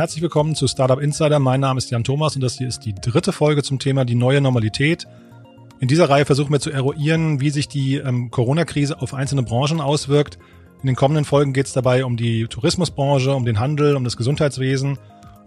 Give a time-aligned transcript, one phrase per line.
[0.00, 1.38] herzlich willkommen zu Startup Insider.
[1.40, 4.14] Mein Name ist Jan Thomas und das hier ist die dritte Folge zum Thema die
[4.14, 5.06] neue Normalität.
[5.78, 9.78] In dieser Reihe versuchen wir zu eruieren, wie sich die ähm, Corona-Krise auf einzelne Branchen
[9.78, 10.38] auswirkt.
[10.80, 14.16] In den kommenden Folgen geht es dabei um die Tourismusbranche, um den Handel, um das
[14.16, 14.98] Gesundheitswesen.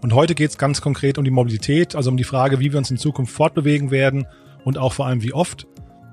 [0.02, 2.78] Und heute geht es ganz konkret um die Mobilität, also um die Frage, wie wir
[2.78, 4.28] uns in Zukunft fortbewegen werden
[4.64, 5.66] und auch vor allem wie oft.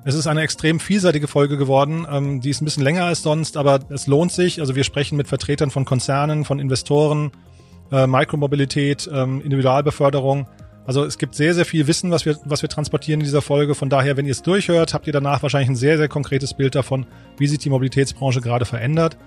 [0.03, 2.07] Es ist eine extrem vielseitige Folge geworden.
[2.11, 4.61] Ähm, die ist ein bisschen länger als sonst, aber es lohnt sich.
[4.61, 7.31] Also wir sprechen mit Vertretern von Konzernen, von Investoren,
[7.91, 10.47] äh, Mikromobilität, ähm, Individualbeförderung.
[10.85, 13.75] Also es gibt sehr, sehr viel Wissen, was wir, was wir transportieren in dieser Folge.
[13.75, 16.75] Von daher, wenn ihr es durchhört, habt ihr danach wahrscheinlich ein sehr, sehr konkretes Bild
[16.75, 17.05] davon,
[17.37, 19.17] wie sich die Mobilitätsbranche gerade verändert.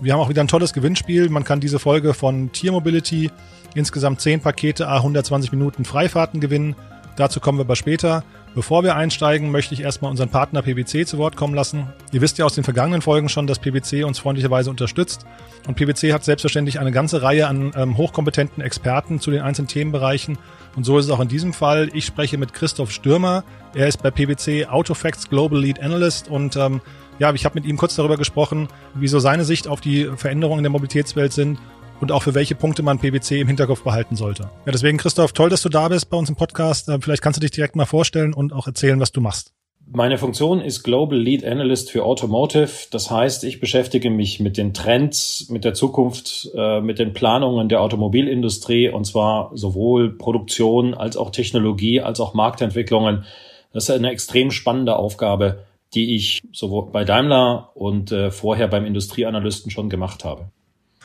[0.00, 1.28] Wir haben auch wieder ein tolles Gewinnspiel.
[1.28, 3.30] Man kann diese Folge von Tier Mobility
[3.74, 6.74] insgesamt 10 Pakete a 120 Minuten Freifahrten gewinnen.
[7.16, 8.24] Dazu kommen wir aber später.
[8.54, 11.88] Bevor wir einsteigen, möchte ich erstmal unseren Partner PwC zu Wort kommen lassen.
[12.12, 15.24] Ihr wisst ja aus den vergangenen Folgen schon, dass PwC uns freundlicherweise unterstützt.
[15.66, 20.36] Und PwC hat selbstverständlich eine ganze Reihe an ähm, hochkompetenten Experten zu den einzelnen Themenbereichen.
[20.76, 21.88] Und so ist es auch in diesem Fall.
[21.94, 23.44] Ich spreche mit Christoph Stürmer.
[23.74, 26.82] Er ist bei PwC Autofacts Global Lead Analyst und ähm,
[27.18, 30.64] ja, ich habe mit ihm kurz darüber gesprochen, wieso seine Sicht auf die Veränderungen in
[30.64, 31.58] der Mobilitätswelt sind
[32.02, 34.50] und auch für welche Punkte man PwC im Hinterkopf behalten sollte.
[34.66, 36.88] Ja, deswegen Christoph, toll, dass du da bist bei uns im Podcast.
[36.88, 39.52] Äh, vielleicht kannst du dich direkt mal vorstellen und auch erzählen, was du machst.
[39.86, 42.70] Meine Funktion ist Global Lead Analyst für Automotive.
[42.90, 47.68] Das heißt, ich beschäftige mich mit den Trends, mit der Zukunft, äh, mit den Planungen
[47.68, 53.24] der Automobilindustrie und zwar sowohl Produktion als auch Technologie als auch Marktentwicklungen.
[53.72, 58.86] Das ist eine extrem spannende Aufgabe, die ich sowohl bei Daimler und äh, vorher beim
[58.86, 60.48] Industrieanalysten schon gemacht habe.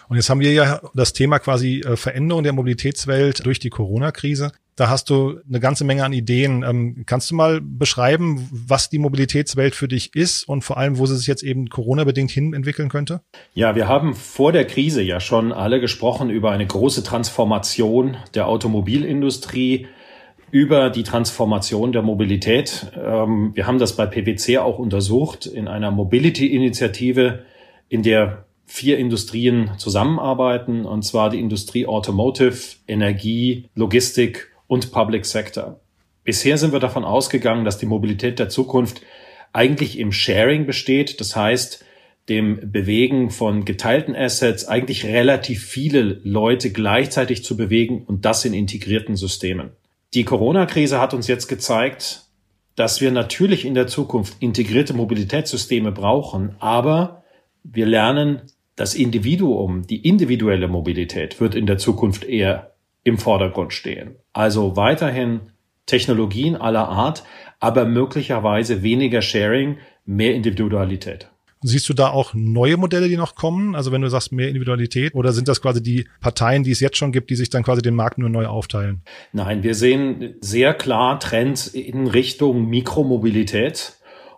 [0.10, 4.52] Und jetzt haben wir ja das Thema quasi äh, Veränderung der Mobilitätswelt durch die Corona-Krise.
[4.78, 6.64] Da hast du eine ganze Menge an Ideen.
[6.64, 11.06] Ähm, kannst du mal beschreiben, was die Mobilitätswelt für dich ist und vor allem, wo
[11.08, 13.22] sie sich jetzt eben Corona-bedingt hin entwickeln könnte?
[13.54, 18.48] Ja, wir haben vor der Krise ja schon alle gesprochen über eine große Transformation der
[18.48, 19.88] Automobilindustrie
[20.52, 22.92] über die Transformation der Mobilität.
[22.96, 27.44] Ähm, wir haben das bei PwC auch untersucht in einer Mobility-Initiative,
[27.90, 35.80] in der vier Industrien zusammenarbeiten, und zwar die Industrie Automotive, Energie, Logistik und Public Sector.
[36.23, 39.02] Bisher sind wir davon ausgegangen, dass die Mobilität der Zukunft
[39.54, 41.86] eigentlich im Sharing besteht, das heißt
[42.28, 48.54] dem Bewegen von geteilten Assets, eigentlich relativ viele Leute gleichzeitig zu bewegen und das in
[48.54, 49.72] integrierten Systemen.
[50.14, 52.23] Die Corona-Krise hat uns jetzt gezeigt,
[52.76, 57.23] dass wir natürlich in der Zukunft integrierte Mobilitätssysteme brauchen, aber
[57.64, 58.42] wir lernen
[58.77, 64.15] das Individuum, die individuelle Mobilität wird in der Zukunft eher im Vordergrund stehen.
[64.33, 65.42] Also weiterhin
[65.88, 67.23] Technologien aller Art,
[67.60, 71.30] aber möglicherweise weniger Sharing, mehr Individualität.
[71.64, 73.73] Siehst du da auch neue Modelle, die noch kommen?
[73.73, 76.98] Also wenn du sagst mehr Individualität oder sind das quasi die Parteien, die es jetzt
[76.98, 79.02] schon gibt, die sich dann quasi den Markt nur neu aufteilen?
[79.33, 83.93] Nein, wir sehen sehr klar Trends in Richtung Mikromobilität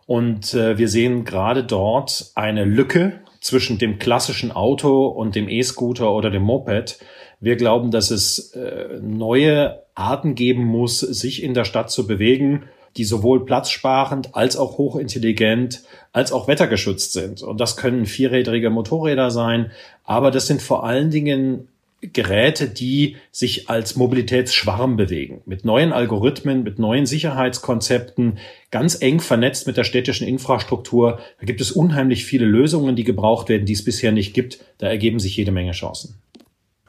[0.05, 6.13] und äh, wir sehen gerade dort eine Lücke zwischen dem klassischen Auto und dem E-Scooter
[6.13, 6.99] oder dem Moped.
[7.39, 12.63] Wir glauben, dass es äh, neue Arten geben muss, sich in der Stadt zu bewegen,
[12.97, 17.41] die sowohl platzsparend als auch hochintelligent als auch wettergeschützt sind.
[17.41, 19.71] Und das können vierrädrige Motorräder sein,
[20.03, 21.67] aber das sind vor allen Dingen
[22.01, 28.37] Geräte, die sich als Mobilitätsschwarm bewegen, mit neuen Algorithmen, mit neuen Sicherheitskonzepten,
[28.71, 31.19] ganz eng vernetzt mit der städtischen Infrastruktur.
[31.39, 34.63] Da gibt es unheimlich viele Lösungen, die gebraucht werden, die es bisher nicht gibt.
[34.77, 36.15] Da ergeben sich jede Menge Chancen.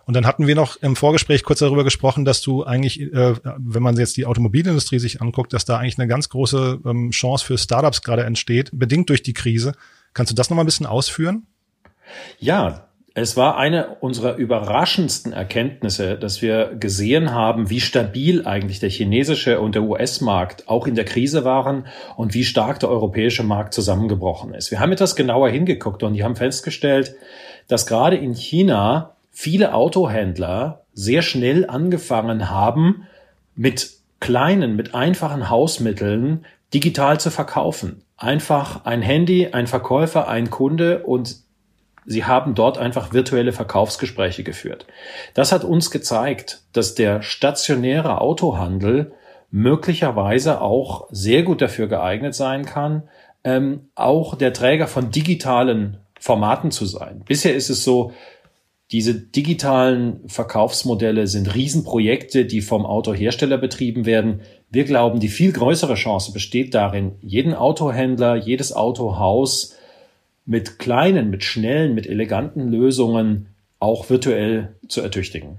[0.04, 3.82] Und dann hatten wir noch im Vorgespräch kurz darüber gesprochen, dass du eigentlich, äh, wenn
[3.82, 7.58] man jetzt die Automobilindustrie sich anguckt, dass da eigentlich eine ganz große ähm, Chance für
[7.58, 9.72] Startups gerade entsteht, bedingt durch die Krise.
[10.12, 11.46] Kannst du das nochmal ein bisschen ausführen?
[12.40, 18.90] Ja, es war eine unserer überraschendsten Erkenntnisse, dass wir gesehen haben, wie stabil eigentlich der
[18.90, 21.86] chinesische und der US-Markt auch in der Krise waren
[22.16, 24.70] und wie stark der europäische Markt zusammengebrochen ist.
[24.70, 27.16] Wir haben etwas genauer hingeguckt und die haben festgestellt,
[27.66, 33.06] dass gerade in China viele Autohändler sehr schnell angefangen haben,
[33.56, 33.90] mit
[34.20, 38.02] kleinen, mit einfachen Hausmitteln digital zu verkaufen.
[38.16, 41.38] Einfach ein Handy, ein Verkäufer, ein Kunde und
[42.10, 44.84] Sie haben dort einfach virtuelle Verkaufsgespräche geführt.
[45.34, 49.12] Das hat uns gezeigt, dass der stationäre Autohandel
[49.52, 53.04] möglicherweise auch sehr gut dafür geeignet sein kann,
[53.44, 57.22] ähm, auch der Träger von digitalen Formaten zu sein.
[57.28, 58.10] Bisher ist es so,
[58.90, 64.40] diese digitalen Verkaufsmodelle sind Riesenprojekte, die vom Autohersteller betrieben werden.
[64.68, 69.76] Wir glauben, die viel größere Chance besteht darin, jeden Autohändler, jedes Autohaus
[70.46, 73.48] mit kleinen, mit schnellen, mit eleganten Lösungen
[73.78, 75.58] auch virtuell zu ertüchtigen.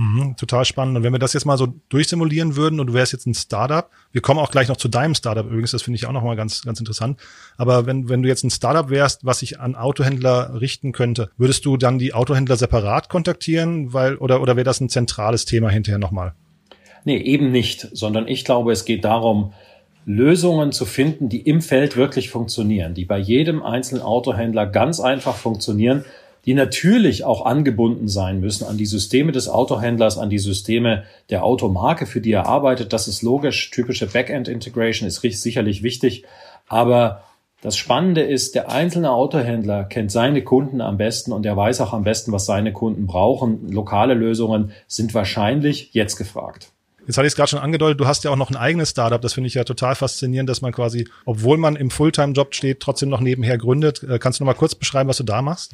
[0.00, 0.96] Mhm, total spannend.
[0.96, 3.90] Und wenn wir das jetzt mal so durchsimulieren würden und du wärst jetzt ein Startup,
[4.12, 6.36] wir kommen auch gleich noch zu deinem Startup übrigens, das finde ich auch noch mal
[6.36, 7.18] ganz, ganz interessant.
[7.56, 11.66] Aber wenn, wenn du jetzt ein Startup wärst, was sich an Autohändler richten könnte, würdest
[11.66, 15.98] du dann die Autohändler separat kontaktieren, weil, oder, oder wäre das ein zentrales Thema hinterher
[15.98, 16.34] nochmal?
[17.04, 19.52] Nee, eben nicht, sondern ich glaube, es geht darum,
[20.08, 25.36] Lösungen zu finden, die im Feld wirklich funktionieren, die bei jedem einzelnen Autohändler ganz einfach
[25.36, 26.06] funktionieren,
[26.46, 31.44] die natürlich auch angebunden sein müssen an die Systeme des Autohändlers, an die Systeme der
[31.44, 32.94] Automarke, für die er arbeitet.
[32.94, 33.70] Das ist logisch.
[33.70, 36.24] Typische Backend-Integration ist sicherlich wichtig.
[36.68, 37.24] Aber
[37.60, 41.92] das Spannende ist, der einzelne Autohändler kennt seine Kunden am besten und er weiß auch
[41.92, 43.70] am besten, was seine Kunden brauchen.
[43.70, 46.72] Lokale Lösungen sind wahrscheinlich jetzt gefragt.
[47.08, 49.18] Jetzt hatte ich es gerade schon angedeutet, du hast ja auch noch ein eigenes Startup.
[49.18, 53.08] Das finde ich ja total faszinierend, dass man quasi, obwohl man im Fulltime-Job steht, trotzdem
[53.08, 54.02] noch nebenher gründet.
[54.02, 55.72] Äh, kannst du noch mal kurz beschreiben, was du da machst?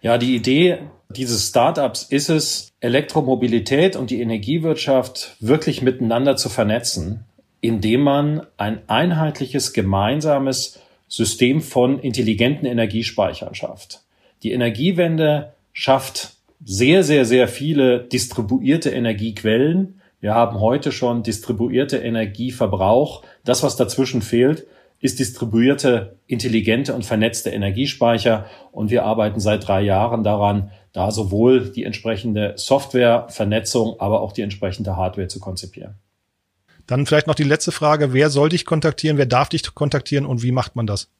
[0.00, 7.26] Ja, die Idee dieses Startups ist es, Elektromobilität und die Energiewirtschaft wirklich miteinander zu vernetzen,
[7.60, 14.00] indem man ein einheitliches, gemeinsames System von intelligenten Energiespeichern schafft.
[14.42, 16.32] Die Energiewende schafft
[16.64, 20.00] sehr, sehr, sehr viele distribuierte Energiequellen.
[20.22, 23.24] Wir haben heute schon distribuierte Energieverbrauch.
[23.44, 24.68] Das, was dazwischen fehlt,
[25.00, 28.46] ist distribuierte, intelligente und vernetzte Energiespeicher.
[28.70, 34.30] Und wir arbeiten seit drei Jahren daran, da sowohl die entsprechende Software, Vernetzung, aber auch
[34.30, 35.96] die entsprechende Hardware zu konzipieren.
[36.86, 38.12] Dann vielleicht noch die letzte Frage.
[38.12, 39.18] Wer soll dich kontaktieren?
[39.18, 41.10] Wer darf dich kontaktieren und wie macht man das?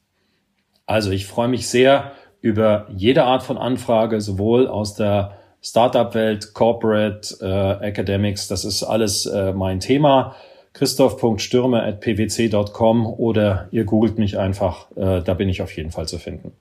[0.87, 7.37] Also ich freue mich sehr über jede Art von Anfrage, sowohl aus der Startup-Welt, Corporate,
[7.41, 8.49] äh, Academics.
[8.49, 10.35] Das ist alles äh, mein Thema
[10.75, 16.53] christoph.stürme.pwc.com oder ihr googelt mich einfach, äh, da bin ich auf jeden Fall zu finden.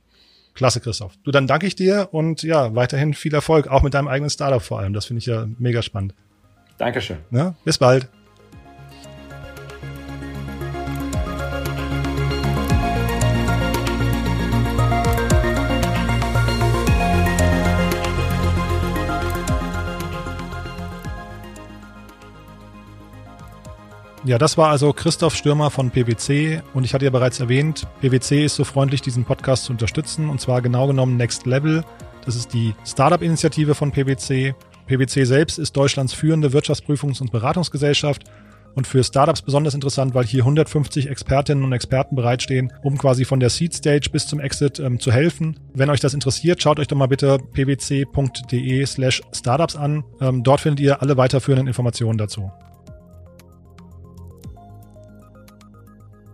[0.53, 1.13] Klasse, Christoph.
[1.23, 4.61] Du, dann danke ich dir und ja, weiterhin viel Erfolg, auch mit deinem eigenen Startup
[4.61, 4.91] vor allem.
[4.93, 6.13] Das finde ich ja mega spannend.
[6.77, 7.19] Dankeschön.
[7.31, 8.09] Ja, bis bald.
[24.23, 28.45] Ja, das war also Christoph Stürmer von PwC und ich hatte ja bereits erwähnt, PwC
[28.45, 31.83] ist so freundlich, diesen Podcast zu unterstützen und zwar genau genommen Next Level.
[32.23, 34.53] Das ist die Startup-Initiative von PwC.
[34.85, 38.25] PwC selbst ist Deutschlands führende Wirtschaftsprüfungs- und Beratungsgesellschaft
[38.75, 43.39] und für Startups besonders interessant, weil hier 150 Expertinnen und Experten bereitstehen, um quasi von
[43.39, 45.59] der Seed Stage bis zum Exit ähm, zu helfen.
[45.73, 50.03] Wenn euch das interessiert, schaut euch doch mal bitte pwc.de slash startups an.
[50.21, 52.51] Ähm, dort findet ihr alle weiterführenden Informationen dazu.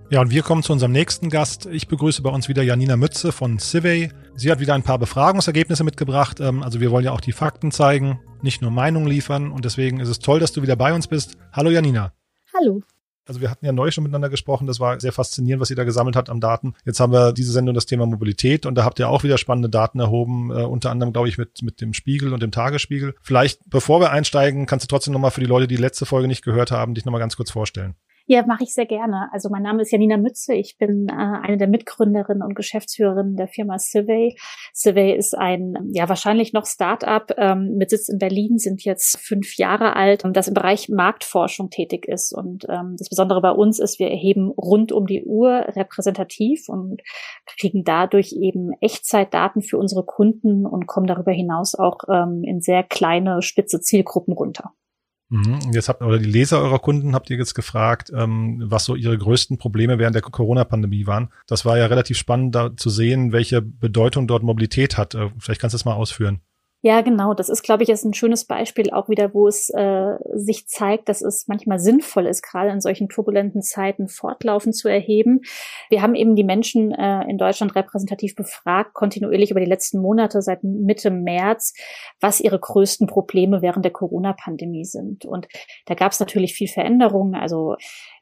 [0.09, 1.65] Ja, und wir kommen zu unserem nächsten Gast.
[1.65, 4.09] Ich begrüße bei uns wieder Janina Mütze von Civey.
[4.36, 6.39] Sie hat wieder ein paar Befragungsergebnisse mitgebracht.
[6.39, 9.51] Ähm, also wir wollen ja auch die Fakten zeigen, nicht nur Meinungen liefern.
[9.51, 11.38] Und deswegen ist es toll, dass du wieder bei uns bist.
[11.51, 12.13] Hallo Janina.
[12.57, 12.81] Hallo.
[13.25, 14.65] Also wir hatten ja neu schon miteinander gesprochen.
[14.65, 16.74] Das war sehr faszinierend, was ihr da gesammelt habt an Daten.
[16.86, 19.70] Jetzt haben wir diese Sendung das Thema Mobilität und da habt ihr auch wieder spannende
[19.70, 23.13] Daten erhoben, äh, unter anderem, glaube ich, mit, mit dem Spiegel und dem Tagesspiegel.
[23.22, 26.46] Vielleicht, bevor wir einsteigen, kannst du trotzdem nochmal für die Leute, die letzte Folge nicht
[26.46, 27.96] gehört haben, dich nochmal ganz kurz vorstellen.
[28.29, 29.29] Ja, mache ich sehr gerne.
[29.31, 30.53] Also mein Name ist Janina Mütze.
[30.53, 34.36] Ich bin äh, eine der Mitgründerinnen und Geschäftsführerinnen der Firma Survey.
[34.74, 39.55] Survey ist ein, ja, wahrscheinlich noch Start-up ähm, mit Sitz in Berlin, sind jetzt fünf
[39.55, 42.34] Jahre alt, das im Bereich Marktforschung tätig ist.
[42.34, 47.01] Und ähm, das Besondere bei uns ist, wir erheben rund um die Uhr repräsentativ und
[47.57, 52.84] kriegen dadurch eben Echtzeitdaten für unsere Kunden und kommen darüber hinaus auch ähm, in sehr
[52.84, 54.74] kleine, spitze Zielgruppen runter.
[55.29, 55.60] Mhm.
[55.74, 59.17] Jetzt habt oder die Leser eurer Kunden habt ihr jetzt gefragt, ähm, was so ihre
[59.17, 61.29] größten Probleme während der Corona-Pandemie waren.
[61.48, 65.15] Das war ja relativ spannend, da zu sehen, welche Bedeutung dort Mobilität hat.
[65.15, 66.41] Äh, vielleicht kannst du das mal ausführen.
[66.81, 67.34] Ja, genau.
[67.34, 71.10] Das ist, glaube ich, jetzt ein schönes Beispiel auch wieder, wo es äh, sich zeigt,
[71.10, 75.41] dass es manchmal sinnvoll ist, gerade in solchen turbulenten Zeiten fortlaufend zu erheben.
[75.89, 80.43] Wir haben eben die Menschen äh, in Deutschland repräsentativ befragt, kontinuierlich über die letzten Monate
[80.43, 81.74] seit Mitte März,
[82.22, 85.25] was ihre größten Probleme während der Corona-Pandemie sind.
[85.25, 85.48] Und
[85.88, 87.34] da gab es natürlich viel Veränderungen.
[87.34, 87.75] Also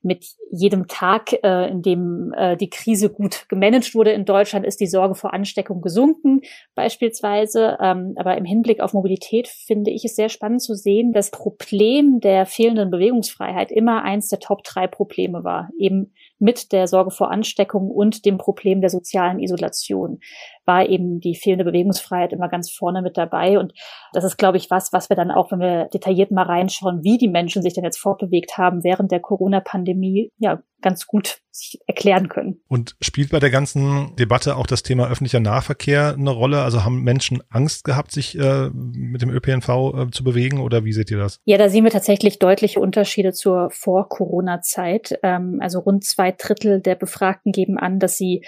[0.05, 4.79] mit jedem Tag, äh, in dem äh, die Krise gut gemanagt wurde in Deutschland, ist
[4.79, 6.41] die Sorge vor Ansteckung gesunken,
[6.75, 7.77] beispielsweise.
[7.81, 12.19] Ähm, aber im Hinblick auf Mobilität finde ich es sehr spannend zu sehen, das Problem
[12.19, 15.69] der fehlenden Bewegungsfreiheit immer eins der Top drei Probleme war.
[15.77, 20.19] Eben mit der Sorge vor Ansteckung und dem Problem der sozialen Isolation
[20.65, 23.59] war eben die fehlende Bewegungsfreiheit immer ganz vorne mit dabei.
[23.59, 23.73] Und
[24.13, 27.17] das ist, glaube ich, was, was wir dann auch, wenn wir detailliert mal reinschauen, wie
[27.17, 32.29] die Menschen sich denn jetzt fortbewegt haben während der Corona-Pandemie, ja, ganz gut sich erklären
[32.29, 32.61] können.
[32.67, 36.61] Und spielt bei der ganzen Debatte auch das Thema öffentlicher Nahverkehr eine Rolle?
[36.61, 40.93] Also haben Menschen Angst gehabt, sich äh, mit dem ÖPNV äh, zu bewegen oder wie
[40.93, 41.39] seht ihr das?
[41.45, 45.17] Ja, da sehen wir tatsächlich deutliche Unterschiede zur Vor-Corona-Zeit.
[45.23, 48.43] Ähm, also rund zwei Drittel der Befragten geben an, dass sie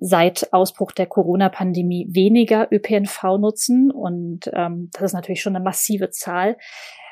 [0.00, 1.06] seit Ausbruch der
[1.56, 3.90] Corona-Pandemie weniger ÖPNV nutzen.
[3.90, 6.56] Und ähm, das ist natürlich schon eine massive Zahl.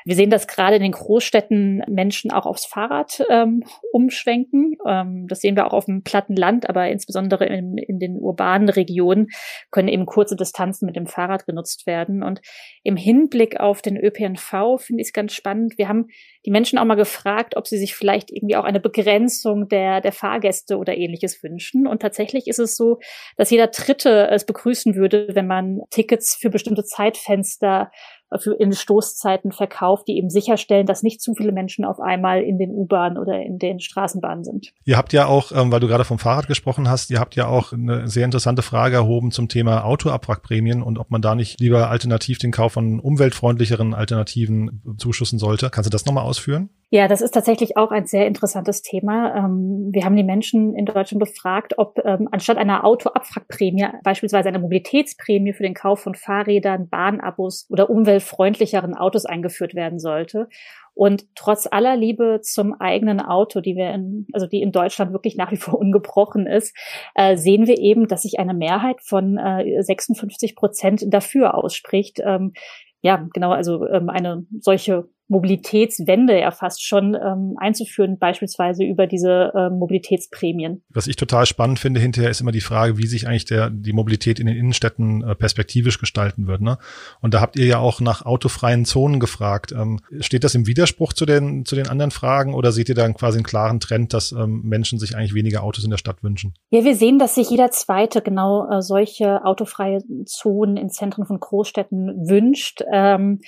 [0.07, 4.77] Wir sehen, dass gerade in den Großstädten Menschen auch aufs Fahrrad ähm, umschwenken.
[4.87, 8.69] Ähm, das sehen wir auch auf dem platten Land, aber insbesondere in, in den urbanen
[8.69, 9.29] Regionen
[9.71, 12.21] können eben kurze Distanzen mit dem Fahrrad genutzt werden.
[12.21, 12.41] Und
[12.83, 15.79] im Hinblick auf den ÖPNV finde ich es ganz spannend.
[15.79, 16.05] Wir haben
[16.45, 20.11] die Menschen auch mal gefragt, ob sie sich vielleicht irgendwie auch eine Begrenzung der, der
[20.11, 21.87] Fahrgäste oder ähnliches wünschen.
[21.87, 22.99] Und tatsächlich ist es so,
[23.37, 27.89] dass jeder Dritte es begrüßen würde, wenn man Tickets für bestimmte Zeitfenster
[28.39, 32.57] für in Stoßzeiten verkauft, die eben sicherstellen, dass nicht zu viele Menschen auf einmal in
[32.57, 34.73] den U-Bahnen oder in den Straßenbahnen sind.
[34.85, 37.47] Ihr habt ja auch, ähm, weil du gerade vom Fahrrad gesprochen hast, ihr habt ja
[37.47, 41.89] auch eine sehr interessante Frage erhoben zum Thema Autoabwrackprämien und ob man da nicht lieber
[41.89, 45.69] alternativ den Kauf von umweltfreundlicheren Alternativen zuschussen sollte.
[45.69, 46.69] Kannst du das nochmal ausführen?
[46.91, 49.35] Ja, das ist tatsächlich auch ein sehr interessantes Thema.
[49.35, 54.59] Ähm, wir haben die Menschen in Deutschland befragt, ob ähm, anstatt einer Autoabwrackprämie beispielsweise eine
[54.59, 57.89] Mobilitätsprämie für den Kauf von Fahrrädern, Bahnabos oder
[58.25, 60.47] umweltfreundlicheren Autos eingeführt werden sollte.
[60.93, 65.35] Und trotz aller Liebe zum eigenen Auto, die wir in, also die in Deutschland wirklich
[65.35, 66.75] nach wie vor ungebrochen ist,
[67.15, 72.21] äh, sehen wir eben, dass sich eine Mehrheit von äh, 56 Prozent dafür ausspricht.
[72.23, 72.53] Ähm,
[73.01, 79.51] ja, genau, also ähm, eine solche Mobilitätswende ja fast schon ähm, einzuführen, beispielsweise über diese
[79.55, 80.83] äh, Mobilitätsprämien.
[80.89, 83.93] Was ich total spannend finde hinterher ist immer die Frage, wie sich eigentlich der, die
[83.93, 86.61] Mobilität in den Innenstädten äh, perspektivisch gestalten wird.
[86.61, 86.77] Ne?
[87.21, 89.71] Und da habt ihr ja auch nach autofreien Zonen gefragt.
[89.71, 93.15] Ähm, steht das im Widerspruch zu den, zu den anderen Fragen oder seht ihr dann
[93.15, 96.53] quasi einen klaren Trend, dass ähm, Menschen sich eigentlich weniger Autos in der Stadt wünschen?
[96.69, 101.39] Ja, wir sehen, dass sich jeder zweite genau äh, solche autofreie Zonen in Zentren von
[101.39, 102.83] Großstädten wünscht.
[102.91, 103.41] Ähm,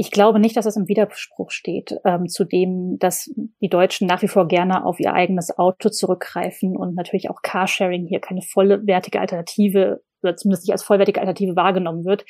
[0.00, 3.28] ich glaube nicht, dass es im Widerspruch steht ähm, zu dem, dass
[3.60, 8.06] die Deutschen nach wie vor gerne auf ihr eigenes Auto zurückgreifen und natürlich auch Carsharing
[8.06, 12.24] hier keine vollwertige Alternative oder zumindest nicht als vollwertige Alternative wahrgenommen wird.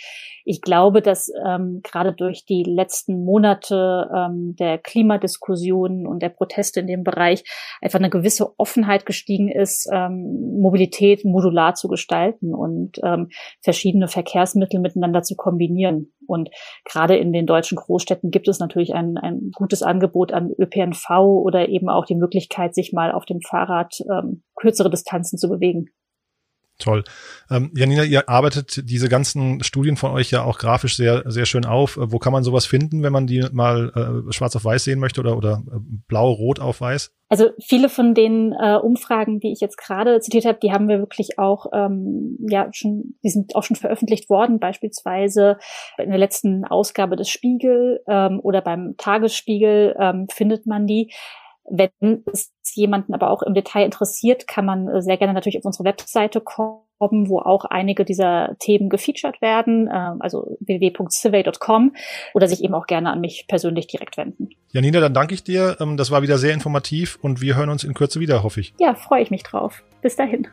[0.45, 6.81] Ich glaube, dass ähm, gerade durch die letzten Monate ähm, der Klimadiskussionen und der Proteste
[6.81, 7.45] in dem Bereich
[7.81, 13.29] einfach eine gewisse Offenheit gestiegen ist, ähm, Mobilität modular zu gestalten und ähm,
[13.63, 16.13] verschiedene Verkehrsmittel miteinander zu kombinieren.
[16.27, 16.51] Und
[16.85, 21.69] gerade in den deutschen Großstädten gibt es natürlich ein, ein gutes Angebot an ÖPNV oder
[21.69, 25.87] eben auch die Möglichkeit, sich mal auf dem Fahrrad ähm, kürzere Distanzen zu bewegen.
[26.79, 27.03] Toll.
[27.51, 31.65] Ähm, Janina, ihr arbeitet diese ganzen Studien von euch ja auch grafisch sehr, sehr schön
[31.65, 31.97] auf.
[31.97, 35.01] Äh, wo kann man sowas finden, wenn man die mal äh, schwarz auf weiß sehen
[35.01, 37.11] möchte oder, oder äh, blau-rot auf weiß?
[37.29, 41.01] Also viele von den äh, Umfragen, die ich jetzt gerade zitiert habe, die haben wir
[41.01, 45.59] wirklich auch ähm, ja schon, die sind auch schon veröffentlicht worden, beispielsweise
[45.99, 51.13] in der letzten Ausgabe des Spiegel ähm, oder beim Tagesspiegel ähm, findet man die.
[51.71, 55.65] Wenn es jemanden aber auch im Detail interessiert, kann man äh, sehr gerne natürlich auf
[55.65, 61.95] unsere Webseite kommen, wo auch einige dieser Themen gefeatured werden, ähm, also www.survey.com
[62.35, 64.51] oder sich eben auch gerne an mich persönlich direkt wenden.
[64.73, 65.77] Janina, dann danke ich dir.
[65.81, 68.75] Ähm, das war wieder sehr informativ und wir hören uns in Kürze wieder, hoffe ich.
[68.79, 69.83] Ja, freue ich mich drauf.
[70.03, 70.49] Bis dahin.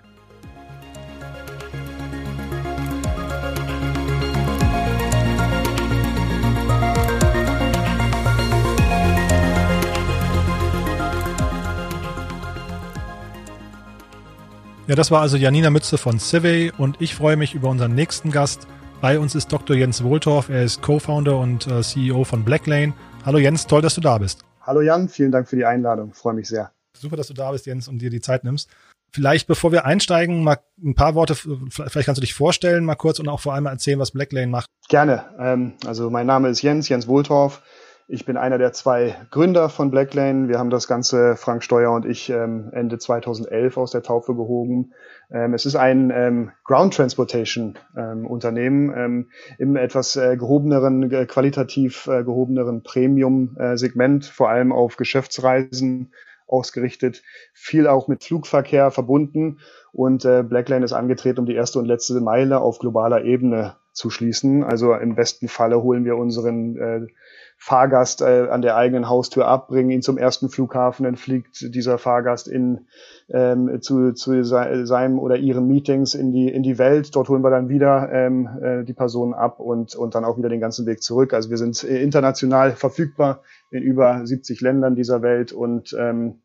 [14.87, 18.29] Ja, das war also Janina Mütze von Civey und ich freue mich über unseren nächsten
[18.29, 18.67] Gast.
[19.01, 19.75] Bei uns ist Dr.
[19.75, 20.49] Jens Wohltorf.
[20.49, 22.93] Er ist Co-Founder und äh, CEO von Blacklane.
[23.25, 24.45] Hallo Jens, toll, dass du da bist.
[24.61, 26.13] Hallo Jan, vielen Dank für die Einladung.
[26.13, 26.71] Freue mich sehr.
[26.95, 28.69] Super, dass du da bist, Jens, und dir die Zeit nimmst.
[29.11, 33.17] Vielleicht, bevor wir einsteigen, mal ein paar Worte, vielleicht kannst du dich vorstellen, mal kurz
[33.17, 34.67] und auch vor allem erzählen, was Blacklane macht.
[34.87, 35.25] Gerne.
[35.39, 37.63] Ähm, also mein Name ist Jens, Jens Wohltorf.
[38.07, 40.47] Ich bin einer der zwei Gründer von Blacklane.
[40.47, 44.93] Wir haben das Ganze, Frank Steuer und ich, ähm, Ende 2011 aus der Taufe gehoben.
[45.31, 52.83] Ähm, es ist ein ähm, Ground Transportation Unternehmen im etwas äh, gehobeneren, qualitativ äh, gehobeneren
[52.83, 56.11] Premium-Segment, vor allem auf Geschäftsreisen
[56.47, 59.59] ausgerichtet, viel auch mit Flugverkehr verbunden.
[59.91, 64.11] Und äh, Blacklane ist angetreten, um die erste und letzte Meile auf globaler Ebene zu
[64.11, 64.63] schließen.
[64.63, 67.09] Also im besten Falle holen wir unseren
[67.57, 71.97] Fahrgast äh, an der eigenen Haustür ab, bringen ihn zum ersten Flughafen, dann fliegt dieser
[71.97, 72.87] Fahrgast in,
[73.29, 77.15] ähm, zu, zu seinem oder ihren Meetings in die, in die Welt.
[77.15, 80.49] Dort holen wir dann wieder ähm, äh, die Person ab und, und dann auch wieder
[80.49, 81.33] den ganzen Weg zurück.
[81.33, 86.41] Also wir sind äh, international verfügbar in über 70 Ländern dieser Welt und ähm,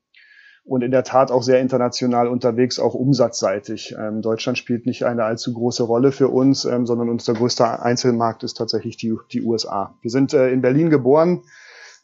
[0.70, 3.96] und in der Tat auch sehr international unterwegs, auch umsatzseitig.
[3.98, 8.44] Ähm, Deutschland spielt nicht eine allzu große Rolle für uns, ähm, sondern unser größter Einzelmarkt
[8.44, 9.96] ist tatsächlich die, die USA.
[10.00, 11.42] Wir sind äh, in Berlin geboren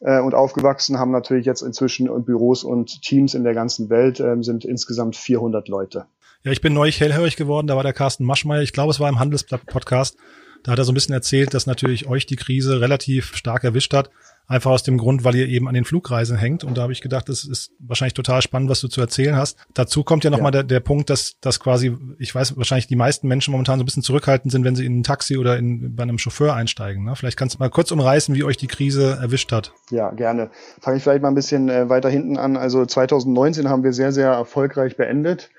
[0.01, 4.35] äh, und aufgewachsen, haben natürlich jetzt inzwischen Büros und Teams in der ganzen Welt, äh,
[4.41, 6.07] sind insgesamt 400 Leute.
[6.43, 9.07] Ja, ich bin neulich hellhörig geworden, da war der Carsten Maschmeyer, ich glaube, es war
[9.07, 10.17] im Handelsblatt-Podcast,
[10.63, 13.93] da hat er so ein bisschen erzählt, dass natürlich euch die Krise relativ stark erwischt
[13.93, 14.09] hat.
[14.49, 16.63] Einfach aus dem Grund, weil ihr eben an den Flugreisen hängt.
[16.63, 19.57] Und da habe ich gedacht, das ist wahrscheinlich total spannend, was du zu erzählen hast.
[19.73, 20.63] Dazu kommt ja nochmal ja.
[20.63, 23.85] der, der Punkt, dass, dass quasi, ich weiß, wahrscheinlich die meisten Menschen momentan so ein
[23.85, 27.03] bisschen zurückhaltend sind, wenn sie in ein Taxi oder in, bei einem Chauffeur einsteigen.
[27.03, 27.15] Ne?
[27.17, 29.73] Vielleicht kannst du mal kurz umreißen, wie euch die Krise erwischt hat.
[29.91, 30.49] Ja, gerne.
[30.79, 32.55] Fange ich vielleicht mal ein bisschen äh, weiter hinten an.
[32.55, 35.49] Also 2019 haben wir sehr, sehr erfolgreich beendet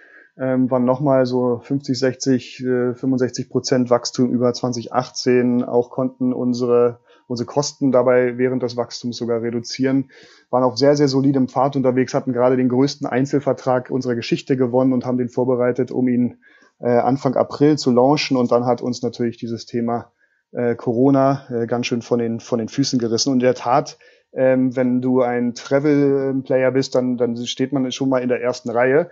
[0.40, 5.64] ähm, waren nochmal so 50, 60, äh, 65 Prozent Wachstum über 2018.
[5.64, 10.11] Auch konnten unsere, unsere Kosten dabei während des Wachstums sogar reduzieren.
[10.50, 14.92] Waren auf sehr, sehr solidem Pfad unterwegs, hatten gerade den größten Einzelvertrag unserer Geschichte gewonnen
[14.92, 16.38] und haben den vorbereitet, um ihn
[16.78, 18.37] äh, Anfang April zu launchen.
[18.37, 20.12] Und dann hat uns natürlich dieses Thema
[20.52, 23.30] äh, Corona äh, ganz schön von den, von den Füßen gerissen.
[23.30, 23.99] Und in der Tat,
[24.33, 28.71] ähm, wenn du ein Travel-Player bist, dann, dann steht man schon mal in der ersten
[28.71, 29.11] Reihe.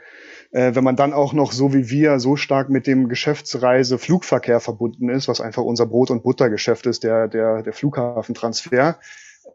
[0.53, 5.09] Äh, wenn man dann auch noch so wie wir so stark mit dem Geschäftsreise-Flugverkehr verbunden
[5.09, 8.99] ist, was einfach unser Brot- und Buttergeschäft ist, der, der, der Flughafentransfer,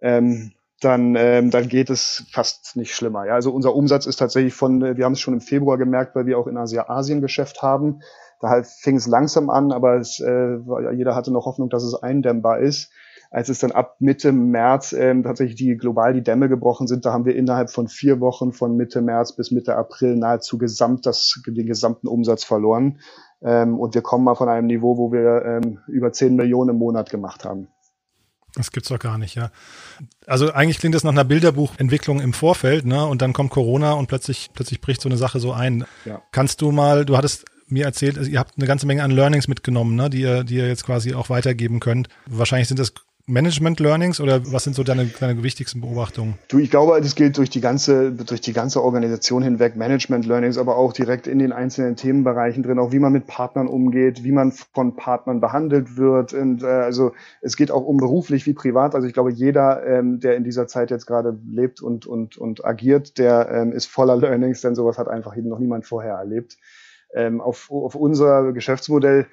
[0.02, 3.26] ähm, dann, ähm, dann geht es fast nicht schlimmer.
[3.28, 6.16] Ja, also unser Umsatz ist tatsächlich von, äh, wir haben es schon im Februar gemerkt,
[6.16, 8.02] weil wir auch in Asia-Asien Geschäft haben.
[8.40, 10.58] Da halt fing es langsam an, aber es, äh,
[10.96, 12.92] jeder hatte noch Hoffnung, dass es eindämmbar ist
[13.32, 17.14] als es dann ab Mitte März ähm, tatsächlich die global die Dämme gebrochen sind, da
[17.14, 21.42] haben wir innerhalb von vier Wochen von Mitte März bis Mitte April nahezu gesamt das,
[21.48, 23.00] den gesamten Umsatz verloren.
[23.42, 26.76] Ähm, und wir kommen mal von einem Niveau, wo wir ähm, über 10 Millionen im
[26.76, 27.70] Monat gemacht haben.
[28.56, 29.50] Das gibt's doch gar nicht, ja.
[30.28, 33.06] Also eigentlich klingt das nach einer Bilderbuchentwicklung im Vorfeld, ne?
[33.06, 35.86] Und dann kommt Corona und plötzlich plötzlich bricht so eine Sache so ein.
[36.04, 36.22] Ja.
[36.34, 39.96] Kannst du mal, du hattest mir erzählt, ihr habt eine ganze Menge an Learnings mitgenommen,
[39.96, 42.10] ne, die ihr, die ihr jetzt quasi auch weitergeben könnt.
[42.26, 42.94] Wahrscheinlich sind das
[43.26, 46.36] Management Learnings oder was sind so deine, deine wichtigsten Beobachtungen?
[46.48, 50.58] Du, ich glaube, das gilt durch die ganze, durch die ganze Organisation hinweg, Management Learnings,
[50.58, 54.32] aber auch direkt in den einzelnen Themenbereichen drin, auch wie man mit Partnern umgeht, wie
[54.32, 56.34] man von Partnern behandelt wird.
[56.34, 58.96] Und äh, also es geht auch um beruflich wie privat.
[58.96, 62.66] Also ich glaube, jeder, ähm, der in dieser Zeit jetzt gerade lebt und, und, und
[62.66, 66.58] agiert, der ähm, ist voller Learnings, denn sowas hat einfach noch niemand vorher erlebt.
[67.14, 69.28] Ähm, auf, auf unser Geschäftsmodell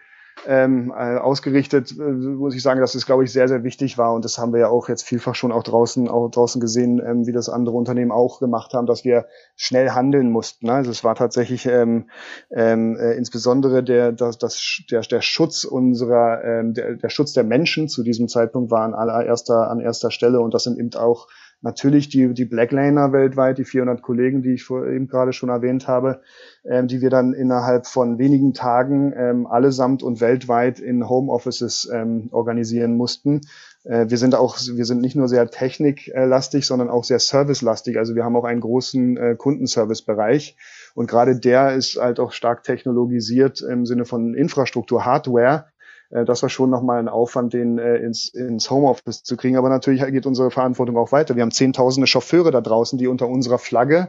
[0.46, 4.14] ähm, äh, ausgerichtet, äh, muss ich sagen, dass es, glaube ich, sehr, sehr wichtig war.
[4.14, 7.26] Und das haben wir ja auch jetzt vielfach schon auch draußen, auch draußen gesehen, ähm,
[7.26, 10.66] wie das andere Unternehmen auch gemacht haben, dass wir schnell handeln mussten.
[10.66, 10.74] Ne?
[10.74, 12.10] Also es war tatsächlich ähm,
[12.50, 17.44] ähm, äh, insbesondere der, das, das, der, der Schutz unserer, ähm, der, der Schutz der
[17.44, 20.40] Menschen zu diesem Zeitpunkt war an allererster, an erster Stelle.
[20.40, 21.28] Und das sind eben auch
[21.60, 25.88] natürlich die, die Blacklaner weltweit, die 400 Kollegen, die ich vor, eben gerade schon erwähnt
[25.88, 26.20] habe,
[26.64, 32.28] ähm, die wir dann innerhalb von wenigen Tagen ähm, allesamt und weltweit in Homeoffices ähm,
[32.30, 33.40] organisieren mussten.
[33.84, 37.98] Äh, wir sind auch, wir sind nicht nur sehr techniklastig, sondern auch sehr servicelastig.
[37.98, 40.56] Also wir haben auch einen großen äh, Kundenservice-Bereich.
[40.94, 45.66] Und gerade der ist halt auch stark technologisiert im Sinne von Infrastruktur, Hardware.
[46.10, 49.56] Äh, das war schon nochmal ein Aufwand, den äh, ins, ins Homeoffice zu kriegen.
[49.56, 51.36] Aber natürlich geht unsere Verantwortung auch weiter.
[51.36, 54.08] Wir haben zehntausende Chauffeure da draußen, die unter unserer Flagge,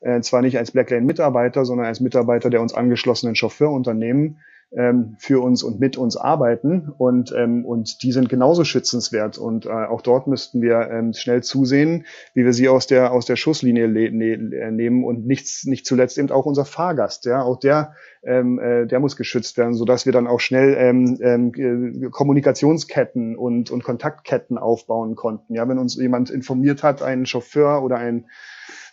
[0.00, 4.38] äh, zwar nicht als Blacklane-Mitarbeiter, sondern als Mitarbeiter der uns angeschlossenen Chauffeurunternehmen,
[4.72, 6.92] ähm, für uns und mit uns arbeiten.
[6.98, 9.38] Und, ähm, und die sind genauso schützenswert.
[9.38, 13.26] Und äh, auch dort müssten wir ähm, schnell zusehen, wie wir sie aus der aus
[13.26, 15.04] der Schusslinie ne nehmen.
[15.04, 19.16] Und nichts nicht zuletzt eben auch unser Fahrgast, ja, auch der ähm, äh, der muss
[19.16, 25.14] geschützt werden, so dass wir dann auch schnell ähm, ähm, Kommunikationsketten und und Kontaktketten aufbauen
[25.14, 25.54] konnten.
[25.54, 28.26] Ja, wenn uns jemand informiert hat, ein Chauffeur oder ein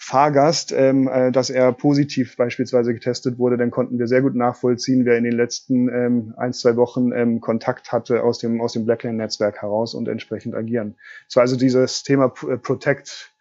[0.06, 5.06] Fahrgast, ähm, äh, dass er positiv beispielsweise getestet wurde, dann konnten wir sehr gut nachvollziehen,
[5.06, 8.84] wer in den letzten ähm, ein, zwei Wochen ähm, Kontakt hatte aus dem, aus dem
[8.84, 10.98] Blackline-Netzwerk heraus und entsprechend agieren.
[11.30, 13.34] Es war also dieses Thema äh, Protect,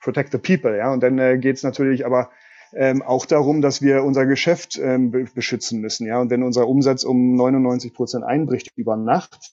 [0.00, 0.92] Protect the People, ja.
[0.92, 2.30] Und dann äh, geht es natürlich aber
[2.74, 6.20] ähm, auch darum, dass wir unser Geschäft ähm, beschützen müssen, ja.
[6.20, 9.52] Und wenn unser Umsatz um 99 Prozent einbricht über Nacht,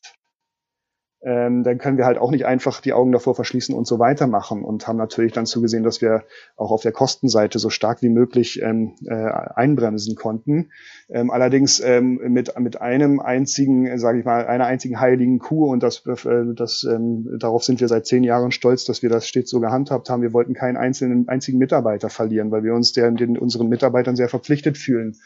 [1.24, 4.64] ähm, dann können wir halt auch nicht einfach die Augen davor verschließen und so weitermachen
[4.64, 6.24] und haben natürlich dann zugesehen, dass wir
[6.56, 10.72] auch auf der Kostenseite so stark wie möglich ähm, äh, einbremsen konnten.
[11.10, 15.72] Ähm, allerdings ähm, mit, mit einem einzigen, äh, sage ich mal, einer einzigen heiligen Kuh
[15.72, 19.28] und das, äh, das ähm, darauf sind wir seit zehn Jahren stolz, dass wir das
[19.28, 20.24] stets so gehandhabt haben.
[20.24, 24.30] Wir wollten keinen einzelnen einzigen Mitarbeiter verlieren, weil wir uns der, den, unseren Mitarbeitern sehr
[24.30, 25.18] verpflichtet fühlen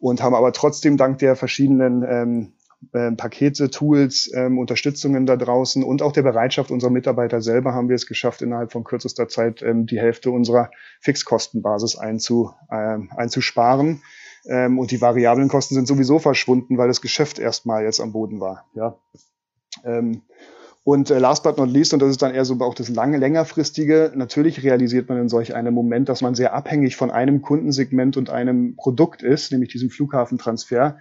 [0.00, 2.52] und haben aber trotzdem dank der verschiedenen ähm,
[2.92, 7.88] äh, Pakete, Tools, ähm, Unterstützungen da draußen und auch der Bereitschaft unserer Mitarbeiter selber haben
[7.88, 14.02] wir es geschafft, innerhalb von kürzester Zeit ähm, die Hälfte unserer Fixkostenbasis einzu, äh, einzusparen.
[14.46, 18.40] Ähm, und die variablen Kosten sind sowieso verschwunden, weil das Geschäft erstmal jetzt am Boden
[18.40, 18.64] war.
[18.74, 18.96] Ja.
[19.84, 20.22] Ähm,
[20.84, 23.16] und äh, last but not least, und das ist dann eher so auch das lange,
[23.16, 28.16] längerfristige, natürlich realisiert man in solch einem Moment, dass man sehr abhängig von einem Kundensegment
[28.16, 30.98] und einem Produkt ist, nämlich diesem Flughafentransfer.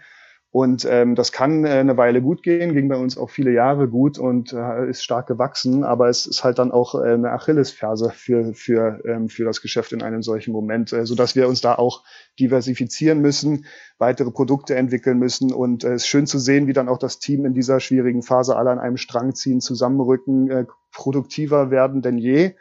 [0.54, 3.88] Und ähm, das kann äh, eine Weile gut gehen, ging bei uns auch viele Jahre
[3.88, 8.12] gut und äh, ist stark gewachsen, aber es ist halt dann auch äh, eine Achillesferse
[8.14, 11.76] für, für, ähm, für das Geschäft in einem solchen Moment, äh, sodass wir uns da
[11.76, 12.04] auch
[12.38, 13.66] diversifizieren müssen,
[13.98, 15.54] weitere Produkte entwickeln müssen.
[15.54, 18.22] Und äh, es ist schön zu sehen, wie dann auch das Team in dieser schwierigen
[18.22, 22.56] Phase alle an einem Strang ziehen, zusammenrücken, äh, produktiver werden denn je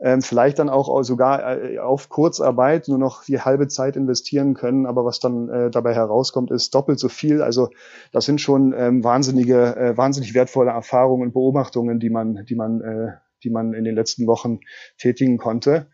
[0.00, 4.86] ähm, vielleicht dann auch sogar äh, auf Kurzarbeit nur noch die halbe Zeit investieren können,
[4.86, 7.42] aber was dann äh, dabei herauskommt, ist doppelt so viel.
[7.42, 7.68] Also
[8.12, 12.80] das sind schon ähm, wahnsinnige, äh, wahnsinnig wertvolle Erfahrungen und Beobachtungen, die man, die man,
[12.80, 13.12] äh,
[13.44, 14.58] die man in den letzten Wochen
[14.98, 15.86] tätigen konnte.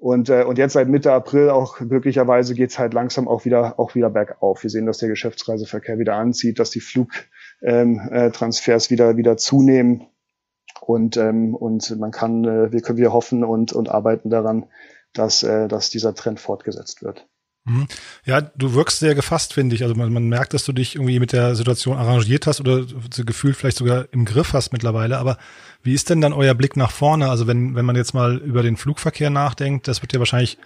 [0.00, 3.96] Und, äh, und jetzt seit Mitte April auch glücklicherweise geht's halt langsam auch wieder auch
[3.96, 4.62] wieder bergauf.
[4.62, 7.30] Wir sehen, dass der Geschäftsreiseverkehr wieder anzieht, dass die Flugtransfers
[7.62, 10.06] ähm, äh, wieder wieder zunehmen.
[10.80, 14.66] Und, ähm, und man kann, äh, wir können wir hoffen und, und arbeiten daran,
[15.12, 17.26] dass, äh, dass dieser Trend fortgesetzt wird.
[17.68, 17.86] Mhm.
[18.24, 19.82] Ja, du wirkst sehr gefasst, finde ich.
[19.82, 22.84] Also man, man merkt, dass du dich irgendwie mit der Situation arrangiert hast oder
[23.24, 25.18] gefühlt vielleicht sogar im Griff hast mittlerweile.
[25.18, 25.38] Aber
[25.82, 27.28] wie ist denn dann euer Blick nach vorne?
[27.28, 30.58] Also wenn, wenn man jetzt mal über den Flugverkehr nachdenkt, das wird ja wahrscheinlich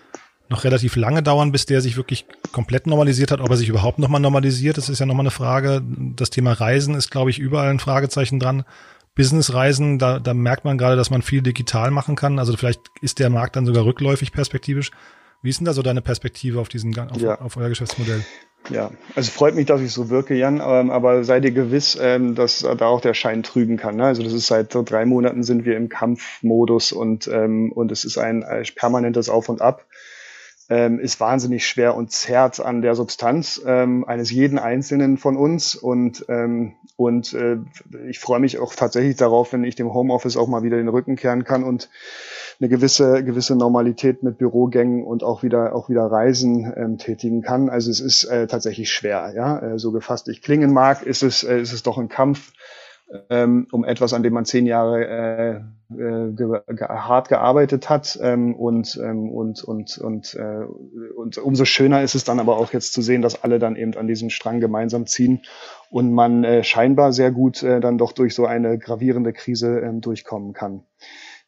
[0.49, 3.99] noch relativ lange dauern, bis der sich wirklich komplett normalisiert hat, ob er sich überhaupt
[3.99, 4.77] nochmal normalisiert.
[4.77, 5.83] Das ist ja nochmal eine Frage.
[6.15, 8.65] Das Thema Reisen ist, glaube ich, überall ein Fragezeichen dran.
[9.15, 12.39] Businessreisen, da, da merkt man gerade, dass man viel digital machen kann.
[12.39, 14.91] Also vielleicht ist der Markt dann sogar rückläufig perspektivisch.
[15.43, 17.41] Wie ist denn da so deine Perspektive auf diesen auf, ja.
[17.41, 18.25] auf euer Geschäftsmodell?
[18.71, 22.37] Ja, also freut mich, dass ich so wirke, Jan, ähm, aber sei dir gewiss, ähm,
[22.37, 23.97] dass da auch der Schein trügen kann.
[23.97, 24.05] Ne?
[24.05, 28.19] Also das ist seit drei Monaten sind wir im Kampfmodus und, ähm, und es ist
[28.19, 28.45] ein
[28.77, 29.85] permanentes Auf und Ab
[30.73, 35.75] ähm, ist wahnsinnig schwer und zerrt an der Substanz ähm, eines jeden Einzelnen von uns.
[35.75, 37.59] Und, ähm, und äh,
[38.09, 41.17] ich freue mich auch tatsächlich darauf, wenn ich dem Homeoffice auch mal wieder den Rücken
[41.17, 41.91] kehren kann und
[42.59, 47.69] eine gewisse, gewisse Normalität mit Bürogängen und auch wieder, auch wieder Reisen ähm, tätigen kann.
[47.69, 49.59] Also es ist äh, tatsächlich schwer, ja.
[49.59, 52.53] Äh, so gefasst ich klingen mag, ist es, äh, ist es doch ein Kampf
[53.31, 55.55] ähm, um etwas, an dem man zehn Jahre äh,
[55.95, 60.65] äh, ge ge hart gearbeitet hat ähm, und, ähm, und, und, und, äh,
[61.17, 63.95] und umso schöner ist es dann aber auch jetzt zu sehen, dass alle dann eben
[63.97, 65.43] an diesem Strang gemeinsam ziehen
[65.91, 70.01] und man äh, scheinbar sehr gut äh, dann doch durch so eine gravierende Krise ähm,
[70.01, 70.85] durchkommen kann.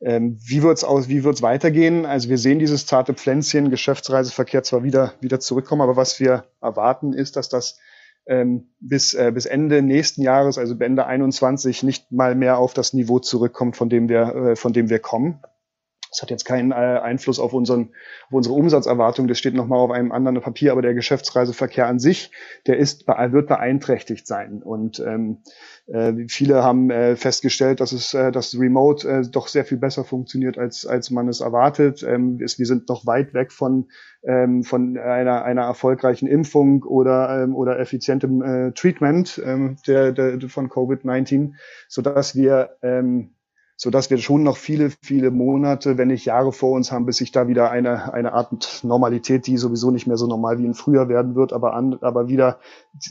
[0.01, 2.05] Ähm, wie wird's aus, wie wird's weitergehen?
[2.05, 7.15] Also wir sehen dieses zarte Pflänzchen Geschäftsreiseverkehr zwar wieder, wieder zurückkommen, aber was wir erwarten
[7.15, 7.79] ist, dass das
[8.27, 12.93] ähm, bis, äh, bis Ende nächsten Jahres, also Ende 21, nicht mal mehr auf das
[12.93, 15.41] Niveau zurückkommt, von dem wir, äh, von dem wir kommen.
[16.11, 17.91] Das hat jetzt keinen äh, Einfluss auf, unseren,
[18.27, 19.27] auf unsere Umsatzerwartung.
[19.27, 22.31] Das steht nochmal auf einem anderen Papier, aber der Geschäftsreiseverkehr an sich,
[22.69, 24.63] der ist, wird beeinträchtigt sein.
[24.63, 25.74] Und ähm, äh,
[26.29, 30.57] viele haben äh, festgestellt, dass es, äh, dass Remote äh, doch sehr viel besser funktioniert,
[30.57, 32.03] als, als man es erwartet.
[32.03, 33.89] Ähm, wir sind noch weit weg von,
[34.23, 39.41] ähm, von einer, einer erfolgreichen Impfung oder, ähm, oder effizientem äh, Treatment
[39.87, 41.53] der, der, von Covid-19,
[41.89, 42.77] so dass wir
[43.77, 47.17] so dass wir schon noch viele, viele Monate, wenn nicht Jahre vor uns haben, bis
[47.17, 50.75] sich da wieder eine, eine Art Normalität, die sowieso nicht mehr so normal wie in
[50.75, 52.61] früher werden wird, aber, an, aber wieder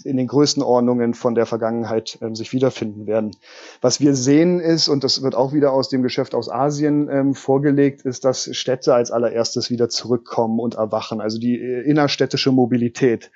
[0.05, 3.35] in den Größenordnungen von der Vergangenheit ähm, sich wiederfinden werden.
[3.81, 7.35] Was wir sehen ist, und das wird auch wieder aus dem Geschäft aus Asien ähm,
[7.35, 13.31] vorgelegt, ist, dass Städte als allererstes wieder zurückkommen und erwachen, also die äh, innerstädtische Mobilität.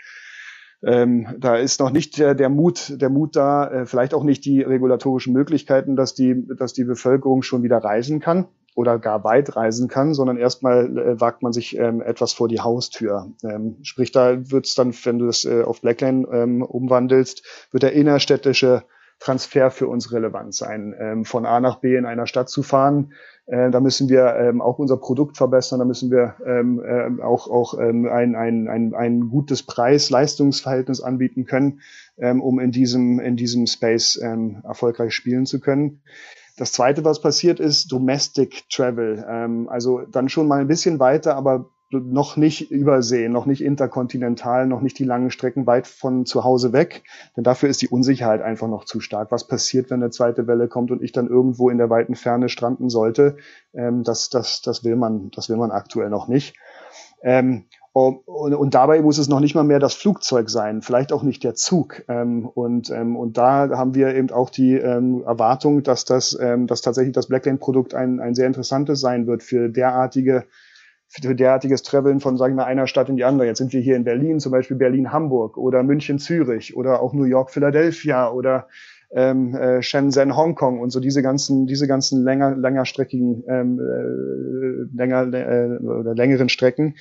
[0.84, 4.46] Ähm, da ist noch nicht der, der Mut, der Mut da, äh, vielleicht auch nicht
[4.46, 9.56] die regulatorischen Möglichkeiten, dass die, dass die Bevölkerung schon wieder reisen kann oder gar weit
[9.56, 13.32] reisen kann, sondern erstmal äh, wagt man sich ähm, etwas vor die Haustür.
[13.44, 17.82] Ähm, sprich, da wird es dann, wenn du das äh, auf Blackline ähm, umwandelst, wird
[17.82, 18.84] der innerstädtische
[19.20, 23.14] Transfer für uns relevant sein, ähm, von A nach B in einer Stadt zu fahren,
[23.48, 27.50] äh, da müssen wir ähm, auch unser Produkt verbessern, da müssen wir ähm, äh, auch,
[27.50, 31.80] auch ähm, ein, ein, ein, ein gutes Preis-Leistungsverhältnis anbieten können,
[32.18, 36.02] ähm, um in diesem, in diesem Space ähm, erfolgreich spielen zu können.
[36.58, 39.26] Das zweite, was passiert, ist Domestic Travel.
[39.30, 44.68] Ähm, also dann schon mal ein bisschen weiter, aber noch nicht übersehen, noch nicht interkontinental,
[44.68, 47.04] noch nicht die langen Strecken weit von zu Hause weg.
[47.36, 49.32] Denn dafür ist die Unsicherheit einfach noch zu stark.
[49.32, 52.50] Was passiert, wenn eine zweite Welle kommt und ich dann irgendwo in der weiten Ferne
[52.50, 53.38] stranden sollte?
[53.74, 56.56] Ähm, das, das, das will man, das will man aktuell noch nicht.
[57.24, 61.24] Ähm, Und, und, dabei muss es noch nicht mal mehr das Flugzeug sein, vielleicht auch
[61.24, 62.04] nicht der Zug.
[62.08, 66.68] Ähm, und, ähm, und da haben wir eben auch die ähm, Erwartung, dass das, ähm,
[66.68, 70.44] dass tatsächlich das Blacklane-Produkt ein, ein sehr interessantes sein wird für derartige
[71.08, 73.48] für derartiges Traveln von, sagen wir, einer Stadt in die andere.
[73.48, 78.30] Jetzt sind wir hier in Berlin, zum Beispiel Berlin-Hamburg oder München-Zürich oder auch New York-Philadelphia
[78.30, 78.68] oder
[79.12, 85.34] ähm, äh, Shenzhen, Hongkong und so diese ganzen, diese ganzen länger, längerstreckigen, ähm, äh, länger
[85.34, 86.96] äh, oder längeren Strecken.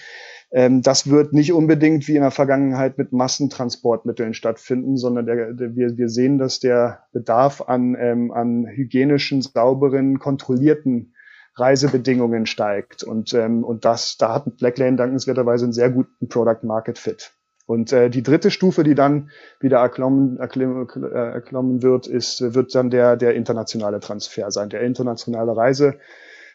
[0.53, 5.75] Ähm, das wird nicht unbedingt wie in der Vergangenheit mit Massentransportmitteln stattfinden, sondern der, der,
[5.75, 11.13] wir, wir sehen, dass der Bedarf an, ähm, an hygienischen, sauberen, kontrollierten
[11.57, 13.03] Reisebedingungen steigt.
[13.03, 17.33] Und, ähm, und das, da hat Blacklane dankenswerterweise einen sehr guten Product Market Fit.
[17.67, 22.75] Und äh, die dritte Stufe, die dann wieder erklommen, erklommen, äh, erklommen wird, ist, wird
[22.75, 26.01] dann der, der internationale Transfer sein, der internationale Reiseverkehr.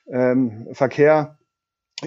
[0.07, 1.37] Ähm, Verkehr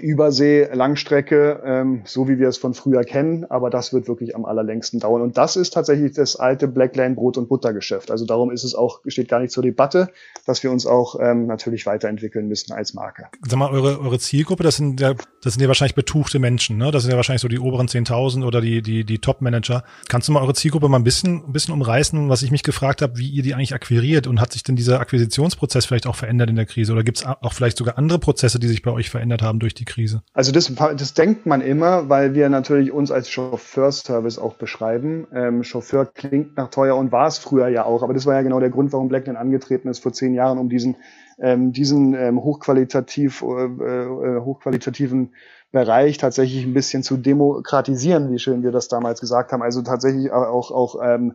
[0.00, 4.44] Übersee, Langstrecke, ähm, so wie wir es von früher kennen, aber das wird wirklich am
[4.44, 5.22] allerlängsten dauern.
[5.22, 8.10] Und das ist tatsächlich das alte Blackline Brot- und Buttergeschäft.
[8.10, 10.10] Also darum ist es auch, steht gar nicht zur Debatte,
[10.46, 13.26] dass wir uns auch ähm, natürlich weiterentwickeln müssen als Marke.
[13.46, 16.90] Sag mal, eure, eure Zielgruppe, das sind ja, das sind ja wahrscheinlich betuchte Menschen, ne?
[16.90, 19.84] Das sind ja wahrscheinlich so die oberen 10.000 oder die, die, die Top-Manager.
[20.08, 23.02] Kannst du mal eure Zielgruppe mal ein bisschen, ein bisschen umreißen, was ich mich gefragt
[23.02, 26.50] habe, wie ihr die eigentlich akquiriert und hat sich denn dieser Akquisitionsprozess vielleicht auch verändert
[26.50, 29.10] in der Krise oder gibt es auch vielleicht sogar andere Prozesse, die sich bei euch
[29.10, 30.22] verändert haben durch die die Krise?
[30.32, 35.26] Also das, das denkt man immer, weil wir natürlich uns als Chauffeurservice auch beschreiben.
[35.32, 38.42] Ähm, Chauffeur klingt nach teuer und war es früher ja auch, aber das war ja
[38.42, 40.96] genau der Grund, warum Blackline angetreten ist vor zehn Jahren, um diesen,
[41.38, 45.32] ähm, diesen ähm, hochqualitativ, äh, äh, hochqualitativen
[45.72, 49.62] Bereich tatsächlich ein bisschen zu demokratisieren, wie schön wir das damals gesagt haben.
[49.62, 51.34] Also tatsächlich auch, auch ähm, äh,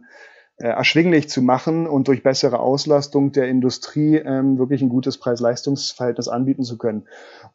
[0.68, 6.64] erschwinglich zu machen und durch bessere Auslastung der Industrie ähm, wirklich ein gutes Preis-Leistungs-Verhältnis anbieten
[6.64, 7.08] zu können.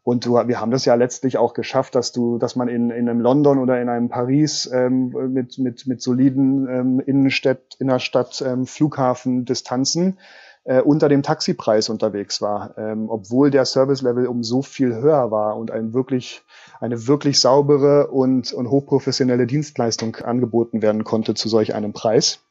[0.02, 3.08] Und du, wir haben das ja letztlich auch geschafft, dass du, dass man in, in
[3.08, 8.66] einem London oder in einem Paris ähm, mit, mit, mit soliden ähm, Innenstadt, Innerstadt, ähm,
[8.66, 10.18] Flughafen, Distanzen
[10.64, 15.56] äh, unter dem Taxipreis unterwegs war, ähm, obwohl der Service-Level um so viel höher war
[15.56, 16.42] und ein wirklich,
[16.80, 22.43] eine wirklich saubere und, und hochprofessionelle Dienstleistung angeboten werden konnte zu solch einem Preis.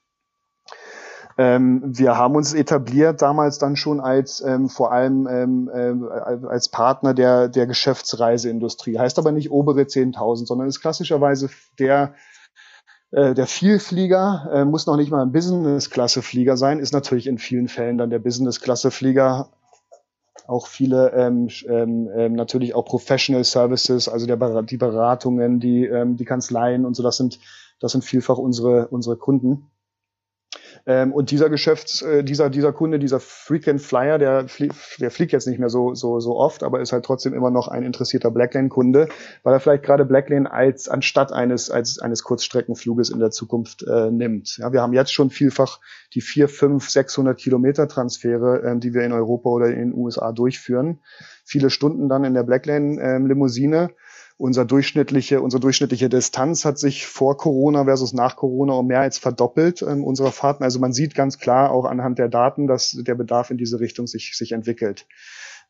[1.37, 6.69] Ähm, wir haben uns etabliert damals dann schon als ähm, vor allem ähm, äh, als
[6.69, 8.99] Partner der, der Geschäftsreiseindustrie.
[8.99, 12.13] Heißt aber nicht obere 10.000, sondern ist klassischerweise der
[13.11, 17.67] äh, der Vielflieger äh, muss noch nicht mal ein Business-Klasse-Flieger sein, ist natürlich in vielen
[17.67, 19.49] Fällen dann der Business-Klasse-Flieger
[20.47, 26.17] auch viele ähm, ähm, ähm, natürlich auch Professional Services, also der, die Beratungen, die, ähm,
[26.17, 27.39] die Kanzleien und so, das sind,
[27.79, 29.69] das sind vielfach unsere, unsere Kunden.
[30.85, 34.69] Ähm, und dieser Geschäfts, äh, dieser, dieser Kunde, dieser Frequent Flyer, der, flie
[34.99, 37.69] der fliegt jetzt nicht mehr so, so, so oft, aber ist halt trotzdem immer noch
[37.69, 39.07] ein interessierter Blacklane-Kunde,
[39.43, 44.11] weil er vielleicht gerade Blacklane als anstatt eines, als eines Kurzstreckenfluges in der Zukunft äh,
[44.11, 44.57] nimmt.
[44.57, 45.79] Ja, wir haben jetzt schon vielfach
[46.13, 50.33] die vier, fünf, 600 Kilometer Transfere, äh, die wir in Europa oder in den USA
[50.33, 50.99] durchführen.
[51.45, 53.83] Viele Stunden dann in der Blacklane-Limousine.
[53.83, 53.95] Ähm,
[54.43, 59.17] unser durchschnittliche, unsere durchschnittliche Distanz hat sich vor Corona versus nach Corona um mehr als
[59.17, 60.65] verdoppelt ähm, unserer Fahrten.
[60.65, 64.05] Also man sieht ganz klar auch anhand der Daten, dass der Bedarf in diese Richtung
[64.05, 65.07] sich, sich entwickelt.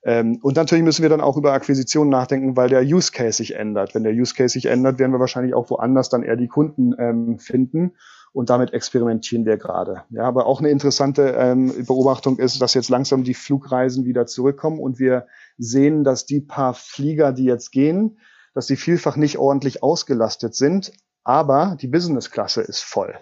[0.03, 3.53] Ähm, und natürlich müssen wir dann auch über Akquisitionen nachdenken, weil der Use Case sich
[3.53, 3.93] ändert.
[3.93, 6.95] Wenn der Use Case sich ändert, werden wir wahrscheinlich auch woanders dann eher die Kunden
[6.97, 7.91] ähm, finden.
[8.31, 10.01] Und damit experimentieren wir gerade.
[10.09, 14.79] Ja, aber auch eine interessante ähm, Beobachtung ist, dass jetzt langsam die Flugreisen wieder zurückkommen
[14.79, 15.27] und wir
[15.59, 18.17] sehen, dass die paar Flieger, die jetzt gehen,
[18.53, 23.13] dass sie vielfach nicht ordentlich ausgelastet sind, aber die Business-Klasse ist voll.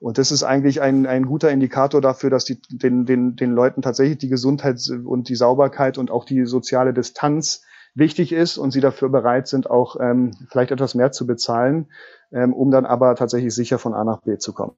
[0.00, 3.82] Und das ist eigentlich ein, ein guter Indikator dafür, dass die, den, den, den Leuten
[3.82, 7.62] tatsächlich die Gesundheit und die Sauberkeit und auch die soziale Distanz
[7.94, 11.88] wichtig ist und sie dafür bereit sind, auch ähm, vielleicht etwas mehr zu bezahlen,
[12.30, 14.76] ähm, um dann aber tatsächlich sicher von A nach B zu kommen.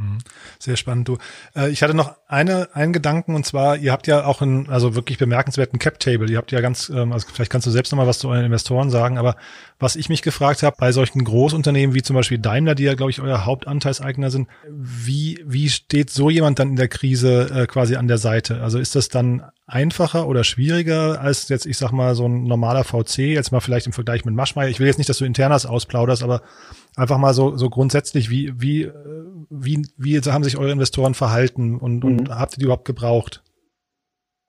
[0.00, 0.18] Mhm.
[0.58, 1.18] Sehr spannend, du.
[1.54, 4.94] Äh, ich hatte noch eine, einen Gedanken und zwar, ihr habt ja auch einen, also
[4.94, 6.30] wirklich bemerkenswerten Cap-Table.
[6.30, 8.88] Ihr habt ja ganz, ähm, also vielleicht kannst du selbst nochmal was zu euren Investoren
[8.88, 9.36] sagen, aber
[9.78, 13.10] was ich mich gefragt habe, bei solchen Großunternehmen wie zum Beispiel Daimler, die ja, glaube
[13.10, 17.96] ich, euer Hauptanteilseigner sind, wie, wie steht so jemand dann in der Krise äh, quasi
[17.96, 18.62] an der Seite?
[18.62, 22.84] Also ist das dann einfacher oder schwieriger als jetzt, ich sag mal, so ein normaler
[22.84, 24.68] VC, jetzt mal vielleicht im Vergleich mit Maschmeyer?
[24.68, 26.42] Ich will jetzt nicht, dass du internas ausplauderst, aber
[26.96, 28.90] einfach mal so, so grundsätzlich, wie, wie,
[29.48, 32.34] wie, wie haben sich eure Investoren verhalten und, und mhm.
[32.34, 33.42] habt ihr die überhaupt gebraucht?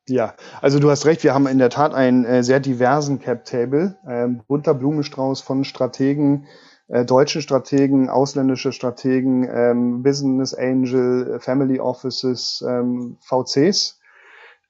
[0.07, 3.97] Ja, also du hast recht, wir haben in der Tat einen äh, sehr diversen Cap-Table,
[4.05, 6.47] äh, bunter Blumenstrauß von Strategen,
[6.87, 13.99] äh, deutschen Strategen, ausländische Strategen, ähm, Business Angel, Family Offices, ähm, VCs.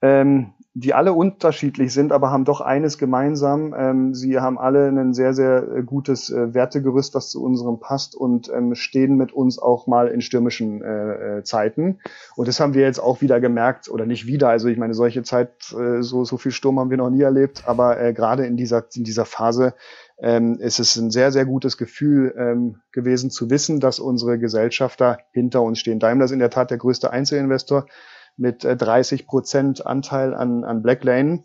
[0.02, 3.74] Ähm, die alle unterschiedlich sind, aber haben doch eines gemeinsam.
[3.76, 8.16] Ähm, sie haben alle ein sehr, sehr äh, gutes äh, Wertegerüst, das zu unserem passt
[8.16, 11.98] und ähm, stehen mit uns auch mal in stürmischen äh, äh, Zeiten.
[12.36, 15.22] Und das haben wir jetzt auch wieder gemerkt, oder nicht wieder, also ich meine, solche
[15.22, 18.56] Zeit, äh, so, so viel Sturm haben wir noch nie erlebt, aber äh, gerade in
[18.56, 19.74] dieser, in dieser Phase
[20.22, 25.18] ähm, ist es ein sehr, sehr gutes Gefühl ähm, gewesen zu wissen, dass unsere Gesellschafter
[25.32, 25.98] hinter uns stehen.
[25.98, 27.86] Daimler ist in der Tat der größte Einzelinvestor
[28.36, 31.44] mit äh, 30 Prozent Anteil an, an Blacklane.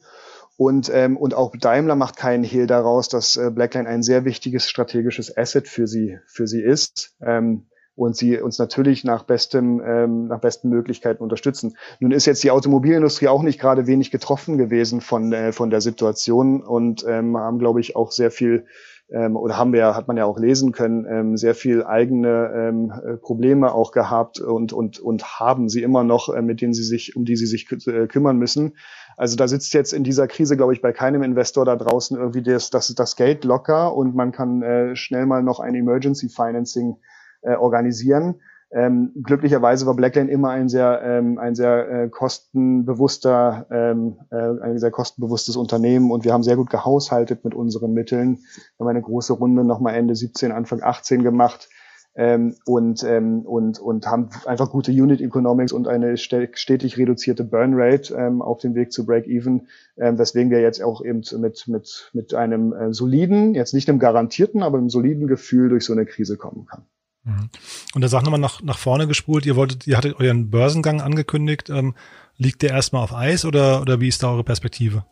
[0.57, 4.67] Und, ähm, und auch Daimler macht keinen Hehl daraus, dass äh, Blacklane ein sehr wichtiges
[4.69, 7.15] strategisches Asset für sie, für sie ist.
[7.21, 11.75] Ähm, und sie uns natürlich nach bestem, ähm, nach besten Möglichkeiten unterstützen.
[11.99, 15.81] Nun ist jetzt die Automobilindustrie auch nicht gerade wenig getroffen gewesen von, äh, von der
[15.81, 18.67] Situation und ähm, haben, glaube ich, auch sehr viel
[19.09, 22.91] ähm, oder haben wir, hat man ja auch lesen können, ähm, sehr viel eigene ähm,
[22.91, 26.83] äh, Probleme auch gehabt und, und, und haben sie immer noch, äh, mit denen sie
[26.83, 28.75] sich, um die sie sich äh, kümmern müssen.
[29.15, 32.43] Also da sitzt jetzt in dieser Krise, glaube ich, bei keinem Investor da draußen irgendwie
[32.43, 36.97] das, das, das Geld locker und man kann äh, schnell mal noch ein Emergency Financing
[37.41, 38.41] äh, organisieren.
[38.69, 44.77] Ähm, glücklicherweise war Blackline immer ein sehr, ähm, ein sehr äh, kostenbewusster, ähm, äh, ein
[44.77, 48.39] sehr kostenbewusstes Unternehmen und wir haben sehr gut gehaushaltet mit unseren Mitteln.
[48.77, 51.69] Wir haben eine große Runde nochmal Ende 17, Anfang 18 gemacht
[52.17, 57.73] ähm, und, ähm, und, und haben einfach gute Unit Economics und eine stetig reduzierte Burn
[57.73, 62.09] Rate ähm, auf dem Weg zu Break-Even, ähm, weswegen wir jetzt auch eben mit, mit,
[62.13, 66.05] mit einem äh, soliden, jetzt nicht einem garantierten, aber einem soliden Gefühl durch so eine
[66.05, 66.83] Krise kommen kann.
[67.27, 67.49] Mhm.
[67.93, 71.69] Und da sagt nochmal nach, nach vorne gespult, ihr wolltet, ihr hattet euren Börsengang angekündigt.
[71.69, 71.93] Ähm,
[72.37, 75.03] liegt der erstmal auf Eis oder, oder wie ist da eure Perspektive?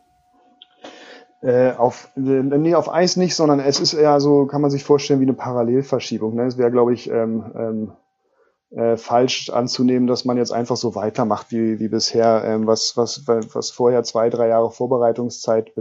[1.41, 4.83] Äh, auf, äh, nee, auf Eis nicht, sondern es ist eher so, kann man sich
[4.83, 6.35] vorstellen, wie eine Parallelverschiebung.
[6.35, 6.45] Ne?
[6.45, 7.91] Es wäre, glaube ich, ähm, ähm,
[8.71, 13.27] äh, falsch anzunehmen, dass man jetzt einfach so weitermacht wie, wie bisher, ähm, was, was,
[13.27, 15.73] was vorher zwei, drei Jahre Vorbereitungszeit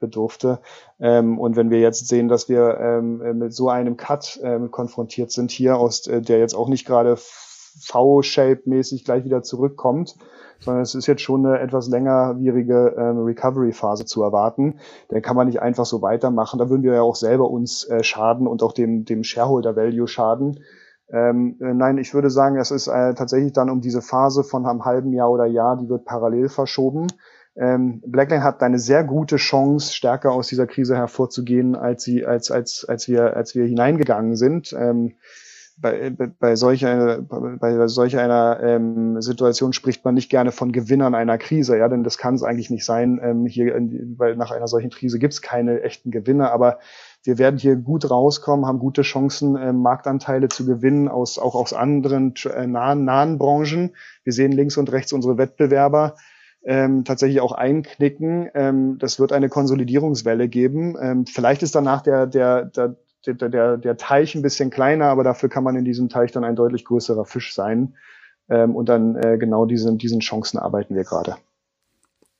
[0.00, 0.60] bedurfte.
[0.98, 5.30] Ähm, und wenn wir jetzt sehen, dass wir ähm, mit so einem Cut ähm, konfrontiert
[5.30, 10.16] sind hier, aus äh, der jetzt auch nicht gerade V-Shape-mäßig gleich wieder zurückkommt,
[10.58, 14.80] sondern es ist jetzt schon eine etwas längerwierige ähm, Recovery-Phase zu erwarten.
[15.08, 16.58] Dann kann man nicht einfach so weitermachen.
[16.58, 20.60] Da würden wir ja auch selber uns äh, schaden und auch dem, dem Shareholder-Value schaden.
[21.12, 24.66] Ähm, äh, nein, ich würde sagen, es ist äh, tatsächlich dann um diese Phase von
[24.66, 27.08] einem halben Jahr oder Jahr, die wird parallel verschoben.
[27.56, 32.50] Ähm, Blackline hat eine sehr gute Chance, stärker aus dieser Krise hervorzugehen, als sie, als,
[32.50, 34.72] als, als wir, als wir hineingegangen sind.
[34.72, 35.14] Ähm,
[35.80, 40.72] bei, bei, bei solch einer, bei solch einer ähm, Situation spricht man nicht gerne von
[40.72, 43.18] Gewinnern einer Krise, ja, denn das kann es eigentlich nicht sein.
[43.22, 43.74] Ähm, hier,
[44.16, 46.78] weil nach einer solchen Krise gibt es keine echten Gewinner, aber
[47.22, 51.72] wir werden hier gut rauskommen, haben gute Chancen, äh, Marktanteile zu gewinnen, aus, auch aus
[51.72, 53.94] anderen äh, nahen, nahen Branchen.
[54.22, 56.14] Wir sehen links und rechts unsere Wettbewerber
[56.64, 58.50] ähm, tatsächlich auch einknicken.
[58.54, 60.96] Ähm, das wird eine Konsolidierungswelle geben.
[61.00, 62.96] Ähm, vielleicht ist danach der, der, der,
[63.26, 66.44] der, der, der Teich ein bisschen kleiner, aber dafür kann man in diesem Teich dann
[66.44, 67.94] ein deutlich größerer Fisch sein.
[68.48, 71.36] Ähm, und dann äh, genau diesen, diesen Chancen arbeiten wir gerade.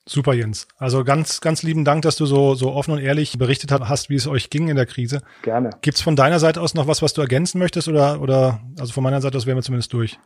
[0.06, 0.66] Super, Jens.
[0.76, 4.16] Also ganz, ganz lieben Dank, dass du so, so offen und ehrlich berichtet hast, wie
[4.16, 5.22] es euch ging in der Krise.
[5.42, 5.70] Gerne.
[5.82, 9.04] Gibt's von deiner Seite aus noch was, was du ergänzen möchtest oder, oder, also von
[9.04, 10.18] meiner Seite aus wären wir zumindest durch?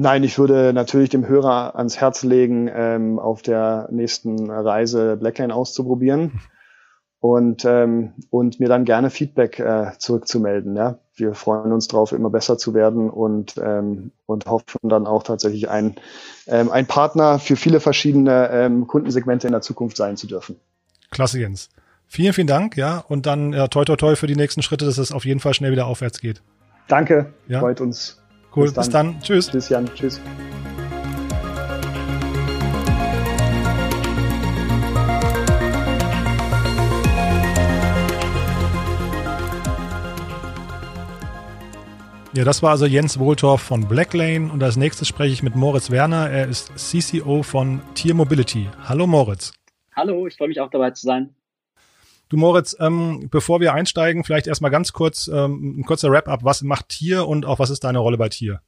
[0.00, 5.52] Nein, ich würde natürlich dem Hörer ans Herz legen, ähm, auf der nächsten Reise Blackline
[5.52, 6.40] auszuprobieren
[7.18, 10.76] und, ähm, und mir dann gerne Feedback äh, zurückzumelden.
[10.76, 11.00] Ja?
[11.16, 15.68] Wir freuen uns drauf, immer besser zu werden und, ähm, und hoffen dann auch tatsächlich
[15.68, 15.96] ein,
[16.46, 20.60] ähm, ein Partner für viele verschiedene ähm, Kundensegmente in der Zukunft sein zu dürfen.
[21.10, 21.70] Klasse, Jens.
[22.06, 23.04] Vielen, vielen Dank, ja.
[23.08, 25.54] Und dann ja, toi toi toi für die nächsten Schritte, dass es auf jeden Fall
[25.54, 26.40] schnell wieder aufwärts geht.
[26.86, 27.58] Danke, ja?
[27.58, 28.22] freut uns.
[28.54, 28.84] Cool, bis dann.
[28.84, 29.20] bis dann.
[29.20, 29.50] Tschüss.
[29.50, 29.90] Tschüss, Jan.
[29.94, 30.20] Tschüss.
[42.38, 45.90] Ja, das war also Jens Wohltorf von Blacklane und als nächstes spreche ich mit Moritz
[45.90, 46.30] Werner.
[46.30, 48.68] Er ist CCO von Tier Mobility.
[48.84, 49.52] Hallo Moritz.
[49.96, 51.34] Hallo, ich freue mich auch dabei zu sein.
[52.28, 56.44] Du Moritz, ähm, bevor wir einsteigen, vielleicht erstmal ganz kurz ähm, ein kurzer Wrap-up.
[56.44, 58.60] Was macht Tier und auch was ist deine Rolle bei Tier?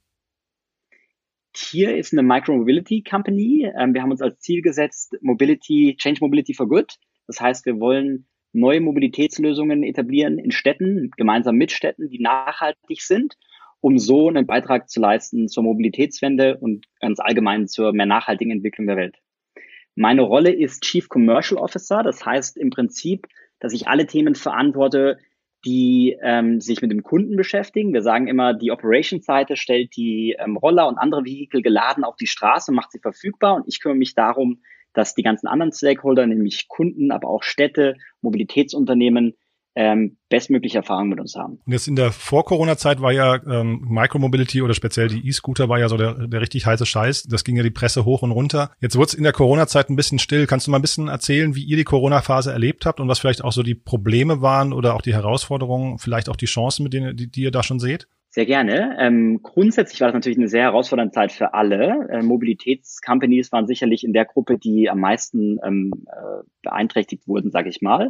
[1.53, 3.71] Tier ist eine Micro-Mobility Company.
[3.77, 6.95] Ähm, wir haben uns als Ziel gesetzt, Mobility, Change Mobility for Good.
[7.27, 13.37] Das heißt, wir wollen neue Mobilitätslösungen etablieren in Städten, gemeinsam mit Städten, die nachhaltig sind,
[13.79, 18.87] um so einen Beitrag zu leisten zur Mobilitätswende und ganz allgemein zur mehr nachhaltigen Entwicklung
[18.87, 19.17] der Welt.
[19.95, 22.01] Meine Rolle ist Chief Commercial Officer.
[22.01, 23.27] Das heißt im Prinzip,
[23.61, 25.17] dass ich alle Themen verantworte,
[25.63, 27.93] die ähm, sich mit dem Kunden beschäftigen.
[27.93, 32.27] Wir sagen immer, die Operations-Seite stellt die ähm, Roller und andere Vehikel geladen auf die
[32.27, 34.61] Straße, macht sie verfügbar und ich kümmere mich darum,
[34.93, 39.37] dass die ganzen anderen Stakeholder, nämlich Kunden, aber auch Städte, Mobilitätsunternehmen,
[39.75, 41.59] ähm, bestmögliche Erfahrungen mit uns haben.
[41.65, 45.87] Und jetzt in der Vor-Corona-Zeit war ja ähm, Micromobility oder speziell die E-Scooter war ja
[45.87, 47.23] so der, der richtig heiße Scheiß.
[47.23, 48.71] Das ging ja die Presse hoch und runter.
[48.81, 50.45] Jetzt wurde es in der Corona-Zeit ein bisschen still.
[50.47, 53.43] Kannst du mal ein bisschen erzählen, wie ihr die Corona-Phase erlebt habt und was vielleicht
[53.43, 57.15] auch so die Probleme waren oder auch die Herausforderungen, vielleicht auch die Chancen, mit denen
[57.15, 58.07] die, die ihr da schon seht?
[58.33, 58.95] Sehr gerne.
[58.97, 62.07] Ähm, grundsätzlich war das natürlich eine sehr herausfordernde Zeit für alle.
[62.09, 67.67] Äh, Mobilitätscompanies waren sicherlich in der Gruppe, die am meisten ähm, äh, beeinträchtigt wurden, sage
[67.67, 68.09] ich mal.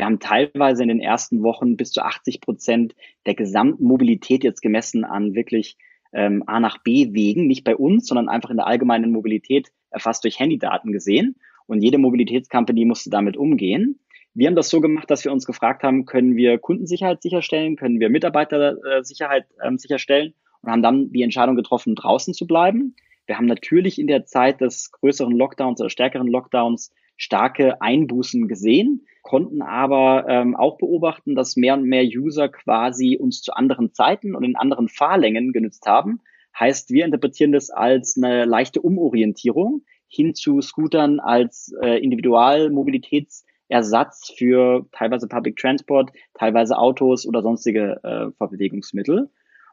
[0.00, 2.94] Wir haben teilweise in den ersten Wochen bis zu 80 Prozent
[3.26, 5.76] der gesamten Mobilität jetzt gemessen an wirklich
[6.14, 10.24] ähm, A nach B Wegen, nicht bei uns, sondern einfach in der allgemeinen Mobilität erfasst
[10.24, 11.36] durch Handydaten gesehen.
[11.66, 14.00] Und jede Mobilitätscompany musste damit umgehen.
[14.32, 18.00] Wir haben das so gemacht, dass wir uns gefragt haben, können wir Kundensicherheit sicherstellen, können
[18.00, 20.32] wir Mitarbeitersicherheit ähm, sicherstellen
[20.62, 22.96] und haben dann die Entscheidung getroffen, draußen zu bleiben.
[23.26, 26.90] Wir haben natürlich in der Zeit des größeren Lockdowns oder stärkeren Lockdowns
[27.20, 33.42] starke Einbußen gesehen, konnten aber ähm, auch beobachten, dass mehr und mehr User quasi uns
[33.42, 36.20] zu anderen Zeiten und in anderen Fahrlängen genützt haben.
[36.58, 44.86] Heißt, wir interpretieren das als eine leichte Umorientierung hin zu Scootern als äh, Individualmobilitätsersatz für
[44.90, 49.28] teilweise Public Transport, teilweise Autos oder sonstige äh, Verpflegungsmittel.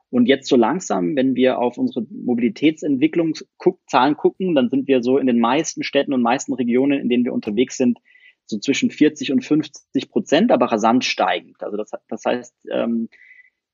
[0.09, 5.27] Und jetzt so langsam, wenn wir auf unsere Mobilitätsentwicklungszahlen gucken, dann sind wir so in
[5.27, 7.99] den meisten Städten und meisten Regionen, in denen wir unterwegs sind,
[8.45, 11.61] so zwischen 40 und 50 Prozent, aber rasant steigend.
[11.61, 13.09] Also das, das heißt, ähm,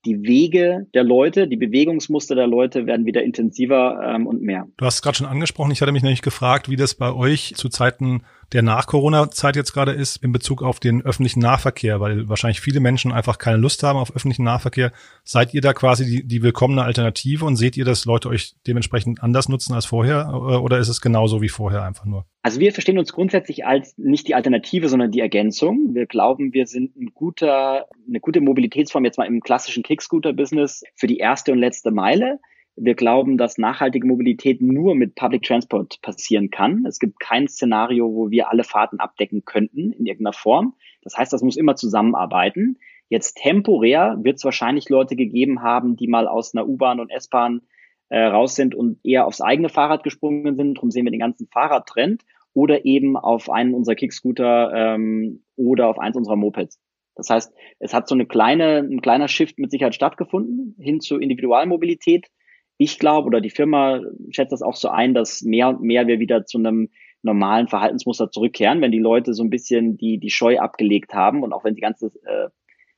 [0.06, 4.68] die Wege der Leute, die Bewegungsmuster der Leute werden wieder intensiver ähm, und mehr.
[4.78, 5.72] Du hast es gerade schon angesprochen.
[5.72, 8.24] Ich hatte mich nämlich gefragt, wie das bei euch zu Zeiten
[8.54, 13.12] der Nach-Corona-Zeit jetzt gerade ist in Bezug auf den öffentlichen Nahverkehr, weil wahrscheinlich viele Menschen
[13.12, 14.92] einfach keine Lust haben auf öffentlichen Nahverkehr.
[15.24, 19.24] Seid ihr da quasi die, die willkommene Alternative und seht ihr, dass Leute euch dementsprechend
[19.24, 22.26] anders nutzen als vorher oder ist es genauso wie vorher einfach nur?
[22.44, 25.96] Also wir verstehen uns grundsätzlich als nicht die Alternative, sondern die Ergänzung.
[25.96, 31.08] Wir glauben, wir sind ein guter, eine gute Mobilitätsform jetzt mal im klassischen Kickscooter-Business für
[31.08, 32.40] die erste und letzte Meile.
[32.76, 36.86] Wir glauben, dass nachhaltige Mobilität nur mit Public Transport passieren kann.
[36.88, 40.76] Es gibt kein Szenario, wo wir alle Fahrten abdecken könnten in irgendeiner Form.
[41.04, 42.80] Das heißt, das muss immer zusammenarbeiten.
[43.10, 47.62] Jetzt temporär wird es wahrscheinlich Leute gegeben haben, die mal aus einer U-Bahn und S-Bahn
[48.10, 50.76] äh, raus sind und eher aufs eigene Fahrrad gesprungen sind.
[50.76, 56.00] Darum sehen wir den ganzen Fahrradtrend oder eben auf einen unserer Kickscooter ähm, oder auf
[56.00, 56.80] eins unserer Mopeds.
[57.16, 61.22] Das heißt, es hat so eine kleine, ein kleiner Shift mit Sicherheit stattgefunden hin zur
[61.22, 62.30] Individualmobilität
[62.78, 66.20] ich glaube oder die Firma schätzt das auch so ein, dass mehr und mehr wir
[66.20, 66.90] wieder zu einem
[67.22, 71.54] normalen Verhaltensmuster zurückkehren, wenn die Leute so ein bisschen die, die Scheu abgelegt haben und
[71.54, 72.50] auch wenn die ganze äh,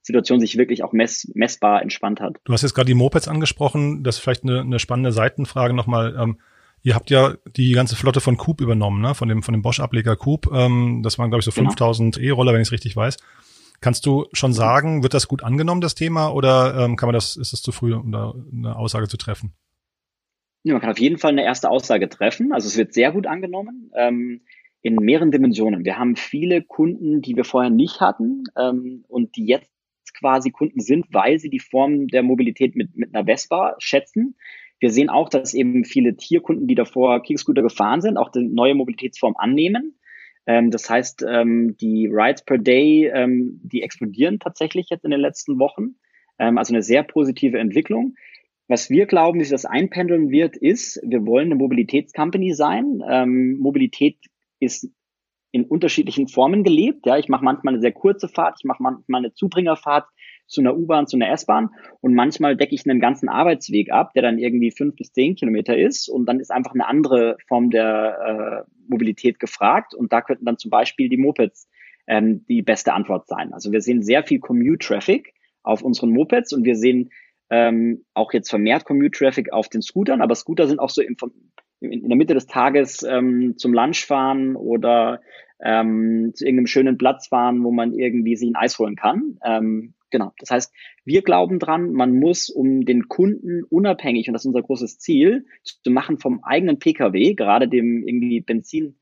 [0.01, 2.38] Situation sich wirklich auch mess, messbar entspannt hat.
[2.43, 6.15] Du hast jetzt gerade die Mopeds angesprochen, das ist vielleicht eine, eine spannende Seitenfrage nochmal.
[6.19, 6.39] Ähm,
[6.82, 9.15] ihr habt ja die ganze Flotte von Coop übernommen, ne?
[9.15, 10.49] von dem, von dem Bosch-Ableger Coop.
[10.51, 12.28] Ähm, das waren, glaube ich, so 5000 genau.
[12.28, 13.17] E-Roller, wenn ich es richtig weiß.
[13.82, 17.36] Kannst du schon sagen, wird das gut angenommen, das Thema, oder ähm, kann man das,
[17.36, 19.53] ist es zu früh, um da eine Aussage zu treffen?
[20.66, 22.51] Ja, man kann auf jeden Fall eine erste Aussage treffen.
[22.51, 24.41] Also es wird sehr gut angenommen ähm,
[24.82, 25.86] in mehreren Dimensionen.
[25.86, 29.70] Wir haben viele Kunden, die wir vorher nicht hatten ähm, und die jetzt
[30.18, 34.38] quasi Kunden sind, weil sie die Form der Mobilität mit, mit einer Vespa schätzen.
[34.80, 38.74] Wir sehen auch, dass eben viele Tierkunden, die davor Kickscooter gefahren sind, auch die neue
[38.74, 39.99] Mobilitätsform annehmen.
[40.47, 45.20] Ähm, das heißt, ähm, die Rides per Day, ähm, die explodieren tatsächlich jetzt in den
[45.20, 45.97] letzten Wochen.
[46.39, 48.16] Ähm, also eine sehr positive Entwicklung.
[48.68, 53.03] Was wir glauben, wie sich das einpendeln wird, ist, wir wollen eine Mobilitätscompany sein.
[53.07, 54.18] Ähm, Mobilität
[54.59, 54.89] ist
[55.51, 57.05] in unterschiedlichen Formen gelebt.
[57.05, 60.07] Ja, ich mache manchmal eine sehr kurze Fahrt, ich mache manchmal eine Zubringerfahrt
[60.47, 61.70] zu einer U-Bahn, zu einer S-Bahn
[62.01, 65.78] und manchmal decke ich einen ganzen Arbeitsweg ab, der dann irgendwie fünf bis zehn Kilometer
[65.78, 70.45] ist und dann ist einfach eine andere Form der äh, Mobilität gefragt und da könnten
[70.45, 71.70] dann zum Beispiel die Mopeds
[72.07, 73.53] ähm, die beste Antwort sein.
[73.53, 77.11] Also wir sehen sehr viel Commute-Traffic auf unseren Mopeds und wir sehen
[77.49, 81.15] ähm, auch jetzt vermehrt Commute-Traffic auf den Scootern, aber Scooter sind auch so im,
[81.79, 85.21] in, in der Mitte des Tages ähm, zum Lunch fahren oder
[85.63, 89.37] ähm, zu irgendeinem schönen Platz fahren, wo man irgendwie sich ein Eis holen kann.
[89.43, 90.33] Ähm, genau.
[90.39, 90.73] Das heißt,
[91.05, 95.45] wir glauben dran, man muss, um den Kunden unabhängig, und das ist unser großes Ziel,
[95.63, 98.97] zu machen vom eigenen Pkw, gerade dem irgendwie Benzin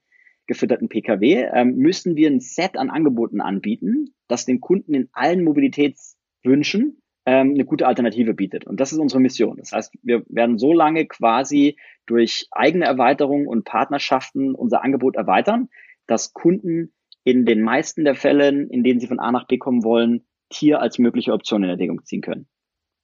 [0.45, 5.43] gefütterten Pkw, ähm, müssen wir ein Set an Angeboten anbieten, das den Kunden in allen
[5.43, 8.65] Mobilitätswünschen ähm, eine gute Alternative bietet.
[8.65, 9.57] Und das ist unsere Mission.
[9.57, 15.69] Das heißt, wir werden so lange quasi durch eigene Erweiterungen und Partnerschaften unser Angebot erweitern,
[16.07, 16.93] dass Kunden
[17.24, 20.82] in den meisten der Fällen, in denen sie von A nach B kommen wollen, Tier
[20.82, 22.47] als mögliche Option in Erwägung ziehen können.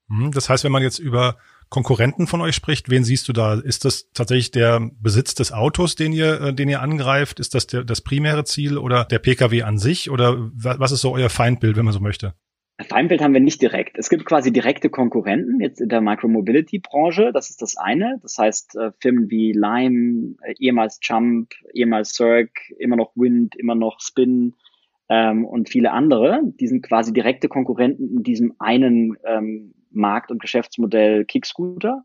[0.09, 1.37] Hm, das heißt, wenn man jetzt über
[1.69, 3.53] Konkurrenten von euch spricht, wen siehst du da?
[3.53, 7.39] Ist das tatsächlich der Besitz des Autos, den ihr, äh, den ihr angreift?
[7.39, 10.09] Ist das der, das primäre Ziel oder der Pkw an sich?
[10.09, 12.33] Oder was ist so euer Feindbild, wenn man so möchte?
[12.87, 13.97] Feindbild haben wir nicht direkt.
[13.97, 17.31] Es gibt quasi direkte Konkurrenten jetzt in der Micromobility-Branche.
[17.33, 18.19] Das ist das eine.
[18.21, 23.75] Das heißt, äh, Firmen wie Lime, äh, ehemals Jump, ehemals Cirque, immer noch Wind, immer
[23.75, 24.55] noch Spin
[25.09, 30.41] ähm, und viele andere, die sind quasi direkte Konkurrenten in diesem einen ähm, Markt- und
[30.41, 32.03] Geschäftsmodell Kickscooter.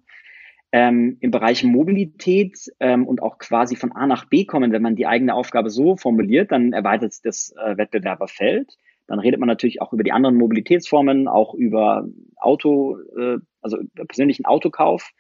[0.73, 4.97] Ähm, Im Bereich Mobilität ähm, und auch quasi von A nach B kommen, wenn man
[4.97, 8.77] die eigene Aufgabe so formuliert, dann erweitert sich das äh, Wettbewerberfeld.
[9.07, 14.47] Dann redet man natürlich auch über die anderen Mobilitätsformen, auch über Auto, äh, also persönlichen
[14.47, 15.11] Autokauf,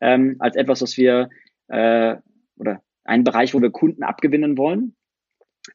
[0.00, 1.30] ähm, als etwas, was wir
[1.68, 2.16] äh,
[2.56, 4.94] oder einen Bereich, wo wir Kunden abgewinnen wollen.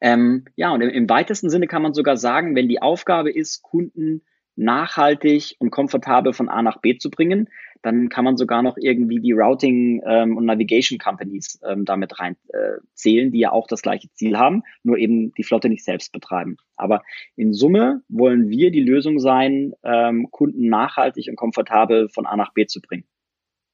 [0.02, 3.62] Ähm, ja, und im, im weitesten Sinne kann man sogar sagen, wenn die Aufgabe ist,
[3.62, 4.24] Kunden
[4.56, 7.50] nachhaltig und komfortabel von A nach B zu bringen,
[7.82, 12.36] dann kann man sogar noch irgendwie die Routing ähm, und Navigation Companies ähm, damit rein
[12.50, 16.12] äh, zählen, die ja auch das gleiche Ziel haben, nur eben die Flotte nicht selbst
[16.12, 16.58] betreiben.
[16.76, 17.04] Aber
[17.36, 22.54] in Summe wollen wir die Lösung sein, ähm, Kunden nachhaltig und komfortabel von A nach
[22.54, 23.06] B zu bringen.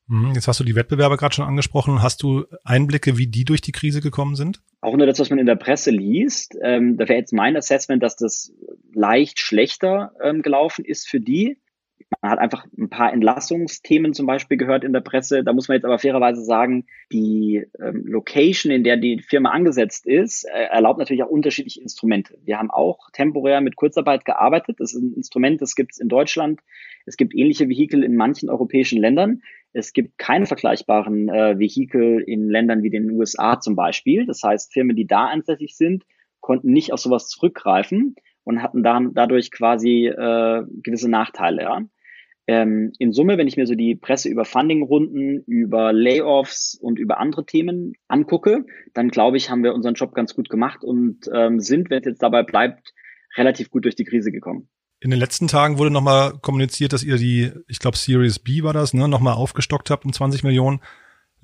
[0.08, 2.04] Mhm, jetzt hast du die Wettbewerber gerade schon angesprochen.
[2.04, 4.62] Hast du Einblicke, wie die durch die Krise gekommen sind?
[4.82, 6.58] Auch nur das, was man in der Presse liest.
[6.62, 8.54] Ähm, da wäre jetzt mein Assessment, dass das
[8.94, 11.58] leicht schlechter ähm, gelaufen ist für die.
[12.22, 15.44] Man hat einfach ein paar Entlassungsthemen zum Beispiel gehört in der Presse.
[15.44, 20.06] Da muss man jetzt aber fairerweise sagen, die ähm, Location, in der die Firma angesetzt
[20.06, 22.38] ist, äh, erlaubt natürlich auch unterschiedliche Instrumente.
[22.44, 24.80] Wir haben auch temporär mit Kurzarbeit gearbeitet.
[24.80, 26.62] Das ist ein Instrument, das gibt es in Deutschland.
[27.06, 29.42] Es gibt ähnliche Vehikel in manchen europäischen Ländern.
[29.74, 34.26] Es gibt keine vergleichbaren äh, Vehikel in Ländern wie den USA zum Beispiel.
[34.26, 36.04] Das heißt, Firmen, die da ansässig sind,
[36.40, 41.64] konnten nicht auf sowas zurückgreifen und hatten dann dadurch quasi äh, gewisse Nachteile.
[41.64, 41.82] Ja.
[42.46, 47.20] Ähm, in Summe, wenn ich mir so die Presse über Fundingrunden, über Layoffs und über
[47.20, 51.60] andere Themen angucke, dann glaube ich, haben wir unseren Job ganz gut gemacht und ähm,
[51.60, 52.94] sind, wenn es jetzt dabei bleibt,
[53.38, 54.68] relativ gut durch die Krise gekommen.
[55.00, 58.74] In den letzten Tagen wurde nochmal kommuniziert, dass ihr die, ich glaube Series B war
[58.74, 60.80] das, ne, nochmal aufgestockt habt um 20 Millionen.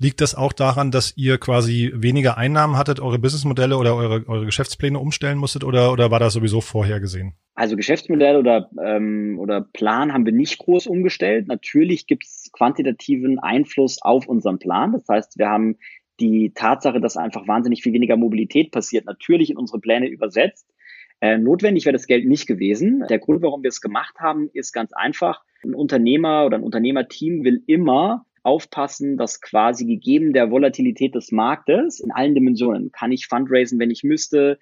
[0.02, 4.46] Liegt das auch daran, dass ihr quasi weniger Einnahmen hattet, eure Businessmodelle oder eure, eure
[4.46, 7.34] Geschäftspläne umstellen musstet oder, oder war das sowieso vorhergesehen?
[7.54, 11.48] Also Geschäftsmodell oder, ähm, oder Plan haben wir nicht groß umgestellt.
[11.48, 14.92] Natürlich gibt es quantitativen Einfluss auf unseren Plan.
[14.92, 15.76] Das heißt, wir haben
[16.18, 20.66] die Tatsache, dass einfach wahnsinnig viel weniger Mobilität passiert, natürlich in unsere Pläne übersetzt.
[21.20, 23.04] Äh, notwendig wäre das Geld nicht gewesen.
[23.10, 25.42] Der Grund, warum wir es gemacht haben, ist ganz einfach.
[25.62, 32.00] Ein Unternehmer oder ein Unternehmerteam will immer aufpassen, dass quasi gegeben der Volatilität des Marktes
[32.00, 34.58] in allen Dimensionen, kann ich fundraisen, wenn ich müsste,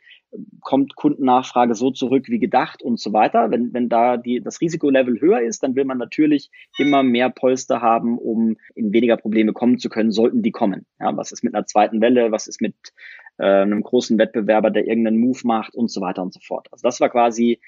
[0.60, 3.50] kommt Kundennachfrage so zurück wie gedacht und so weiter.
[3.50, 7.80] Wenn, wenn da die, das Risikolevel höher ist, dann will man natürlich immer mehr Polster
[7.80, 10.84] haben, um in weniger Probleme kommen zu können, sollten die kommen.
[11.00, 12.30] Ja, was ist mit einer zweiten Welle?
[12.30, 12.74] Was ist mit
[13.38, 16.68] äh, einem großen Wettbewerber, der irgendeinen Move macht und so weiter und so fort.
[16.70, 17.60] Also das war quasi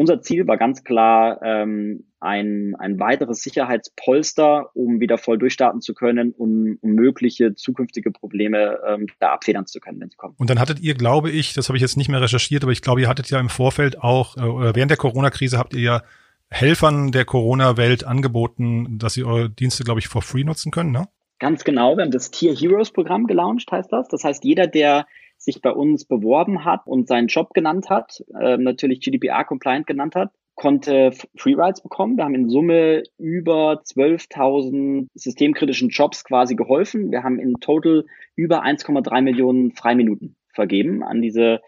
[0.00, 5.92] unser Ziel war ganz klar ähm, ein, ein weiteres Sicherheitspolster, um wieder voll durchstarten zu
[5.92, 10.36] können, um, um mögliche zukünftige Probleme ähm, da abfedern zu können, wenn sie kommen.
[10.38, 12.80] Und dann hattet ihr, glaube ich, das habe ich jetzt nicht mehr recherchiert, aber ich
[12.80, 16.02] glaube, ihr hattet ja im Vorfeld auch, äh, oder während der Corona-Krise habt ihr ja
[16.48, 21.08] Helfern der Corona-Welt angeboten, dass sie eure Dienste, glaube ich, for free nutzen können, ne?
[21.40, 24.08] Ganz genau, wir haben das Tier Heroes Programm gelauncht, heißt das.
[24.08, 25.06] Das heißt, jeder, der
[25.40, 30.30] sich bei uns beworben hat und seinen Job genannt hat, äh, natürlich GDPR-compliant genannt hat,
[30.54, 32.18] konnte Free Rides bekommen.
[32.18, 37.10] Wir haben in Summe über 12.000 systemkritischen Jobs quasi geholfen.
[37.10, 38.04] Wir haben in total
[38.36, 41.60] über 1,3 Millionen Freiminuten vergeben an diese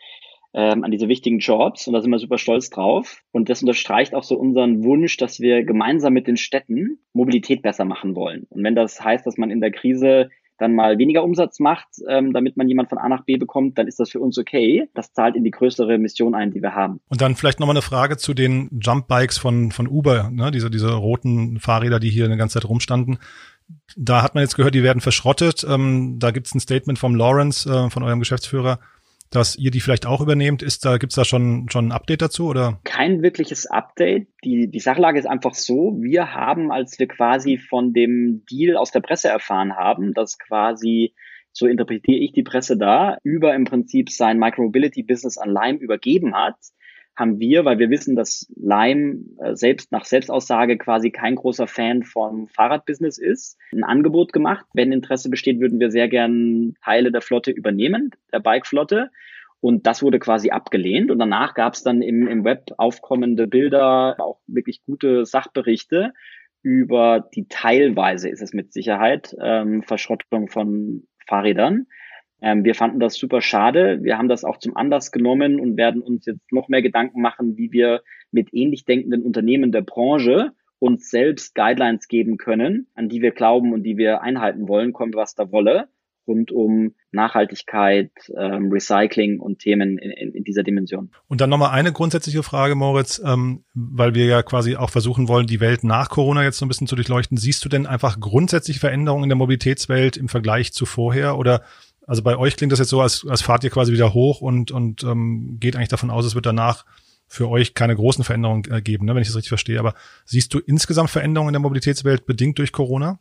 [0.54, 3.22] ähm, an diese wichtigen Jobs und da sind wir super stolz drauf.
[3.32, 7.86] Und das unterstreicht auch so unseren Wunsch, dass wir gemeinsam mit den Städten Mobilität besser
[7.86, 8.46] machen wollen.
[8.50, 10.28] Und wenn das heißt, dass man in der Krise
[10.62, 13.88] dann mal weniger Umsatz macht, ähm, damit man jemand von A nach B bekommt, dann
[13.88, 14.88] ist das für uns okay.
[14.94, 17.00] Das zahlt in die größere Mission ein, die wir haben.
[17.08, 20.50] Und dann vielleicht nochmal eine Frage zu den Jumpbikes von, von Uber, ne?
[20.50, 23.18] diese, diese roten Fahrräder, die hier eine ganze Zeit rumstanden.
[23.96, 25.66] Da hat man jetzt gehört, die werden verschrottet.
[25.68, 28.78] Ähm, da gibt es ein Statement vom Lawrence, äh, von eurem Geschäftsführer,
[29.34, 30.62] dass ihr die vielleicht auch übernehmt.
[30.62, 32.80] Ist da, gibt's da schon, schon ein Update dazu oder?
[32.84, 34.28] Kein wirkliches Update.
[34.44, 35.96] Die, die Sachlage ist einfach so.
[36.00, 41.14] Wir haben, als wir quasi von dem Deal aus der Presse erfahren haben, dass quasi
[41.52, 46.34] so interpretiere ich die Presse da, über im Prinzip sein Micromobility Business an Lime übergeben
[46.34, 46.56] hat,
[47.16, 52.02] haben wir, weil wir wissen, dass Lime äh, selbst nach Selbstaussage quasi kein großer Fan
[52.02, 54.66] vom Fahrradbusiness ist, ein Angebot gemacht.
[54.74, 59.10] Wenn Interesse besteht, würden wir sehr gern Teile der Flotte übernehmen, der Bike-Flotte.
[59.60, 61.10] Und das wurde quasi abgelehnt.
[61.10, 66.12] Und danach gab es dann im, im Web aufkommende Bilder, auch wirklich gute Sachberichte
[66.62, 71.86] über die teilweise ist es mit Sicherheit ähm, Verschrottung von Fahrrädern.
[72.42, 74.00] Ähm, wir fanden das super schade.
[74.02, 77.56] Wir haben das auch zum Anlass genommen und werden uns jetzt noch mehr Gedanken machen,
[77.56, 83.22] wie wir mit ähnlich denkenden Unternehmen der Branche uns selbst Guidelines geben können, an die
[83.22, 85.88] wir glauben und die wir einhalten wollen, kommt was da wolle,
[86.26, 91.12] rund um Nachhaltigkeit, ähm, Recycling und Themen in, in, in dieser Dimension.
[91.28, 95.46] Und dann nochmal eine grundsätzliche Frage, Moritz, ähm, weil wir ja quasi auch versuchen wollen,
[95.46, 97.36] die Welt nach Corona jetzt so ein bisschen zu durchleuchten.
[97.36, 101.62] Siehst du denn einfach grundsätzlich Veränderungen in der Mobilitätswelt im Vergleich zu vorher oder
[102.06, 104.70] also bei euch klingt das jetzt so, als, als fahrt ihr quasi wieder hoch und,
[104.70, 106.84] und ähm, geht eigentlich davon aus, es wird danach
[107.26, 109.78] für euch keine großen Veränderungen äh, geben, ne, wenn ich das richtig verstehe.
[109.78, 109.94] Aber
[110.24, 113.20] siehst du insgesamt Veränderungen in der Mobilitätswelt bedingt durch Corona?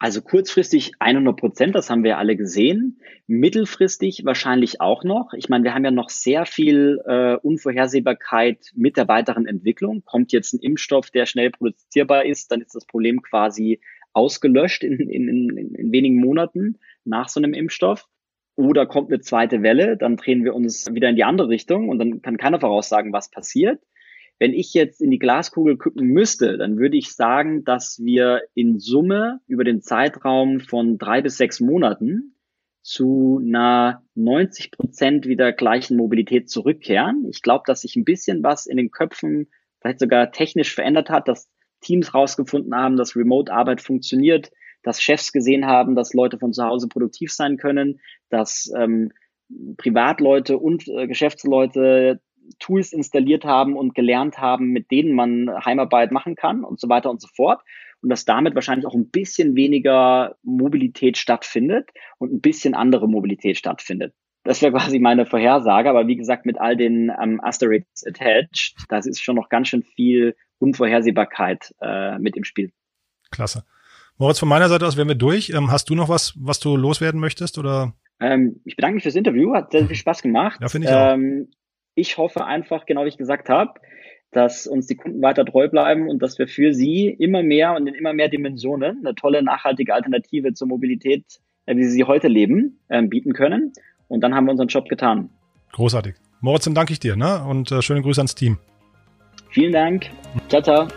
[0.00, 3.00] Also kurzfristig 100 Prozent, das haben wir alle gesehen.
[3.26, 5.32] Mittelfristig wahrscheinlich auch noch.
[5.32, 10.04] Ich meine, wir haben ja noch sehr viel äh, Unvorhersehbarkeit mit der weiteren Entwicklung.
[10.04, 13.80] Kommt jetzt ein Impfstoff, der schnell produzierbar ist, dann ist das Problem quasi
[14.12, 18.06] ausgelöscht in, in, in, in wenigen Monaten nach so einem Impfstoff
[18.58, 22.00] oder kommt eine zweite Welle, dann drehen wir uns wieder in die andere Richtung und
[22.00, 23.80] dann kann keiner voraussagen, was passiert.
[24.40, 28.80] Wenn ich jetzt in die Glaskugel gucken müsste, dann würde ich sagen, dass wir in
[28.80, 32.34] Summe über den Zeitraum von drei bis sechs Monaten
[32.82, 37.26] zu einer 90 Prozent wieder gleichen Mobilität zurückkehren.
[37.30, 39.48] Ich glaube, dass sich ein bisschen was in den Köpfen
[39.80, 41.48] vielleicht sogar technisch verändert hat, dass
[41.80, 44.50] Teams rausgefunden haben, dass Remote-Arbeit funktioniert,
[44.82, 48.00] dass Chefs gesehen haben, dass Leute von zu Hause produktiv sein können,
[48.30, 49.12] dass ähm,
[49.76, 52.20] Privatleute und äh, Geschäftsleute
[52.58, 57.10] Tools installiert haben und gelernt haben, mit denen man Heimarbeit machen kann und so weiter
[57.10, 57.62] und so fort.
[58.00, 63.56] Und dass damit wahrscheinlich auch ein bisschen weniger Mobilität stattfindet und ein bisschen andere Mobilität
[63.56, 64.14] stattfindet.
[64.44, 65.90] Das wäre quasi meine Vorhersage.
[65.90, 69.82] Aber wie gesagt, mit all den ähm, Asterisks attached, das ist schon noch ganz schön
[69.82, 72.72] viel Unvorhersehbarkeit äh, mit im Spiel.
[73.30, 73.64] Klasse.
[74.18, 75.50] Moritz, von meiner Seite aus wären wir durch.
[75.50, 77.94] Ähm, hast du noch was, was du loswerden möchtest oder?
[78.20, 80.60] Ähm, ich bedanke mich fürs Interview, hat sehr viel Spaß gemacht.
[80.60, 81.14] Ja, finde ich auch.
[81.14, 81.48] Ähm,
[81.94, 83.74] ich hoffe einfach, genau wie ich gesagt habe,
[84.32, 87.86] dass uns die Kunden weiter treu bleiben und dass wir für sie immer mehr und
[87.86, 91.24] in immer mehr Dimensionen eine tolle, nachhaltige Alternative zur Mobilität,
[91.66, 93.72] äh, wie sie sie heute leben, ähm, bieten können.
[94.08, 95.30] Und dann haben wir unseren Job getan.
[95.72, 96.14] Großartig.
[96.40, 97.44] Moritz, dann danke ich dir ne?
[97.44, 98.58] und äh, schöne Grüße ans Team.
[99.50, 100.06] Vielen Dank.
[100.48, 100.88] Ciao, ciao.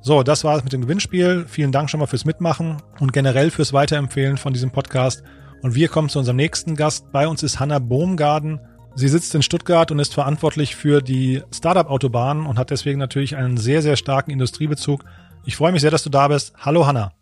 [0.00, 1.44] So, das war es mit dem Gewinnspiel.
[1.46, 5.22] Vielen Dank schon mal fürs Mitmachen und generell fürs Weiterempfehlen von diesem Podcast.
[5.62, 7.12] Und wir kommen zu unserem nächsten Gast.
[7.12, 8.58] Bei uns ist Hanna Bohmgarden.
[8.96, 13.56] Sie sitzt in Stuttgart und ist verantwortlich für die Startup-Autobahn und hat deswegen natürlich einen
[13.56, 15.04] sehr, sehr starken Industriebezug.
[15.44, 16.54] Ich freue mich sehr, dass du da bist.
[16.58, 17.19] Hallo Hanna.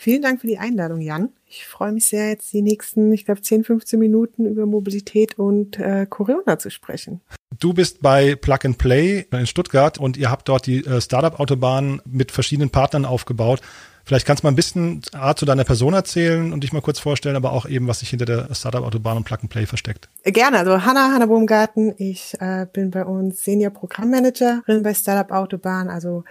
[0.00, 1.30] Vielen Dank für die Einladung, Jan.
[1.48, 5.76] Ich freue mich sehr, jetzt die nächsten, ich glaube, 10, 15 Minuten über Mobilität und
[5.80, 7.20] äh, Corona zu sprechen.
[7.58, 12.00] Du bist bei Plug and Play in Stuttgart und ihr habt dort die äh, Startup-Autobahn
[12.04, 13.60] mit verschiedenen Partnern aufgebaut.
[14.04, 17.00] Vielleicht kannst du mal ein bisschen A, zu deiner Person erzählen und dich mal kurz
[17.00, 20.08] vorstellen, aber auch eben, was sich hinter der Startup-Autobahn und Plug and Play versteckt.
[20.22, 20.58] Gerne.
[20.58, 21.92] Also Hanna, Hanna Baumgarten.
[21.98, 25.88] Ich äh, bin bei uns Senior Programmmanagerin bei Startup Autobahn.
[25.88, 26.22] Also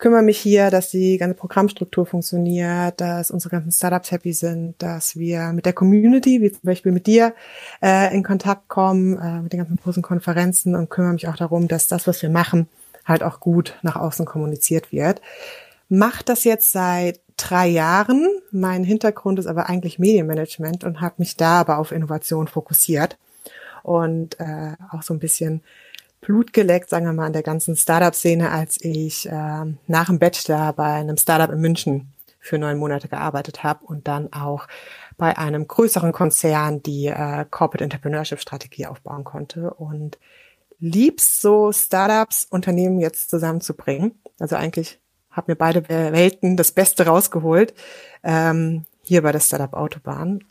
[0.00, 5.16] kümmere mich hier, dass die ganze Programmstruktur funktioniert, dass unsere ganzen Startups happy sind, dass
[5.16, 7.34] wir mit der Community, wie zum Beispiel mit dir,
[7.82, 11.68] äh, in Kontakt kommen, äh, mit den ganzen großen Konferenzen und kümmere mich auch darum,
[11.68, 12.68] dass das, was wir machen,
[13.04, 15.20] halt auch gut nach außen kommuniziert wird.
[15.88, 18.26] Macht das jetzt seit drei Jahren.
[18.50, 23.18] Mein Hintergrund ist aber eigentlich Medienmanagement und habe mich da aber auf Innovation fokussiert
[23.82, 25.62] und äh, auch so ein bisschen
[26.20, 30.72] Blut geleckt, sagen wir mal, an der ganzen Startup-Szene, als ich äh, nach dem Bachelor
[30.74, 34.66] bei einem Startup in München für neun Monate gearbeitet habe und dann auch
[35.16, 40.18] bei einem größeren Konzern die äh, Corporate Entrepreneurship Strategie aufbauen konnte und
[40.78, 44.18] liebst so Startups, Unternehmen jetzt zusammenzubringen.
[44.38, 44.98] Also eigentlich
[45.30, 47.74] habe mir beide Welten das Beste rausgeholt
[48.24, 50.42] ähm, hier bei der Startup Autobahn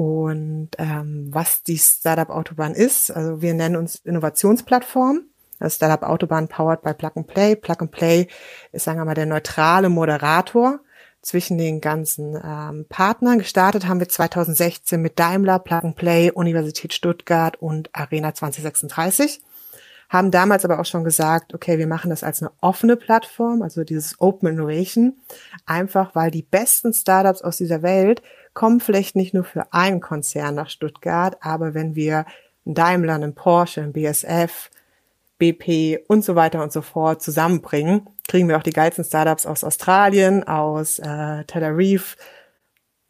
[0.00, 5.24] und ähm, was die Startup Autobahn ist, also wir nennen uns Innovationsplattform
[5.58, 7.54] Das Startup Autobahn powered by Plug and Play.
[7.54, 8.26] Plug and Play
[8.72, 10.80] ist, sagen wir mal, der neutrale Moderator
[11.20, 13.40] zwischen den ganzen ähm, Partnern.
[13.40, 19.42] Gestartet haben wir 2016 mit Daimler, Plug and Play, Universität Stuttgart und Arena 2036.
[20.08, 23.84] Haben damals aber auch schon gesagt, okay, wir machen das als eine offene Plattform, also
[23.84, 25.18] dieses Open Innovation,
[25.66, 28.22] einfach weil die besten Startups aus dieser Welt
[28.54, 32.26] kommen vielleicht nicht nur für einen Konzern nach Stuttgart, aber wenn wir
[32.66, 34.70] einen Daimler, einen Porsche, einen BSF,
[35.38, 39.64] BP und so weiter und so fort zusammenbringen, kriegen wir auch die geilsten Startups aus
[39.64, 42.16] Australien, aus äh, Tel Aviv,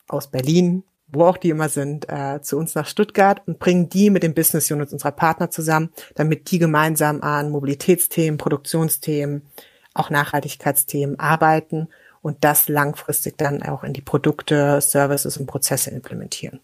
[0.08, 4.10] aus Berlin, wo auch die immer sind, äh, zu uns nach Stuttgart und bringen die
[4.10, 9.42] mit den Business Units unserer Partner zusammen, damit die gemeinsam an Mobilitätsthemen, Produktionsthemen,
[9.92, 11.88] auch Nachhaltigkeitsthemen arbeiten
[12.22, 16.60] und das langfristig dann auch in die Produkte, Services und Prozesse implementieren.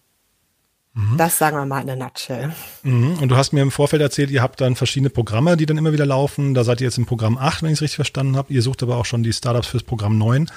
[0.97, 1.17] Mhm.
[1.17, 2.51] Das sagen wir mal in der Nutshell.
[2.83, 3.19] Mhm.
[3.21, 5.93] Und du hast mir im Vorfeld erzählt, ihr habt dann verschiedene Programme, die dann immer
[5.93, 6.53] wieder laufen.
[6.55, 8.51] Da seid ihr jetzt im Programm 8, wenn ich es richtig verstanden habe.
[8.51, 10.49] Ihr sucht aber auch schon die Startups fürs Programm 9.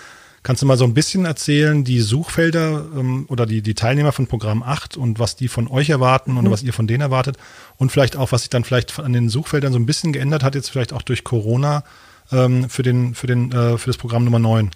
[0.43, 4.27] Kannst du mal so ein bisschen erzählen, die Suchfelder ähm, oder die, die Teilnehmer von
[4.27, 6.39] Programm 8 und was die von euch erwarten mhm.
[6.39, 7.37] und was ihr von denen erwartet
[7.77, 10.55] und vielleicht auch, was sich dann vielleicht an den Suchfeldern so ein bisschen geändert hat,
[10.55, 11.85] jetzt vielleicht auch durch Corona
[12.33, 14.71] ähm, für, den, für, den, äh, für das Programm Nummer 9?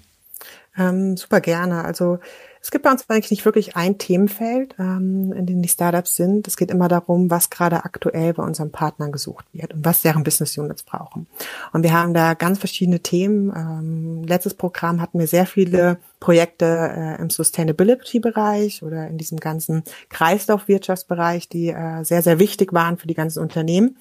[0.77, 1.85] Ähm, super gerne.
[1.85, 2.19] Also
[2.65, 6.49] es gibt bei uns eigentlich nicht wirklich ein Themenfeld, ähm, in dem die Startups sind.
[6.49, 10.25] Es geht immer darum, was gerade aktuell bei unseren Partnern gesucht wird und was deren
[10.25, 11.27] Business Units brauchen.
[11.75, 13.53] Und wir haben da ganz verschiedene Themen.
[13.55, 19.85] Ähm, letztes Programm hatten wir sehr viele Projekte äh, im Sustainability-Bereich oder in diesem ganzen
[20.09, 23.99] Kreislaufwirtschaftsbereich, die äh, sehr, sehr wichtig waren für die ganzen Unternehmen.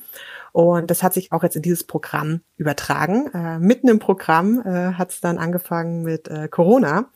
[0.53, 3.27] Und das hat sich auch jetzt in dieses Programm übertragen.
[3.33, 7.09] Äh, mitten im Programm äh, hat es dann angefangen mit äh, Corona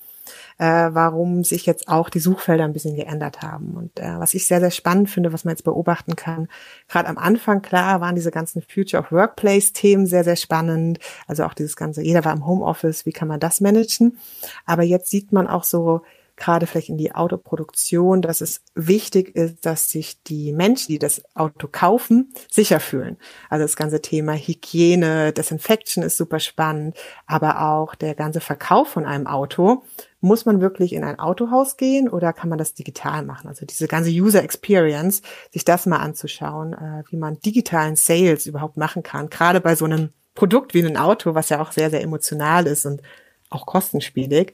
[0.58, 3.76] äh, warum sich jetzt auch die Suchfelder ein bisschen geändert haben.
[3.76, 6.48] Und äh, was ich sehr, sehr spannend finde, was man jetzt beobachten kann,
[6.88, 11.00] gerade am Anfang, klar, waren diese ganzen Future of Workplace-Themen sehr, sehr spannend.
[11.28, 14.18] Also auch dieses ganze, jeder war im Homeoffice, wie kann man das managen?
[14.66, 16.02] Aber jetzt sieht man auch so,
[16.38, 21.24] gerade vielleicht in die Autoproduktion, dass es wichtig ist, dass sich die Menschen, die das
[21.36, 23.18] Auto kaufen, sicher fühlen.
[23.50, 29.06] Also das ganze Thema Hygiene, Desinfection ist super spannend, aber auch der ganze Verkauf von
[29.06, 29.84] einem Auto.
[30.20, 33.48] Muss man wirklich in ein Autohaus gehen oder kann man das digital machen?
[33.48, 35.22] Also diese ganze User Experience,
[35.52, 39.86] sich das mal anzuschauen, äh, wie man digitalen Sales überhaupt machen kann, gerade bei so
[39.86, 43.02] einem Produkt wie ein Auto, was ja auch sehr, sehr emotional ist und
[43.50, 44.54] auch kostenspielig.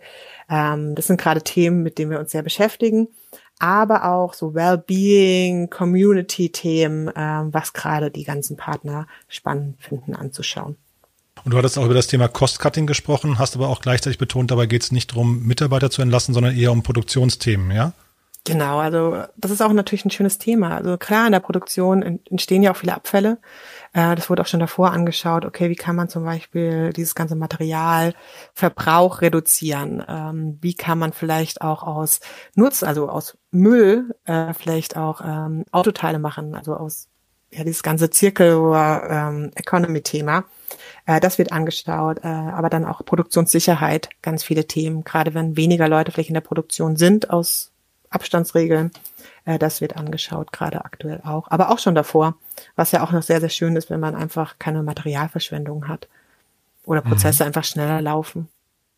[0.50, 3.08] Ähm, das sind gerade Themen, mit denen wir uns sehr beschäftigen,
[3.60, 10.78] aber auch so Wellbeing, Community-Themen, ähm, was gerade die ganzen Partner spannend finden anzuschauen.
[11.44, 14.66] Und du hattest auch über das Thema Cost-Cutting gesprochen, hast aber auch gleichzeitig betont, dabei
[14.66, 17.94] geht es nicht darum, Mitarbeiter zu entlassen, sondern eher um Produktionsthemen, ja?
[18.46, 20.76] Genau, also das ist auch natürlich ein schönes Thema.
[20.76, 23.38] Also klar, in der Produktion entstehen ja auch viele Abfälle.
[23.94, 25.46] Äh, das wurde auch schon davor angeschaut.
[25.46, 30.04] Okay, wie kann man zum Beispiel dieses ganze Materialverbrauch reduzieren?
[30.06, 32.20] Ähm, wie kann man vielleicht auch aus
[32.56, 36.54] Nutz, also aus Müll, äh, vielleicht auch ähm, Autoteile machen?
[36.54, 37.08] Also aus
[37.50, 38.58] ja dieses ganze Zirkel
[39.10, 40.44] ähm, Economy-Thema.
[41.06, 46.12] Äh, das wird angeschaut, aber dann auch Produktionssicherheit, ganz viele Themen, gerade wenn weniger Leute
[46.12, 47.73] vielleicht in der Produktion sind aus
[48.14, 48.92] Abstandsregeln.
[49.46, 51.50] Äh, das wird angeschaut, gerade aktuell auch.
[51.50, 52.36] Aber auch schon davor,
[52.76, 56.08] was ja auch noch sehr, sehr schön ist, wenn man einfach keine Materialverschwendung hat
[56.86, 57.48] oder Prozesse mhm.
[57.48, 58.50] einfach schneller laufen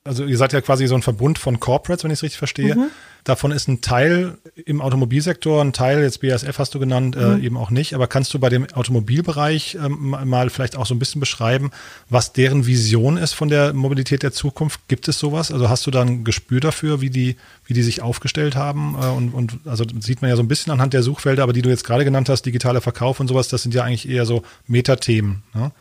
[0.06, 2.76] also ihr seid ja quasi so ein Verbund von Corporates, wenn ich es richtig verstehe.
[2.76, 2.92] Mhm.
[3.24, 7.42] Davon ist ein Teil im Automobilsektor, ein Teil, jetzt BASF hast du genannt, äh, mhm.
[7.42, 7.96] äh, eben auch nicht.
[7.96, 11.72] Aber kannst du bei dem Automobilbereich ähm, mal vielleicht auch so ein bisschen beschreiben,
[12.08, 14.80] was deren Vision ist von der Mobilität der Zukunft?
[14.88, 15.52] Gibt es sowas?
[15.52, 17.36] Also hast du da ein Gespür dafür, wie die,
[17.66, 18.96] wie die sich aufgestellt haben?
[19.02, 21.64] Äh, und, und also sieht man ja so ein bisschen anhand der Suchfelder, aber die
[21.64, 24.44] du jetzt gerade genannt hast, digitaler Verkauf und sowas, das sind ja eigentlich eher so
[24.68, 25.42] Metathemen.
[25.56, 25.72] Ne?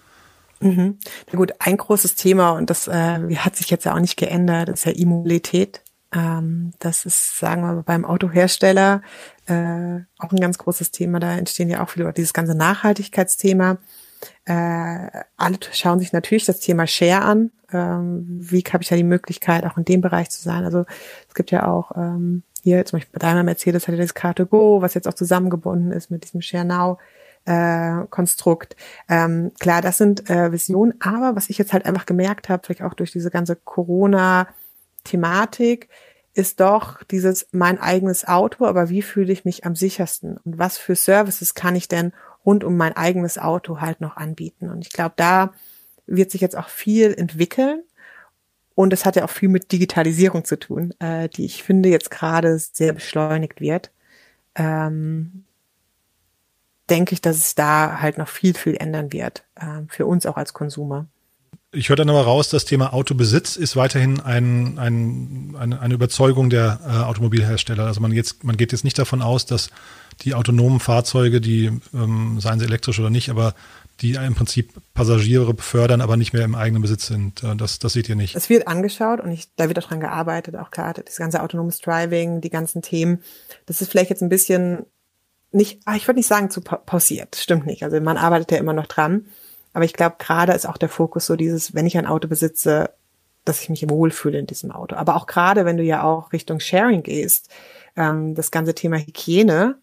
[0.65, 0.99] Mhm.
[1.31, 4.71] Na gut, ein großes Thema und das äh, hat sich jetzt ja auch nicht geändert,
[4.71, 5.83] ist ja E-Mobilität.
[6.13, 9.03] Ähm, das ist, sagen wir mal, beim Autohersteller
[9.47, 11.21] äh, auch ein ganz großes Thema.
[11.21, 13.77] Da entstehen ja auch viele, dieses ganze Nachhaltigkeitsthema.
[14.47, 17.51] Äh, alle schauen sich natürlich das Thema Share an.
[17.71, 20.65] Ähm, wie habe ich da die Möglichkeit, auch in dem Bereich zu sein?
[20.65, 20.87] Also
[21.29, 24.81] es gibt ja auch ähm, hier zum Beispiel bei Daimler Mercedes hat ja das Car2Go,
[24.81, 26.99] was jetzt auch zusammengebunden ist mit diesem Share Now
[27.45, 28.77] äh, Konstrukt.
[29.09, 32.83] Ähm, klar, das sind äh, Visionen, aber was ich jetzt halt einfach gemerkt habe, vielleicht
[32.83, 35.89] auch durch diese ganze Corona-Thematik,
[36.35, 40.79] ist doch dieses mein eigenes Auto, aber wie fühle ich mich am sichersten und was
[40.79, 42.13] für Services kann ich denn
[42.45, 44.69] rund um mein eigenes Auto halt noch anbieten?
[44.69, 45.53] Und ich glaube, da
[46.07, 47.83] wird sich jetzt auch viel entwickeln.
[48.75, 52.11] Und es hat ja auch viel mit Digitalisierung zu tun, äh, die ich finde jetzt
[52.11, 53.93] gerade sehr beschleunigt wird.
[54.57, 55.45] Ähm,
[56.95, 60.37] denke ich, dass es da halt noch viel, viel ändern wird, äh, für uns auch
[60.37, 61.07] als Konsumer.
[61.73, 66.49] Ich höre dann aber raus, das Thema Autobesitz ist weiterhin ein, ein, eine, eine Überzeugung
[66.51, 67.85] der äh, Automobilhersteller.
[67.85, 69.71] Also man, jetzt, man geht jetzt nicht davon aus, dass
[70.23, 73.55] die autonomen Fahrzeuge, die ähm, seien sie elektrisch oder nicht, aber
[74.01, 77.43] die im Prinzip Passagiere befördern, aber nicht mehr im eigenen Besitz sind.
[77.43, 78.37] Äh, das, das seht ihr nicht.
[78.37, 81.81] Es wird angeschaut und ich, da wird auch dran gearbeitet, auch gerade das ganze autonomes
[81.81, 83.21] Driving, die ganzen Themen.
[83.67, 84.87] Das ist vielleicht jetzt ein bisschen
[85.55, 87.83] nicht, ah, ich würde nicht sagen zu pausiert, stimmt nicht.
[87.83, 89.27] Also man arbeitet ja immer noch dran.
[89.73, 92.91] Aber ich glaube, gerade ist auch der Fokus so dieses, wenn ich ein Auto besitze,
[93.45, 94.97] dass ich mich wohlfühle in diesem Auto.
[94.97, 97.51] Aber auch gerade, wenn du ja auch Richtung Sharing gehst,
[97.97, 99.77] ähm, das ganze Thema Hygiene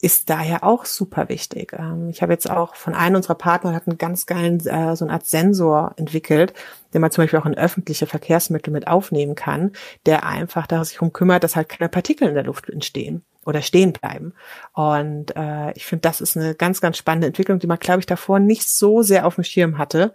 [0.00, 1.74] ist daher auch super wichtig.
[1.78, 5.04] Ähm, ich habe jetzt auch von einem unserer Partner hat einen ganz geilen äh, so
[5.04, 6.54] eine Art Sensor entwickelt,
[6.92, 9.72] den man zum Beispiel auch in öffentliche Verkehrsmittel mit aufnehmen kann,
[10.06, 14.34] der einfach darum kümmert, dass halt keine Partikel in der Luft entstehen oder stehen bleiben.
[14.72, 18.06] Und äh, ich finde, das ist eine ganz, ganz spannende Entwicklung, die man, glaube ich,
[18.06, 20.14] davor nicht so sehr auf dem Schirm hatte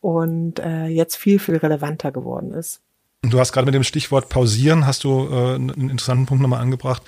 [0.00, 2.80] und äh, jetzt viel, viel relevanter geworden ist.
[3.22, 7.02] Du hast gerade mit dem Stichwort pausieren, hast du äh, einen interessanten Punkt nochmal angebracht.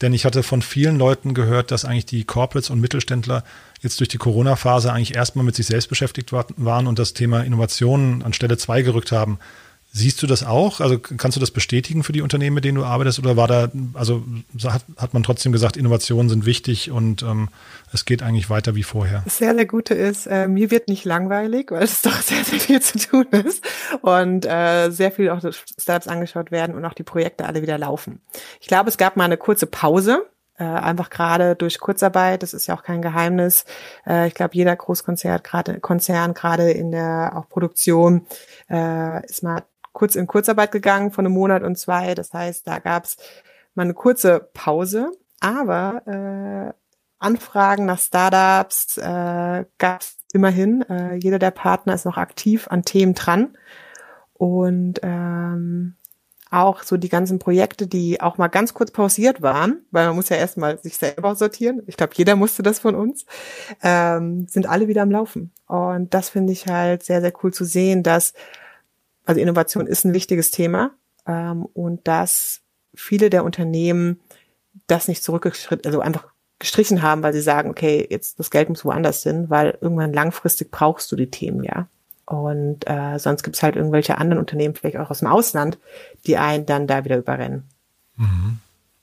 [0.00, 3.44] Denn ich hatte von vielen Leuten gehört, dass eigentlich die Corporates und Mittelständler
[3.80, 8.22] jetzt durch die Corona-Phase eigentlich erstmal mit sich selbst beschäftigt waren und das Thema Innovationen
[8.22, 9.38] an Stelle zwei gerückt haben.
[9.94, 10.80] Siehst du das auch?
[10.80, 13.18] Also kannst du das bestätigen für die Unternehmen, mit denen du arbeitest?
[13.18, 14.24] Oder war da, also
[14.64, 17.50] hat, hat man trotzdem gesagt, Innovationen sind wichtig und ähm,
[17.92, 19.20] es geht eigentlich weiter wie vorher?
[19.26, 22.58] Das sehr, sehr Gute ist, äh, mir wird nicht langweilig, weil es doch sehr, sehr
[22.58, 23.62] viel zu tun ist
[24.00, 25.40] und äh, sehr viel auch
[25.78, 28.22] Startups angeschaut werden und auch die Projekte alle wieder laufen.
[28.62, 30.24] Ich glaube, es gab mal eine kurze Pause,
[30.56, 33.66] äh, einfach gerade durch Kurzarbeit, das ist ja auch kein Geheimnis.
[34.06, 38.26] Äh, ich glaube, jeder Großkonzern, gerade Konzern, gerade in der auch Produktion,
[38.70, 42.14] äh, ist mal kurz in Kurzarbeit gegangen von einem Monat und zwei.
[42.14, 43.16] Das heißt, da gab es
[43.74, 46.72] mal eine kurze Pause, aber äh,
[47.18, 50.82] Anfragen nach Startups äh, gab es immerhin.
[50.82, 53.56] Äh, jeder der Partner ist noch aktiv an Themen dran.
[54.34, 55.96] Und ähm,
[56.50, 60.28] auch so die ganzen Projekte, die auch mal ganz kurz pausiert waren, weil man muss
[60.28, 61.82] ja erstmal sich selber sortieren.
[61.86, 63.24] Ich glaube, jeder musste das von uns,
[63.82, 65.52] ähm, sind alle wieder am Laufen.
[65.66, 68.34] Und das finde ich halt sehr, sehr cool zu sehen, dass
[69.24, 70.92] also Innovation ist ein wichtiges Thema
[71.26, 72.60] ähm, und dass
[72.94, 74.20] viele der Unternehmen
[74.86, 76.24] das nicht zurückgeschritten, also einfach
[76.58, 80.70] gestrichen haben, weil sie sagen, okay, jetzt das Geld muss woanders hin, weil irgendwann langfristig
[80.70, 81.88] brauchst du die Themen ja.
[82.24, 85.78] Und äh, sonst gibt es halt irgendwelche anderen Unternehmen, vielleicht auch aus dem Ausland,
[86.26, 87.64] die einen dann da wieder überrennen.
[88.16, 88.58] Mhm.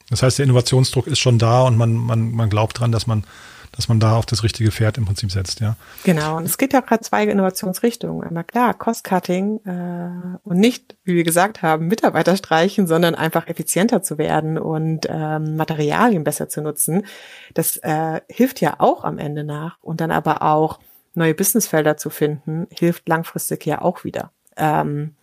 [0.10, 3.24] Das heißt, der Innovationsdruck ist schon da und man, man, man glaubt dran, dass man
[3.72, 5.76] dass man da auf das richtige Pferd im Prinzip setzt, ja.
[6.04, 8.28] Genau, und es geht ja auch gerade zwei Innovationsrichtungen.
[8.28, 14.02] Einmal klar, Cost-Cutting äh, und nicht, wie wir gesagt haben, Mitarbeiter streichen, sondern einfach effizienter
[14.02, 17.06] zu werden und ähm, Materialien besser zu nutzen.
[17.54, 20.80] Das äh, hilft ja auch am Ende nach und dann aber auch
[21.14, 24.32] neue Businessfelder zu finden, hilft langfristig ja auch wieder.
[24.58, 25.16] Ähm,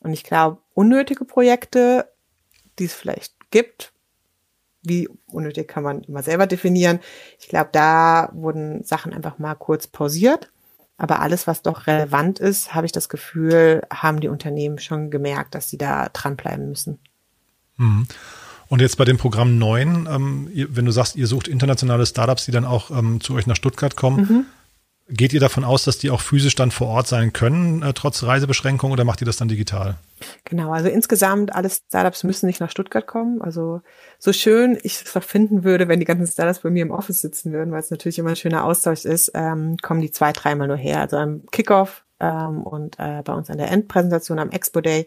[0.00, 2.10] und ich glaube, unnötige Projekte,
[2.78, 3.92] die es vielleicht gibt,
[4.82, 7.00] wie unnötig kann man immer selber definieren.
[7.38, 10.50] Ich glaube, da wurden Sachen einfach mal kurz pausiert.
[10.96, 15.54] Aber alles, was doch relevant ist, habe ich das Gefühl, haben die Unternehmen schon gemerkt,
[15.54, 16.98] dass sie da dranbleiben müssen.
[17.78, 18.06] Mhm.
[18.68, 22.52] Und jetzt bei dem Programm 9, ähm, wenn du sagst, ihr sucht internationale Startups, die
[22.52, 24.46] dann auch ähm, zu euch nach Stuttgart kommen, mhm.
[25.12, 28.22] Geht ihr davon aus, dass die auch physisch dann vor Ort sein können, äh, trotz
[28.22, 29.96] Reisebeschränkungen, oder macht ihr das dann digital?
[30.44, 33.42] Genau, also insgesamt alle Startups müssen nicht nach Stuttgart kommen.
[33.42, 33.80] Also
[34.18, 37.20] so schön ich es auch finden würde, wenn die ganzen Startups bei mir im Office
[37.20, 40.68] sitzen würden, weil es natürlich immer ein schöner Austausch ist, ähm, kommen die zwei, dreimal
[40.68, 41.00] nur her.
[41.00, 45.06] Also am Kickoff ähm, und äh, bei uns an der Endpräsentation am Expo Day.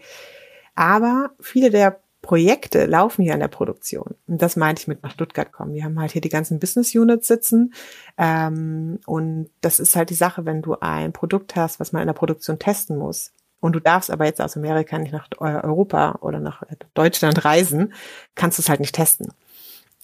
[0.76, 4.16] Aber viele der Projekte laufen hier an der Produktion.
[4.28, 5.74] Und das meinte ich mit nach Stuttgart kommen.
[5.74, 7.74] Wir haben halt hier die ganzen Business Units sitzen.
[8.18, 12.08] Ähm, und das ist halt die Sache, wenn du ein Produkt hast, was man in
[12.08, 13.34] der Produktion testen muss.
[13.60, 16.64] Und du darfst aber jetzt aus Amerika nicht nach Europa oder nach
[16.94, 17.94] Deutschland reisen,
[18.36, 19.34] kannst du es halt nicht testen.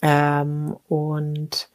[0.02, 1.70] Ähm, und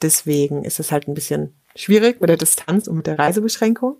[0.00, 3.96] deswegen ist es halt ein bisschen schwierig mit der Distanz und mit der Reisebeschränkung.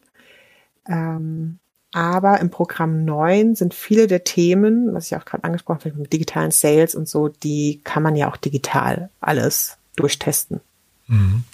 [0.89, 1.59] Ähm,
[1.95, 6.13] aber im Programm 9 sind viele der Themen, was ich auch gerade angesprochen habe, mit
[6.13, 10.61] digitalen Sales und so, die kann man ja auch digital alles durchtesten.
[11.07, 11.45] Mhm.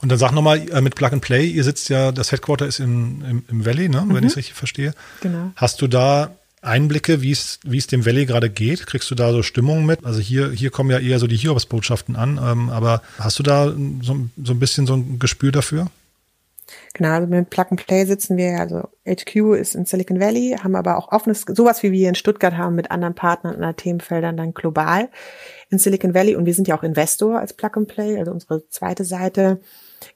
[0.00, 2.80] Und dann sag nochmal äh, mit Plug and Play, ihr sitzt ja, das Headquarter ist
[2.80, 4.14] in, im, im Valley, ne, mhm.
[4.14, 4.94] wenn ich es richtig verstehe.
[5.20, 5.52] Genau.
[5.54, 6.30] Hast du da
[6.62, 8.86] Einblicke, wie es wie es dem Valley gerade geht?
[8.86, 10.02] Kriegst du da so Stimmungen mit?
[10.02, 13.66] Also hier hier kommen ja eher so die Hiobsbotschaften an, ähm, aber hast du da
[13.68, 15.90] so, so ein bisschen so ein Gespür dafür?
[16.94, 20.76] Genau, also mit Plug and Play sitzen wir, also HQ ist in Silicon Valley, haben
[20.76, 24.54] aber auch offenes, sowas wie wir in Stuttgart haben mit anderen Partnern und Themenfeldern dann
[24.54, 25.10] global
[25.70, 28.68] in Silicon Valley und wir sind ja auch Investor als Plug and Play, also unsere
[28.68, 29.60] zweite Seite.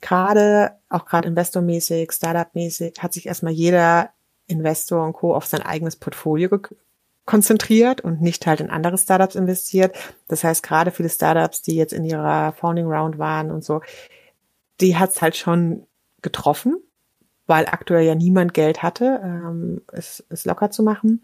[0.01, 4.11] Gerade, auch gerade investormäßig, Startup-mäßig, hat sich erstmal jeder
[4.47, 5.35] Investor und Co.
[5.35, 6.61] auf sein eigenes Portfolio
[7.25, 9.97] konzentriert und nicht halt in andere Startups investiert.
[10.29, 13.81] Das heißt, gerade viele Startups, die jetzt in ihrer Founding Round waren und so,
[14.81, 15.86] die hat's halt schon
[16.23, 16.77] getroffen,
[17.47, 21.23] weil aktuell ja niemand Geld hatte, ähm, es, es locker zu machen.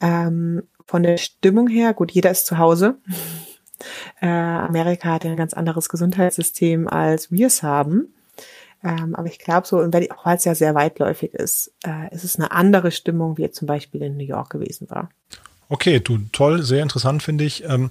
[0.00, 2.98] Ähm, von der Stimmung her, gut, jeder ist zu Hause.
[4.20, 8.12] Äh, Amerika hat ja ein ganz anderes Gesundheitssystem, als wir es haben.
[8.82, 12.34] Ähm, aber ich glaube so, auch weil es ja sehr weitläufig ist, äh, ist es
[12.34, 15.10] eine andere Stimmung, wie jetzt zum Beispiel in New York gewesen war.
[15.68, 17.64] Okay, du, toll, sehr interessant finde ich.
[17.64, 17.90] Ähm,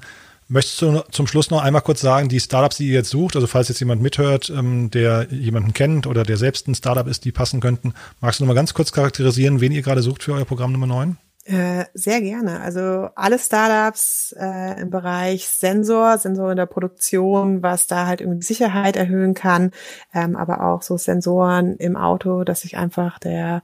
[0.49, 3.47] Möchtest du zum Schluss noch einmal kurz sagen, die Startups, die ihr jetzt sucht, also
[3.47, 7.33] falls jetzt jemand mithört, ähm, der jemanden kennt oder der selbst ein Startup ist, die
[7.33, 10.45] passen könnten, magst du noch mal ganz kurz charakterisieren, wen ihr gerade sucht für euer
[10.45, 11.17] Programm Nummer 9?
[11.43, 12.61] Äh, sehr gerne.
[12.61, 18.45] Also alle Startups äh, im Bereich Sensor, Sensor in der Produktion, was da halt irgendwie
[18.45, 19.71] Sicherheit erhöhen kann,
[20.13, 23.63] ähm, aber auch so Sensoren im Auto, dass sich einfach der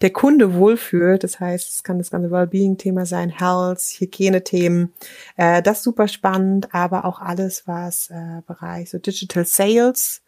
[0.00, 1.24] der Kunde wohlfühlt.
[1.24, 4.92] Das heißt, es kann das ganze Wellbeing-Thema sein, Health, Hygienethemen.
[5.36, 10.22] Äh, das super spannend, aber auch alles, was äh, Bereich so Digital Sales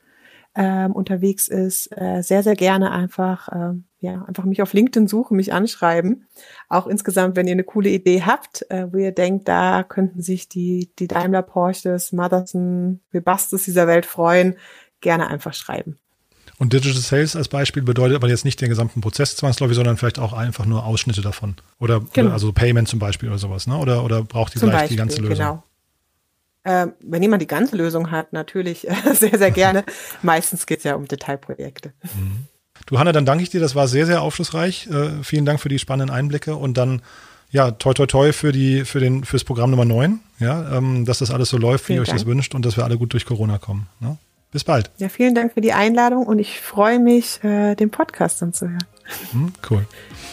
[0.57, 5.37] ähm, unterwegs ist, äh, sehr, sehr gerne einfach, äh, ja, einfach mich auf LinkedIn suchen,
[5.37, 6.27] mich anschreiben.
[6.69, 10.49] Auch insgesamt, wenn ihr eine coole Idee habt, äh, wo ihr denkt, da könnten sich
[10.49, 14.57] die, die Daimler Porsches, Motherson, Webastus dieser Welt freuen,
[15.01, 15.99] gerne einfach schreiben.
[16.59, 20.19] Und Digital Sales als Beispiel bedeutet aber jetzt nicht den gesamten Prozess zwangsläufig, sondern vielleicht
[20.19, 21.57] auch einfach nur Ausschnitte davon.
[21.79, 22.33] Oder, genau.
[22.33, 23.77] also Payment zum Beispiel oder sowas, ne?
[23.77, 25.37] Oder, oder braucht ihr gleich die ganze Lösung?
[25.37, 25.63] Genau.
[26.65, 29.85] Ähm, wenn jemand die ganze Lösung hat, natürlich äh, sehr, sehr gerne.
[30.23, 31.93] Meistens geht es ja um Detailprojekte.
[32.03, 32.47] Mhm.
[32.87, 33.61] Du, Hanna, dann danke ich dir.
[33.61, 34.89] Das war sehr, sehr aufschlussreich.
[34.89, 37.03] Äh, vielen Dank für die spannenden Einblicke und dann
[37.51, 41.19] ja, toi toi toi für die, für den, fürs Programm Nummer 9, ja, ähm, dass
[41.19, 43.25] das alles so läuft, wie ihr euch das wünscht und dass wir alle gut durch
[43.25, 43.87] Corona kommen.
[44.01, 44.19] Ne?
[44.57, 44.91] Bis bald.
[44.97, 48.71] Ja, vielen Dank für die Einladung und ich freue mich, äh, den Podcast dann zu
[48.71, 48.87] hören.
[49.33, 49.87] Hm, cool.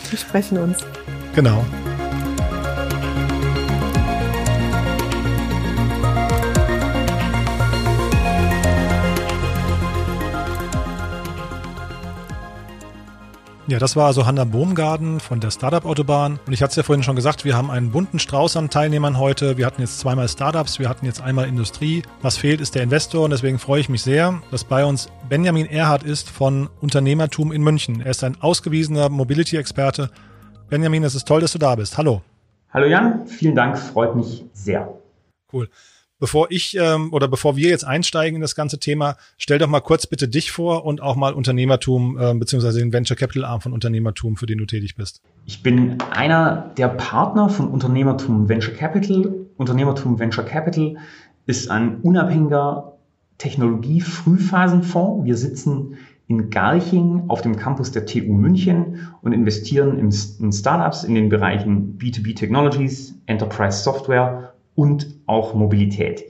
[0.09, 0.77] Wir sprechen uns.
[1.35, 1.65] Genau.
[13.65, 16.37] Ja, das war also Hanna Bohmgarten von der Startup Autobahn.
[16.45, 19.17] Und ich hatte es ja vorhin schon gesagt, wir haben einen bunten Strauß an Teilnehmern
[19.17, 19.55] heute.
[19.57, 22.03] Wir hatten jetzt zweimal Startups, wir hatten jetzt einmal Industrie.
[22.21, 25.65] Was fehlt, ist der Investor und deswegen freue ich mich sehr, dass bei uns Benjamin
[25.65, 28.01] Erhardt ist von Unternehmertum in München.
[28.01, 30.09] Er ist ein ausgewiesener Mobility-Experte.
[30.69, 31.97] Benjamin, es ist toll, dass du da bist.
[31.97, 32.21] Hallo.
[32.73, 34.93] Hallo Jan, vielen Dank, freut mich sehr.
[35.53, 35.69] Cool.
[36.19, 39.81] Bevor ich ähm, oder bevor wir jetzt einsteigen in das ganze Thema, stell doch mal
[39.81, 43.73] kurz bitte dich vor und auch mal Unternehmertum äh, beziehungsweise den Venture Capital Arm von
[43.73, 45.21] Unternehmertum, für den du tätig bist.
[45.45, 49.33] Ich bin einer der Partner von Unternehmertum Venture Capital.
[49.57, 50.95] Unternehmertum Venture Capital
[51.45, 52.93] ist ein unabhängiger
[53.37, 55.25] Technologie-Frühphasenfonds.
[55.25, 55.97] Wir sitzen
[56.27, 61.29] in Garching auf dem Campus der TU München und investieren in, in Startups in den
[61.29, 66.23] Bereichen B2B Technologies, Enterprise Software und auch Mobilität.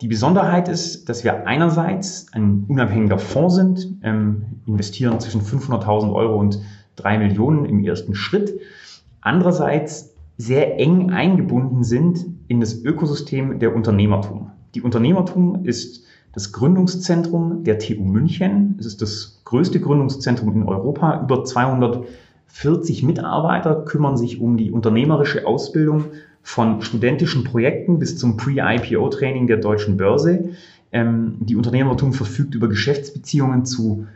[0.00, 6.36] Die Besonderheit ist, dass wir einerseits ein unabhängiger Fonds sind, ähm, investieren zwischen 500.000 Euro
[6.38, 6.60] und
[6.96, 8.58] 3 Millionen im ersten Schritt.
[9.20, 14.50] Andererseits sehr eng eingebunden sind in das Ökosystem der Unternehmertum.
[14.74, 18.76] Die Unternehmertum ist das Gründungszentrum der TU München.
[18.80, 21.22] Es ist das größte Gründungszentrum in Europa.
[21.22, 26.06] Über 240 Mitarbeiter kümmern sich um die unternehmerische Ausbildung
[26.42, 30.50] von studentischen Projekten bis zum Pre-IPO-Training der deutschen Börse.
[30.90, 34.06] Ähm, die Unternehmertum verfügt über Geschäftsbeziehungen zu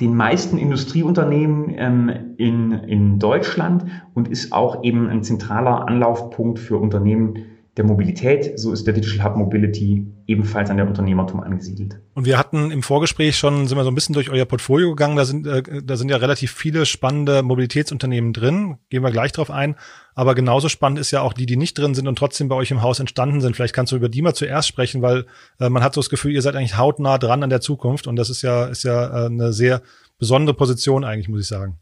[0.00, 3.84] den meisten Industrieunternehmen ähm, in, in Deutschland
[4.14, 8.58] und ist auch eben ein zentraler Anlaufpunkt für Unternehmen der Mobilität.
[8.58, 12.00] So ist der Digital Hub Mobility ebenfalls an der Unternehmertum angesiedelt.
[12.14, 15.16] Und wir hatten im Vorgespräch schon, sind wir so ein bisschen durch euer Portfolio gegangen.
[15.16, 18.76] Da sind, äh, da sind ja relativ viele spannende Mobilitätsunternehmen drin.
[18.90, 19.74] Gehen wir gleich drauf ein.
[20.14, 22.70] Aber genauso spannend ist ja auch die, die nicht drin sind und trotzdem bei euch
[22.70, 23.56] im Haus entstanden sind.
[23.56, 25.26] Vielleicht kannst du über die mal zuerst sprechen, weil
[25.58, 28.06] äh, man hat so das Gefühl, ihr seid eigentlich hautnah dran an der Zukunft.
[28.06, 29.82] Und das ist ja, ist ja äh, eine sehr
[30.18, 31.78] besondere Position eigentlich, muss ich sagen.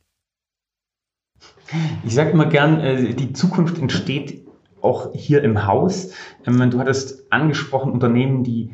[2.04, 4.41] Ich sage immer gern, äh, die Zukunft entsteht
[4.82, 6.12] auch hier im Haus.
[6.46, 8.70] Ähm, du hattest angesprochen, Unternehmen, die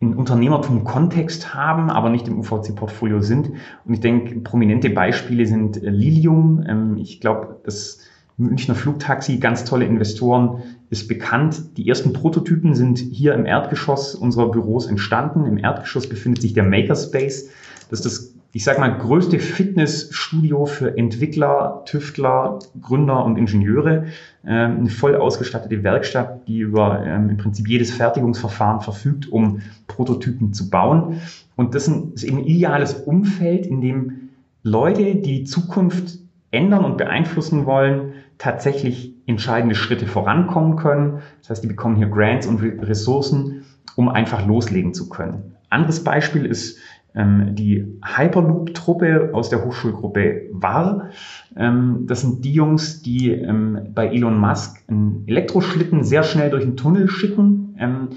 [0.00, 3.50] einen Unternehmertum-Kontext haben, aber nicht im UVC-Portfolio sind.
[3.84, 6.64] Und ich denke, prominente Beispiele sind äh, Lilium.
[6.68, 8.00] Ähm, ich glaube, das
[8.38, 11.78] Münchner Flugtaxi, ganz tolle Investoren, ist bekannt.
[11.78, 15.46] Die ersten Prototypen sind hier im Erdgeschoss unserer Büros entstanden.
[15.46, 17.48] Im Erdgeschoss befindet sich der Makerspace.
[17.88, 24.06] Das ist das, ich sage mal, größte Fitnessstudio für Entwickler, Tüftler, Gründer und Ingenieure.
[24.46, 30.54] Ähm, eine voll ausgestattete Werkstatt, die über ähm, im Prinzip jedes Fertigungsverfahren verfügt, um Prototypen
[30.54, 31.20] zu bauen.
[31.54, 34.30] Und das ist ein ideales Umfeld, in dem
[34.62, 36.18] Leute, die die Zukunft
[36.50, 41.18] ändern und beeinflussen wollen, tatsächlich entscheidende Schritte vorankommen können.
[41.40, 45.56] Das heißt, die bekommen hier Grants und Ressourcen, um einfach loslegen zu können.
[45.68, 46.78] Anderes Beispiel ist
[47.16, 51.10] die Hyperloop-Truppe aus der Hochschulgruppe WAR.
[51.56, 56.64] Ähm, das sind die Jungs, die ähm, bei Elon Musk einen Elektroschlitten sehr schnell durch
[56.64, 58.08] den Tunnel schicken, ähm,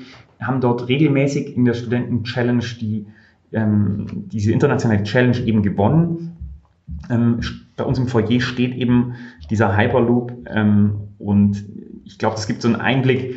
[0.41, 3.05] haben dort regelmäßig in der Studenten-Challenge die,
[3.53, 6.35] ähm, diese internationale Challenge eben gewonnen.
[7.09, 7.39] Ähm,
[7.77, 9.13] bei uns im Foyer steht eben
[9.49, 10.33] dieser Hyperloop
[11.17, 11.65] und
[12.03, 13.35] ich glaube, es gibt so einen Einblick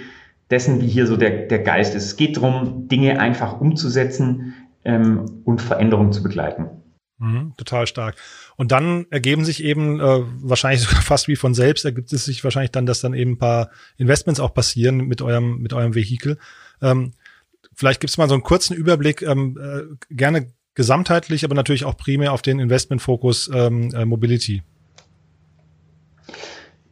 [0.50, 2.04] dessen, wie hier so der, der Geist ist.
[2.04, 4.54] Es geht darum, Dinge einfach umzusetzen,
[4.84, 6.70] ähm, und Veränderung zu begleiten.
[7.18, 8.16] Mhm, total stark.
[8.56, 12.42] Und dann ergeben sich eben äh, wahrscheinlich sogar fast wie von selbst ergibt es sich
[12.42, 16.38] wahrscheinlich dann, dass dann eben ein paar Investments auch passieren mit eurem mit eurem Vehikel.
[16.80, 17.12] Ähm,
[17.74, 21.96] vielleicht gibt es mal so einen kurzen Überblick, ähm, äh, gerne gesamtheitlich, aber natürlich auch
[21.96, 24.62] primär auf den Investmentfokus ähm, äh, Mobility.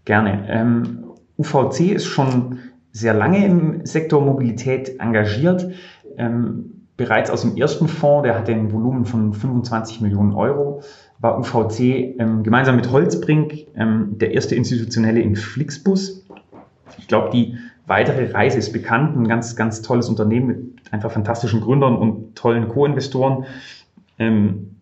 [0.04, 0.46] Gerne.
[0.48, 1.04] Ähm,
[1.38, 2.58] UVC ist schon
[2.92, 5.72] sehr lange im Sektor Mobilität engagiert.
[6.16, 10.82] Ähm, bereits aus dem ersten Fonds, der hatte ein Volumen von 25 Millionen Euro,
[11.18, 11.80] war UVC
[12.18, 16.26] ähm, gemeinsam mit Holzbrink ähm, der erste institutionelle in Flixbus.
[16.98, 21.62] Ich glaube, die weitere Reise ist bekannt, ein ganz, ganz tolles Unternehmen mit einfach fantastischen
[21.62, 23.46] Gründern und tollen Co-Investoren.
[24.18, 24.76] Ähm,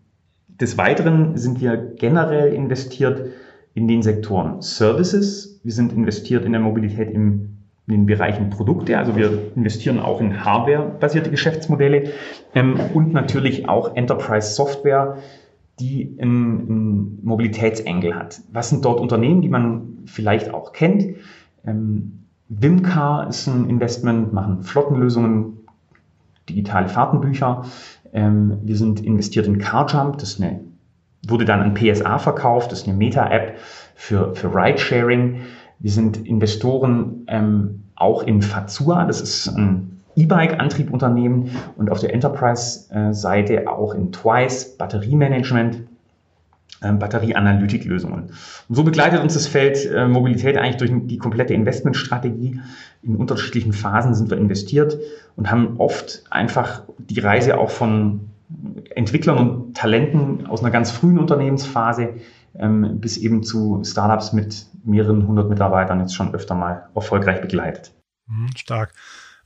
[0.48, 3.26] des Weiteren sind wir generell investiert
[3.74, 5.60] in den Sektoren Services.
[5.62, 7.57] Wir sind investiert in der Mobilität im
[7.88, 8.98] in den Bereichen Produkte.
[8.98, 12.12] Also wir investieren auch in Hardware-basierte Geschäftsmodelle
[12.54, 15.16] ähm, und natürlich auch Enterprise-Software,
[15.80, 18.40] die einen, Mobilitätsengel hat.
[18.52, 21.16] Was sind dort Unternehmen, die man vielleicht auch kennt?
[21.66, 25.60] Ähm, Wimcar ist ein Investment, machen Flottenlösungen,
[26.48, 27.64] digitale Fahrtenbücher.
[28.12, 30.60] Ähm, wir sind investiert in CarJump, das eine,
[31.26, 33.58] wurde dann an PSA verkauft, das ist eine Meta-App
[33.94, 35.40] für, für Ridesharing.
[35.80, 43.70] Wir sind Investoren ähm, auch in Fazua, das ist ein E-Bike-Antriebunternehmen und auf der Enterprise-Seite
[43.70, 45.82] auch in Twice, Batteriemanagement,
[46.82, 48.30] ähm, Batterieanalytiklösungen.
[48.68, 52.60] Und so begleitet uns das Feld äh, Mobilität eigentlich durch die komplette Investmentstrategie.
[53.02, 54.98] In unterschiedlichen Phasen sind wir investiert
[55.36, 58.30] und haben oft einfach die Reise auch von
[58.94, 62.14] Entwicklern und Talenten aus einer ganz frühen Unternehmensphase
[62.58, 67.92] ähm, bis eben zu Startups mit mehreren hundert Mitarbeitern jetzt schon öfter mal erfolgreich begleitet.
[68.26, 68.92] Mhm, stark.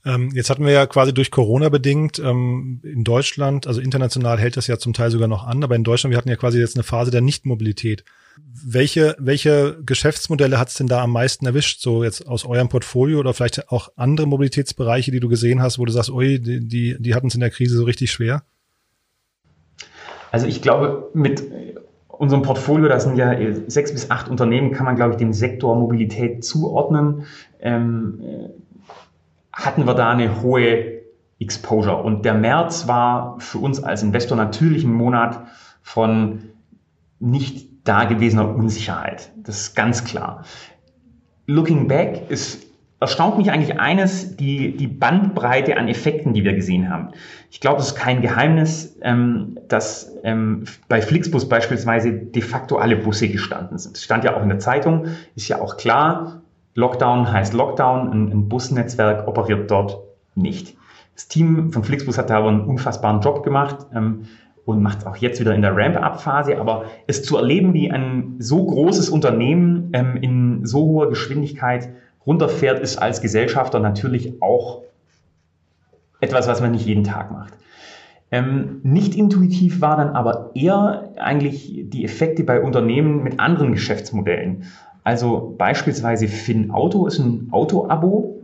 [0.05, 4.57] Ähm, jetzt hatten wir ja quasi durch Corona bedingt ähm, in Deutschland, also international hält
[4.57, 6.75] das ja zum Teil sogar noch an, aber in Deutschland, wir hatten ja quasi jetzt
[6.75, 8.03] eine Phase der Nichtmobilität.
[8.35, 13.19] Welche, welche Geschäftsmodelle hat es denn da am meisten erwischt, so jetzt aus eurem Portfolio
[13.19, 16.97] oder vielleicht auch andere Mobilitätsbereiche, die du gesehen hast, wo du sagst, ui, die, die,
[16.99, 18.43] die hatten es in der Krise so richtig schwer?
[20.31, 21.43] Also ich glaube, mit
[22.23, 23.35] unserem Portfolio, da sind ja
[23.67, 27.25] sechs bis acht Unternehmen, kann man, glaube ich, dem Sektor Mobilität zuordnen,
[27.59, 28.19] ähm,
[29.51, 31.01] hatten wir da eine hohe
[31.39, 32.01] Exposure.
[32.01, 35.41] Und der März war für uns als Investor natürlich ein Monat
[35.81, 36.39] von
[37.19, 39.31] nicht dagewesener Unsicherheit.
[39.37, 40.43] Das ist ganz klar.
[41.45, 42.65] Looking back ist
[43.03, 47.09] erstaunt mich eigentlich eines, die, die Bandbreite an Effekten, die wir gesehen haben.
[47.51, 52.95] Ich glaube, es ist kein Geheimnis, ähm, dass ähm, bei Flixbus beispielsweise de facto alle
[52.95, 53.95] Busse gestanden sind.
[53.95, 56.41] Das stand ja auch in der Zeitung, ist ja auch klar,
[56.75, 59.99] Lockdown heißt Lockdown, ein, ein Busnetzwerk operiert dort
[60.35, 60.75] nicht.
[61.13, 64.23] Das Team von Flixbus hat da aber einen unfassbaren Job gemacht ähm,
[64.65, 66.57] und macht es auch jetzt wieder in der Ramp-up-Phase.
[66.57, 71.89] Aber es zu erleben, wie ein so großes Unternehmen ähm, in so hoher Geschwindigkeit
[72.25, 74.83] runterfährt, ist als Gesellschafter natürlich auch
[76.19, 77.53] etwas, was man nicht jeden Tag macht.
[78.31, 84.63] Ähm, nicht intuitiv war dann aber eher eigentlich die Effekte bei Unternehmen mit anderen Geschäftsmodellen.
[85.03, 88.41] Also beispielsweise FinAuto ist ein Auto-Abo,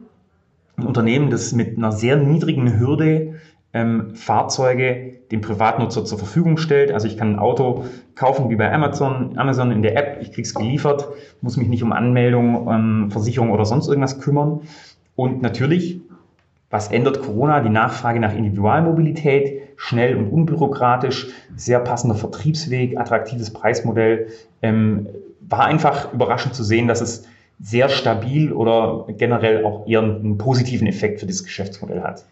[0.77, 3.35] ein Unternehmen, das mit einer sehr niedrigen Hürde
[3.73, 6.91] ähm, Fahrzeuge dem Privatnutzer zur Verfügung stellt.
[6.91, 7.85] Also ich kann ein Auto
[8.15, 11.07] kaufen wie bei Amazon, Amazon in der App, ich krieg's geliefert,
[11.41, 14.61] muss mich nicht um Anmeldung, ähm, Versicherung oder sonst irgendwas kümmern.
[15.15, 16.01] Und natürlich,
[16.69, 17.61] was ändert Corona?
[17.61, 24.27] Die Nachfrage nach Individualmobilität, schnell und unbürokratisch, sehr passender Vertriebsweg, attraktives Preismodell.
[24.61, 25.07] Ähm,
[25.41, 27.25] war einfach überraschend zu sehen, dass es
[27.59, 32.23] sehr stabil oder generell auch eher einen positiven Effekt für dieses Geschäftsmodell hat.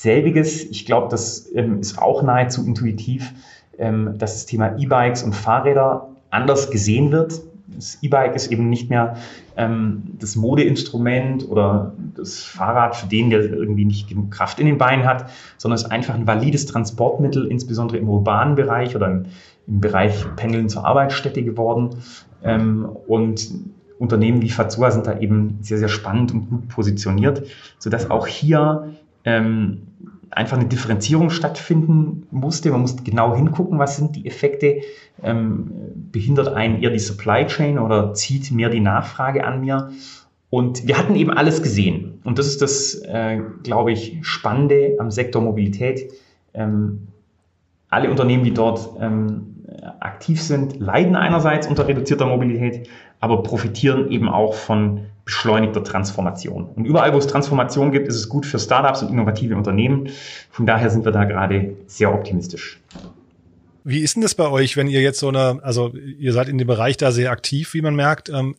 [0.00, 3.34] Selbiges, ich glaube, das ähm, ist auch nahezu intuitiv,
[3.76, 7.42] ähm, dass das Thema E-Bikes und Fahrräder anders gesehen wird.
[7.66, 9.18] Das E-Bike ist eben nicht mehr
[9.58, 14.78] ähm, das Modeinstrument oder das Fahrrad für den, der irgendwie nicht genug Kraft in den
[14.78, 15.28] Beinen hat,
[15.58, 19.26] sondern es ist einfach ein valides Transportmittel, insbesondere im urbanen Bereich oder im,
[19.66, 21.90] im Bereich Pendeln zur Arbeitsstätte geworden.
[22.42, 23.50] Ähm, und
[23.98, 27.46] Unternehmen wie Fazua sind da eben sehr, sehr spannend und gut positioniert,
[27.78, 28.94] sodass auch hier
[29.24, 29.82] ähm,
[30.30, 32.70] einfach eine Differenzierung stattfinden musste.
[32.70, 34.82] Man muss genau hingucken, was sind die Effekte.
[35.22, 35.70] Ähm,
[36.12, 39.90] behindert einen eher die Supply Chain oder zieht mehr die Nachfrage an mir?
[40.48, 42.20] Und wir hatten eben alles gesehen.
[42.24, 46.12] Und das ist das, äh, glaube ich, Spannende am Sektor Mobilität.
[46.54, 47.08] Ähm,
[47.88, 49.59] alle Unternehmen, die dort ähm,
[50.00, 52.88] aktiv sind, leiden einerseits unter reduzierter Mobilität,
[53.20, 56.64] aber profitieren eben auch von beschleunigter Transformation.
[56.74, 60.08] Und überall, wo es Transformation gibt, ist es gut für Startups und innovative Unternehmen.
[60.50, 62.80] Von daher sind wir da gerade sehr optimistisch.
[63.84, 66.58] Wie ist denn das bei euch, wenn ihr jetzt so eine, also ihr seid in
[66.58, 68.28] dem Bereich da sehr aktiv, wie man merkt.
[68.28, 68.56] Ähm,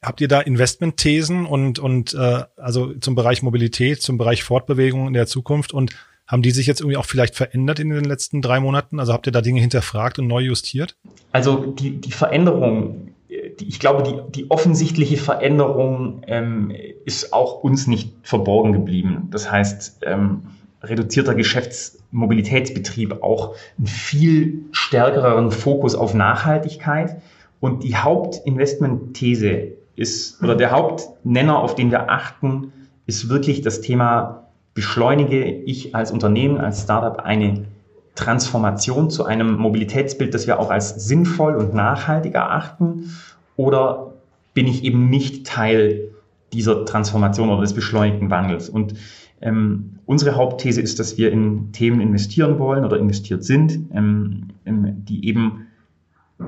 [0.00, 5.12] habt ihr da Investmentthesen und, und äh, also zum Bereich Mobilität, zum Bereich Fortbewegung in
[5.12, 5.94] der Zukunft und
[6.32, 8.98] haben die sich jetzt irgendwie auch vielleicht verändert in den letzten drei Monaten?
[8.98, 10.96] Also habt ihr da Dinge hinterfragt und neu justiert?
[11.30, 13.12] Also die, die Veränderung
[13.60, 16.72] die, ich glaube, die, die offensichtliche Veränderung ähm,
[17.04, 19.28] ist auch uns nicht verborgen geblieben.
[19.30, 20.42] Das heißt, ähm,
[20.82, 27.22] reduzierter Geschäftsmobilitätsbetrieb auch einen viel stärkeren Fokus auf Nachhaltigkeit.
[27.60, 32.72] Und die Hauptinvestmentthese ist, oder der Hauptnenner, auf den wir achten,
[33.06, 34.41] ist wirklich das Thema,
[34.74, 37.66] beschleunige ich als Unternehmen, als Startup eine
[38.14, 43.10] Transformation zu einem Mobilitätsbild, das wir auch als sinnvoll und nachhaltig erachten
[43.56, 44.14] oder
[44.54, 46.10] bin ich eben nicht Teil
[46.52, 48.68] dieser Transformation oder des beschleunigten Wandels?
[48.68, 48.94] Und
[49.40, 55.04] ähm, unsere Hauptthese ist, dass wir in Themen investieren wollen oder investiert sind, ähm, ähm,
[55.04, 55.66] die eben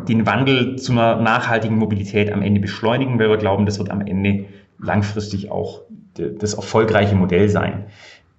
[0.08, 4.00] den Wandel zu einer nachhaltigen Mobilität am Ende beschleunigen, weil wir glauben, das wird am
[4.00, 4.46] Ende
[4.78, 5.82] langfristig auch
[6.14, 7.86] das erfolgreiche Modell sein.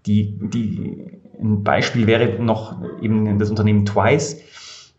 [0.06, 4.41] Die, die, ein Beispiel wäre noch eben das Unternehmen Twice,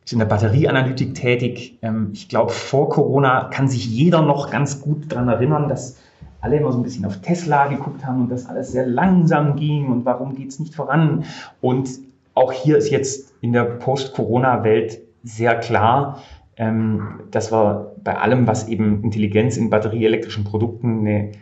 [0.05, 1.79] ist in der Batterieanalytik tätig.
[1.83, 5.99] Ähm, ich glaube, vor Corona kann sich jeder noch ganz gut daran erinnern, dass
[6.41, 9.89] alle immer so ein bisschen auf Tesla geguckt haben und dass alles sehr langsam ging
[9.89, 11.25] und warum geht es nicht voran.
[11.61, 11.89] Und
[12.35, 16.23] auch hier ist jetzt in der Post-Corona-Welt sehr klar,
[16.57, 21.33] ähm, dass wir bei allem, was eben Intelligenz in batterieelektrischen Produkten eine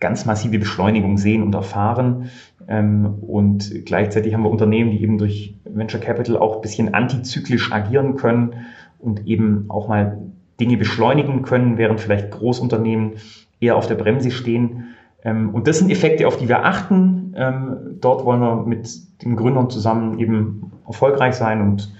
[0.00, 2.30] ganz massive Beschleunigung sehen und erfahren.
[2.68, 7.72] Ähm, und gleichzeitig haben wir Unternehmen, die eben durch Venture Capital auch ein bisschen antizyklisch
[7.72, 8.54] agieren können
[8.98, 10.18] und eben auch mal
[10.58, 13.12] Dinge beschleunigen können, während vielleicht Großunternehmen
[13.60, 14.94] eher auf der Bremse stehen.
[15.22, 17.34] Ähm, und das sind Effekte, auf die wir achten.
[17.36, 18.88] Ähm, dort wollen wir mit
[19.22, 21.92] den Gründern zusammen eben erfolgreich sein und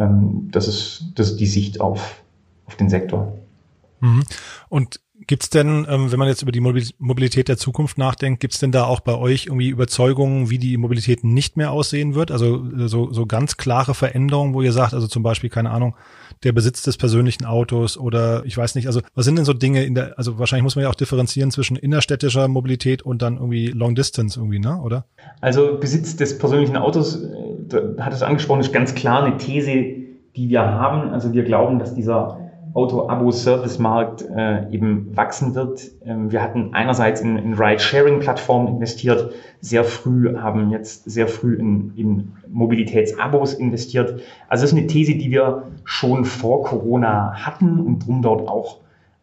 [0.00, 2.22] das ist, das ist die Sicht auf,
[2.66, 3.32] auf den Sektor.
[4.00, 4.22] Mhm.
[4.68, 8.72] Und Gibt's denn, ähm, wenn man jetzt über die Mobilität der Zukunft nachdenkt, gibt's denn
[8.72, 12.30] da auch bei euch irgendwie Überzeugungen, wie die Mobilität nicht mehr aussehen wird?
[12.30, 15.94] Also äh, so, so ganz klare Veränderungen, wo ihr sagt, also zum Beispiel, keine Ahnung,
[16.44, 19.84] der Besitz des persönlichen Autos oder ich weiß nicht, also was sind denn so Dinge
[19.84, 23.66] in der, also wahrscheinlich muss man ja auch differenzieren zwischen innerstädtischer Mobilität und dann irgendwie
[23.66, 25.04] Long Distance irgendwie, ne, oder?
[25.42, 29.72] Also Besitz des persönlichen Autos, äh, hat es angesprochen, ist ganz klar eine These,
[30.36, 31.10] die wir haben.
[31.10, 35.90] Also wir glauben, dass dieser Auto-Abo-Service-Markt äh, eben wachsen wird.
[36.04, 41.92] Ähm, wir hatten einerseits in, in Ride-Sharing-Plattformen investiert, sehr früh, haben jetzt sehr früh in,
[41.96, 44.20] in Mobilitätsabos investiert.
[44.48, 48.78] Also das ist eine These, die wir schon vor Corona hatten und drum dort auch,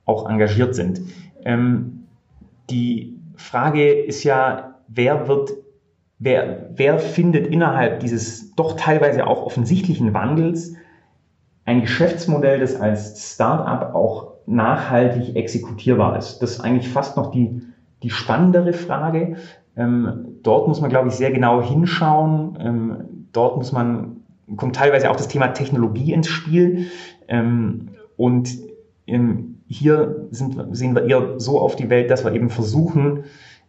[0.05, 1.01] auch engagiert sind.
[1.43, 2.05] Ähm,
[2.69, 5.51] die Frage ist ja, wer wird
[6.17, 10.73] Wer, wer findet innerhalb dieses doch teilweise auch offensichtlichen Wandels
[11.65, 16.39] ein Geschäftsmodell, das als Startup auch nachhaltig exekutierbar ist.
[16.39, 17.61] Das ist eigentlich fast noch die,
[18.03, 19.37] die spannendere Frage.
[19.75, 22.57] Ähm, dort muss man, glaube ich, sehr genau hinschauen.
[22.61, 24.17] Ähm, dort muss man,
[24.55, 26.87] kommt teilweise auch das Thema Technologie ins Spiel.
[27.27, 28.49] Ähm, und
[29.07, 33.23] ähm, hier sind, sehen wir eher so auf die Welt, dass wir eben versuchen,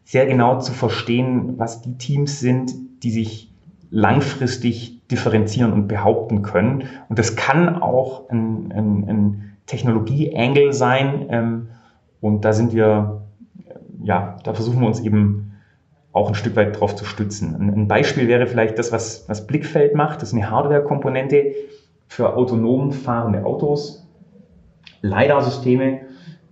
[0.05, 3.51] sehr genau zu verstehen, was die Teams sind, die sich
[3.91, 6.85] langfristig differenzieren und behaupten können.
[7.09, 11.27] Und das kann auch ein, ein, ein Technologie-Angle sein.
[11.31, 11.69] Ähm,
[12.21, 13.23] und da sind wir,
[14.03, 15.53] ja, da versuchen wir uns eben
[16.13, 17.55] auch ein Stück weit drauf zu stützen.
[17.55, 20.23] Ein, ein Beispiel wäre vielleicht das, was, was Blickfeld macht.
[20.23, 21.55] Das ist eine Hardware-Komponente
[22.09, 24.09] für autonom fahrende Autos.
[25.03, 26.01] LiDAR-Systeme.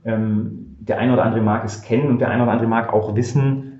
[0.04, 3.16] Ähm, der eine oder andere mag es kennen und der eine oder andere mag auch
[3.16, 3.74] wissen,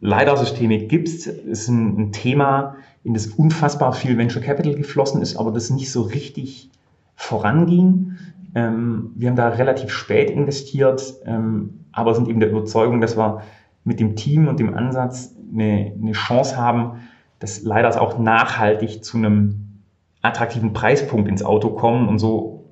[0.00, 1.26] LiDAR-Systeme gibt es.
[1.26, 5.90] ist ein, ein Thema, in das unfassbar viel Venture Capital geflossen ist, aber das nicht
[5.90, 6.70] so richtig
[7.14, 8.16] voranging.
[8.54, 13.42] Ähm, wir haben da relativ spät investiert, ähm, aber sind eben der Überzeugung, dass wir
[13.84, 17.00] mit dem Team und dem Ansatz eine, eine Chance haben,
[17.38, 19.80] dass leider auch nachhaltig zu einem
[20.22, 22.66] attraktiven Preispunkt ins Auto kommen und so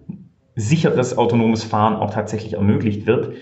[0.54, 3.34] sicheres autonomes Fahren auch tatsächlich ermöglicht wird.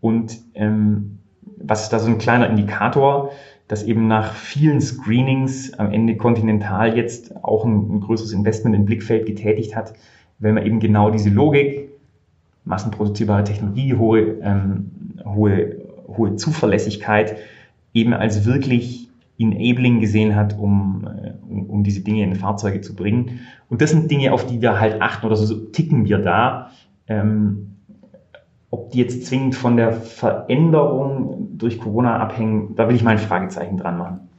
[0.00, 1.18] Und ähm,
[1.58, 3.30] was ist da so ein kleiner Indikator,
[3.72, 8.84] dass eben nach vielen Screenings am Ende Continental jetzt auch ein, ein größeres Investment im
[8.84, 9.94] Blickfeld getätigt hat,
[10.40, 11.88] wenn man eben genau diese Logik,
[12.66, 14.90] massenproduzierbare Technologie, hohe, ähm,
[15.24, 15.76] hohe,
[16.06, 17.36] hohe Zuverlässigkeit
[17.94, 19.08] eben als wirklich
[19.38, 23.40] enabling gesehen hat, um, äh, um, um diese Dinge in Fahrzeuge zu bringen.
[23.70, 26.72] Und das sind Dinge, auf die wir halt achten oder so, so ticken wir da.
[27.08, 27.71] Ähm,
[28.72, 33.18] ob die jetzt zwingend von der Veränderung durch Corona abhängen, da will ich mal ein
[33.18, 34.30] Fragezeichen dran machen.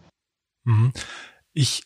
[0.63, 0.91] Mhm.
[1.53, 1.83] Ich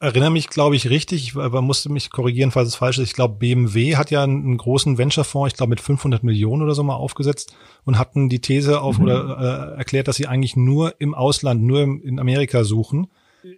[0.00, 3.10] erinnere mich, glaube ich, richtig, aber musste mich korrigieren, falls es falsch ist.
[3.10, 6.82] Ich glaube, BMW hat ja einen großen Venture-Fonds, ich glaube, mit 500 Millionen oder so
[6.82, 9.04] mal aufgesetzt und hatten die These auf mhm.
[9.04, 13.06] oder äh, erklärt, dass sie eigentlich nur im Ausland, nur im, in Amerika suchen.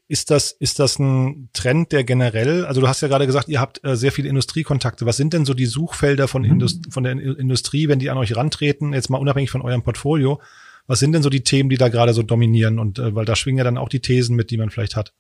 [0.09, 3.61] Ist das, ist das ein Trend, der generell, also du hast ja gerade gesagt, ihr
[3.61, 5.07] habt äh, sehr viele Industriekontakte.
[5.07, 6.53] Was sind denn so die Suchfelder von, mhm.
[6.53, 10.41] Indust von der Industrie, wenn die an euch rantreten, jetzt mal unabhängig von eurem Portfolio?
[10.87, 12.79] Was sind denn so die Themen, die da gerade so dominieren?
[12.79, 15.13] Und äh, weil da schwingen ja dann auch die Thesen mit, die man vielleicht hat.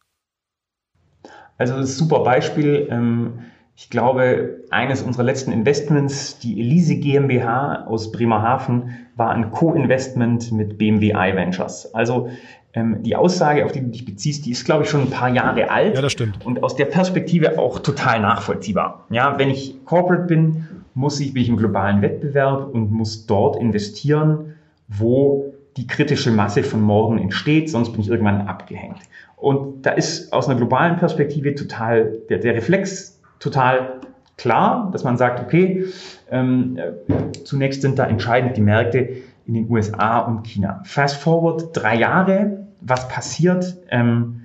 [1.58, 2.88] Also das ist ein super Beispiel.
[2.90, 3.40] Ähm,
[3.76, 10.76] ich glaube, eines unserer letzten Investments, die Elise GmbH aus Bremerhaven, war ein Co-Investment mit
[10.76, 11.94] BMW iVentures.
[11.94, 12.28] Also
[12.72, 15.28] ähm, die Aussage, auf die du dich beziehst, die ist, glaube ich, schon ein paar
[15.28, 15.94] Jahre alt.
[15.94, 16.44] Ja, das stimmt.
[16.44, 19.06] Und aus der Perspektive auch total nachvollziehbar.
[19.10, 23.60] Ja, wenn ich Corporate bin, muss ich, bin ich im globalen Wettbewerb und muss dort
[23.60, 24.54] investieren,
[24.88, 28.98] wo die kritische Masse von morgen entsteht, sonst bin ich irgendwann abgehängt.
[29.36, 34.00] Und da ist aus einer globalen Perspektive total, der, der Reflex total
[34.36, 35.86] klar, dass man sagt, okay,
[36.30, 39.08] ähm, äh, zunächst sind da entscheidend die Märkte
[39.50, 40.80] in den USA und China.
[40.84, 43.76] Fast forward drei Jahre, was passiert?
[43.88, 44.42] Ähm,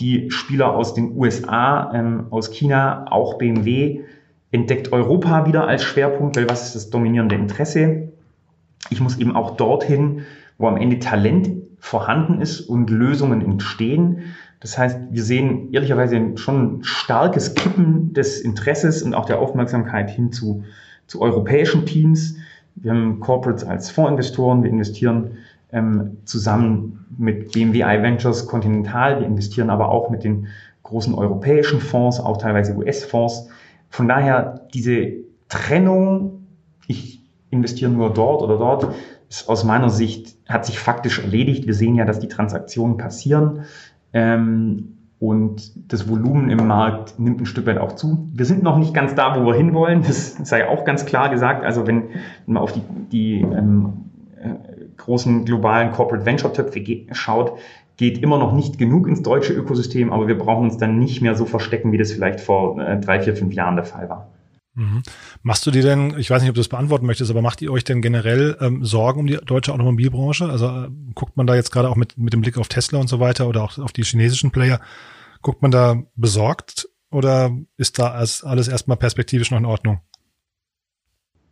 [0.00, 4.00] die Spieler aus den USA, ähm, aus China, auch BMW,
[4.52, 8.08] entdeckt Europa wieder als Schwerpunkt, weil was ist das dominierende Interesse?
[8.88, 10.22] Ich muss eben auch dorthin,
[10.56, 14.22] wo am Ende Talent vorhanden ist und Lösungen entstehen.
[14.60, 20.08] Das heißt, wir sehen ehrlicherweise schon ein starkes Kippen des Interesses und auch der Aufmerksamkeit
[20.08, 20.64] hin zu,
[21.06, 22.36] zu europäischen Teams.
[22.76, 25.38] Wir haben Corporates als Fondsinvestoren, wir investieren
[25.72, 30.48] ähm, zusammen mit BMW iVentures Continental, wir investieren aber auch mit den
[30.82, 33.48] großen europäischen Fonds, auch teilweise US-Fonds.
[33.88, 35.14] Von daher diese
[35.48, 36.46] Trennung,
[36.86, 38.94] ich investiere nur dort oder dort,
[39.28, 41.66] ist aus meiner Sicht, hat sich faktisch erledigt.
[41.66, 43.62] Wir sehen ja, dass die Transaktionen passieren.
[44.12, 48.28] Ähm, und das Volumen im Markt nimmt ein Stück weit auch zu.
[48.34, 50.02] Wir sind noch nicht ganz da, wo wir hinwollen.
[50.02, 51.64] Das sei auch ganz klar gesagt.
[51.64, 52.10] Also wenn
[52.46, 53.92] man auf die, die ähm,
[54.38, 54.50] äh,
[54.96, 56.82] großen globalen Corporate Venture Töpfe
[57.12, 57.52] schaut,
[57.96, 61.34] geht immer noch nicht genug ins deutsche Ökosystem, aber wir brauchen uns dann nicht mehr
[61.34, 64.28] so verstecken, wie das vielleicht vor äh, drei, vier, fünf Jahren der Fall war.
[64.76, 65.02] Mhm.
[65.42, 67.72] Machst du dir denn, ich weiß nicht, ob du das beantworten möchtest, aber macht ihr
[67.72, 70.44] euch denn generell ähm, Sorgen um die deutsche Automobilbranche?
[70.50, 73.08] Also äh, guckt man da jetzt gerade auch mit, mit dem Blick auf Tesla und
[73.08, 74.80] so weiter oder auch auf die chinesischen Player,
[75.40, 80.00] guckt man da besorgt oder ist da alles, erstmal perspektivisch noch in Ordnung?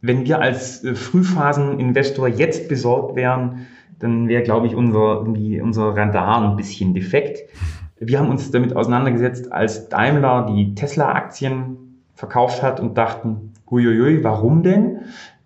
[0.03, 3.67] Wenn wir als äh, Frühphaseninvestor jetzt besorgt wären,
[3.99, 7.49] dann wäre, glaube ich, unser, irgendwie unser Radar ein bisschen defekt.
[7.99, 11.84] Wir haben uns damit auseinandergesetzt, als Daimler die Tesla-Aktien
[12.15, 15.01] verkauft hat und dachten, uiuiui, warum denn?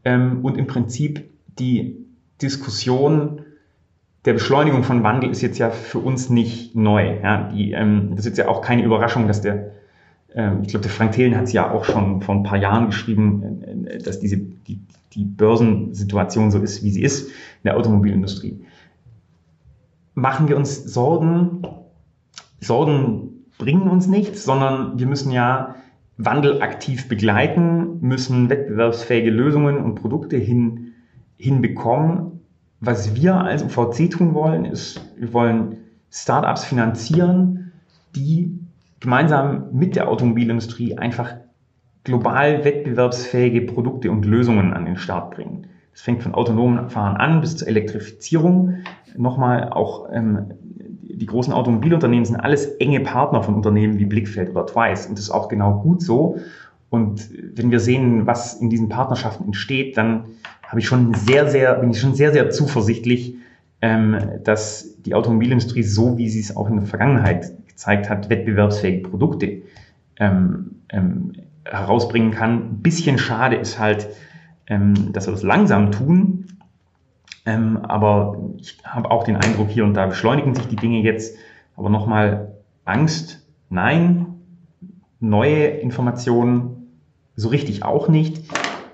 [0.05, 2.07] Ähm, und im Prinzip die
[2.41, 3.43] Diskussion
[4.25, 7.19] der Beschleunigung von Wandel ist jetzt ja für uns nicht neu.
[7.23, 9.73] Ja, die, ähm, das ist jetzt ja auch keine Überraschung, dass der,
[10.35, 12.87] ähm, ich glaube, der Frank Thelen hat es ja auch schon vor ein paar Jahren
[12.87, 14.81] geschrieben, äh, dass diese, die,
[15.15, 18.61] die Börsensituation so ist, wie sie ist in der Automobilindustrie.
[20.15, 21.63] Machen wir uns Sorgen?
[22.61, 25.77] Sorgen bringen uns nichts, sondern wir müssen ja
[26.19, 30.95] Wandel aktiv begleiten, müssen wettbewerbsfähige Lösungen und Produkte hin,
[31.37, 32.41] hinbekommen.
[32.81, 35.77] Was wir als UVC tun wollen, ist, wir wollen
[36.11, 37.73] Startups finanzieren,
[38.17, 38.59] die
[39.01, 41.37] gemeinsam mit der Automobilindustrie einfach
[42.03, 45.69] global wettbewerbsfähige Produkte und Lösungen an den Start bringen.
[45.93, 48.79] Das fängt von autonomen Fahren an bis zur Elektrifizierung.
[49.17, 50.55] Nochmal auch ähm,
[51.19, 55.07] die großen Automobilunternehmen sind alles enge Partner von Unternehmen wie Blickfeld oder Twice.
[55.07, 56.39] Und das ist auch genau gut so.
[56.91, 60.25] Und wenn wir sehen, was in diesen Partnerschaften entsteht, dann
[60.67, 63.35] habe ich schon sehr, sehr, bin ich schon sehr, sehr zuversichtlich,
[63.81, 69.09] ähm, dass die Automobilindustrie so, wie sie es auch in der Vergangenheit gezeigt hat, wettbewerbsfähige
[69.09, 69.63] Produkte
[70.19, 71.33] ähm, ähm,
[71.65, 72.53] herausbringen kann.
[72.53, 74.09] Ein bisschen schade ist halt,
[74.67, 76.47] ähm, dass wir das langsam tun.
[77.49, 81.35] Ähm, aber ich habe auch den Eindruck, hier und da beschleunigen sich die Dinge jetzt.
[81.77, 82.53] Aber nochmal
[82.85, 84.27] Angst, nein.
[85.19, 86.91] Neue Informationen,
[87.37, 88.43] so richtig auch nicht.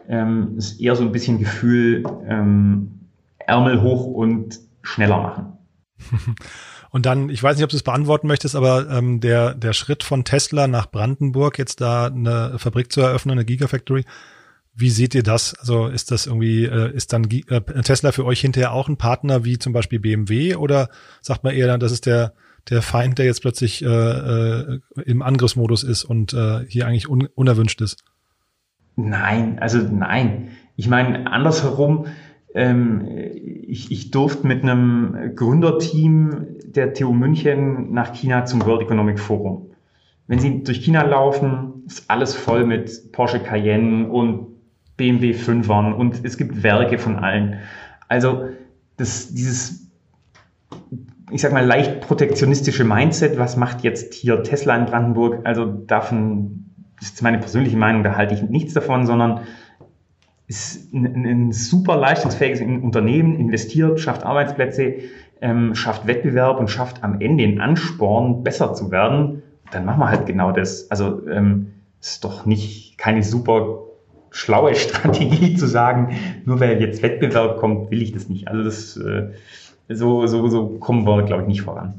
[0.08, 3.00] Ähm, ist eher so ein bisschen Gefühl, ähm,
[3.38, 5.46] Ärmel hoch und schneller machen.
[6.90, 10.04] Und dann, ich weiß nicht, ob du es beantworten möchtest, aber ähm, der, der Schritt
[10.04, 14.04] von Tesla nach Brandenburg, jetzt da eine Fabrik zu eröffnen, eine Gigafactory,
[14.74, 15.54] wie seht ihr das?
[15.58, 19.44] Also ist das irgendwie, äh, ist dann äh, Tesla für euch hinterher auch ein Partner
[19.44, 20.88] wie zum Beispiel BMW oder
[21.20, 22.34] sagt man eher dann, das ist der,
[22.68, 27.28] der Feind, der jetzt plötzlich äh, äh, im Angriffsmodus ist und äh, hier eigentlich un
[27.34, 28.02] unerwünscht ist?
[28.96, 30.48] Nein, also nein.
[30.76, 32.06] Ich meine, andersherum,
[32.54, 39.20] ähm, ich, ich durfte mit einem Gründerteam der TU München nach China zum World Economic
[39.20, 39.70] Forum.
[40.26, 44.53] Wenn Sie durch China laufen, ist alles voll mit Porsche Cayenne und
[44.96, 47.60] BMW 5ern und es gibt Werke von allen.
[48.08, 48.48] Also
[48.96, 49.90] das, dieses,
[51.30, 55.40] ich sag mal, leicht protektionistische Mindset, was macht jetzt hier Tesla in Brandenburg?
[55.44, 56.66] Also davon,
[57.00, 59.40] das ist meine persönliche Meinung, da halte ich nichts davon, sondern
[60.46, 64.96] ist ein, ein super leistungsfähiges Unternehmen, investiert, schafft Arbeitsplätze,
[65.40, 70.08] ähm, schafft Wettbewerb und schafft am Ende den Ansporn, besser zu werden, dann machen wir
[70.08, 70.90] halt genau das.
[70.90, 73.83] Also ähm, ist doch nicht keine super
[74.34, 78.48] schlaue Strategie zu sagen, nur weil jetzt Wettbewerb kommt, will ich das nicht.
[78.48, 79.30] Also das äh,
[79.88, 81.94] so, so, so kommen wir, glaube ich, nicht voran.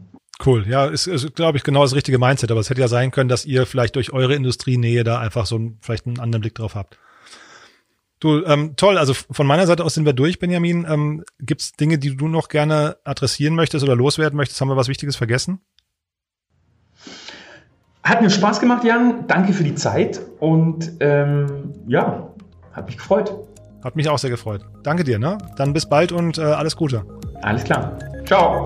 [0.45, 3.12] Cool, ja, ist, ist glaube ich, genau das richtige Mindset, aber es hätte ja sein
[3.12, 6.56] können, dass ihr vielleicht durch eure Industrienähe da einfach so ein, vielleicht einen anderen Blick
[6.56, 6.98] drauf habt.
[8.20, 10.86] Du, ähm, toll, also von meiner Seite aus sind wir durch, Benjamin.
[10.90, 14.60] Ähm, Gibt es Dinge, die du noch gerne adressieren möchtest oder loswerden möchtest?
[14.60, 15.62] Haben wir was Wichtiges vergessen?
[18.06, 19.26] Hat mir Spaß gemacht, Jan.
[19.27, 22.27] Danke für die Zeit und ähm, ja,
[22.72, 23.34] hat mich gefreut.
[23.84, 24.61] Hat mich auch sehr gefreut.
[24.84, 25.40] Danke dir, ne?
[25.57, 27.03] Dann bis bald und äh, alles Gute.
[27.41, 27.98] Alles klar.
[28.26, 28.64] Ciao.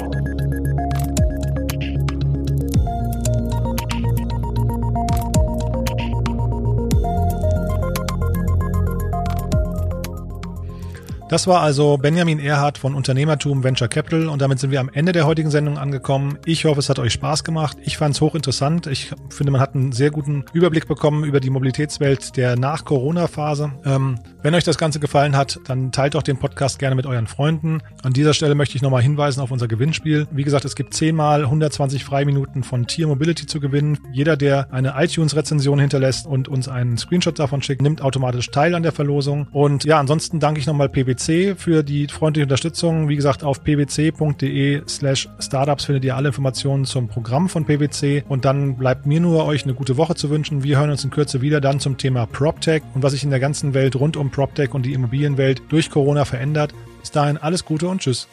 [11.29, 15.11] Das war also Benjamin Erhardt von Unternehmertum Venture Capital und damit sind wir am Ende
[15.11, 16.39] der heutigen Sendung angekommen.
[16.43, 17.77] Ich hoffe, es hat euch Spaß gemacht.
[17.83, 18.87] Ich fand es hochinteressant.
[18.87, 23.73] Ich finde, man hat einen sehr guten Überblick bekommen über die Mobilitätswelt der Nach-Corona-Phase.
[23.85, 27.27] Ähm, wenn euch das Ganze gefallen hat, dann teilt doch den Podcast gerne mit euren
[27.27, 27.83] Freunden.
[28.01, 30.27] An dieser Stelle möchte ich nochmal hinweisen auf unser Gewinnspiel.
[30.31, 33.99] Wie gesagt, es gibt zehnmal 120 Freiminuten von Tier Mobility zu gewinnen.
[34.11, 38.81] Jeder, der eine iTunes-Rezension hinterlässt und uns einen Screenshot davon schickt, nimmt automatisch teil an
[38.81, 39.47] der Verlosung.
[39.51, 43.09] Und ja, ansonsten danke ich nochmal PwC PwC für die freundliche Unterstützung.
[43.09, 48.23] Wie gesagt, auf pwc.de slash startups findet ihr alle Informationen zum Programm von PwC.
[48.27, 50.63] Und dann bleibt mir nur, euch eine gute Woche zu wünschen.
[50.63, 53.39] Wir hören uns in Kürze wieder dann zum Thema PropTech und was sich in der
[53.39, 56.73] ganzen Welt rund um PropTech und die Immobilienwelt durch Corona verändert.
[57.01, 58.27] Bis dahin alles Gute und Tschüss.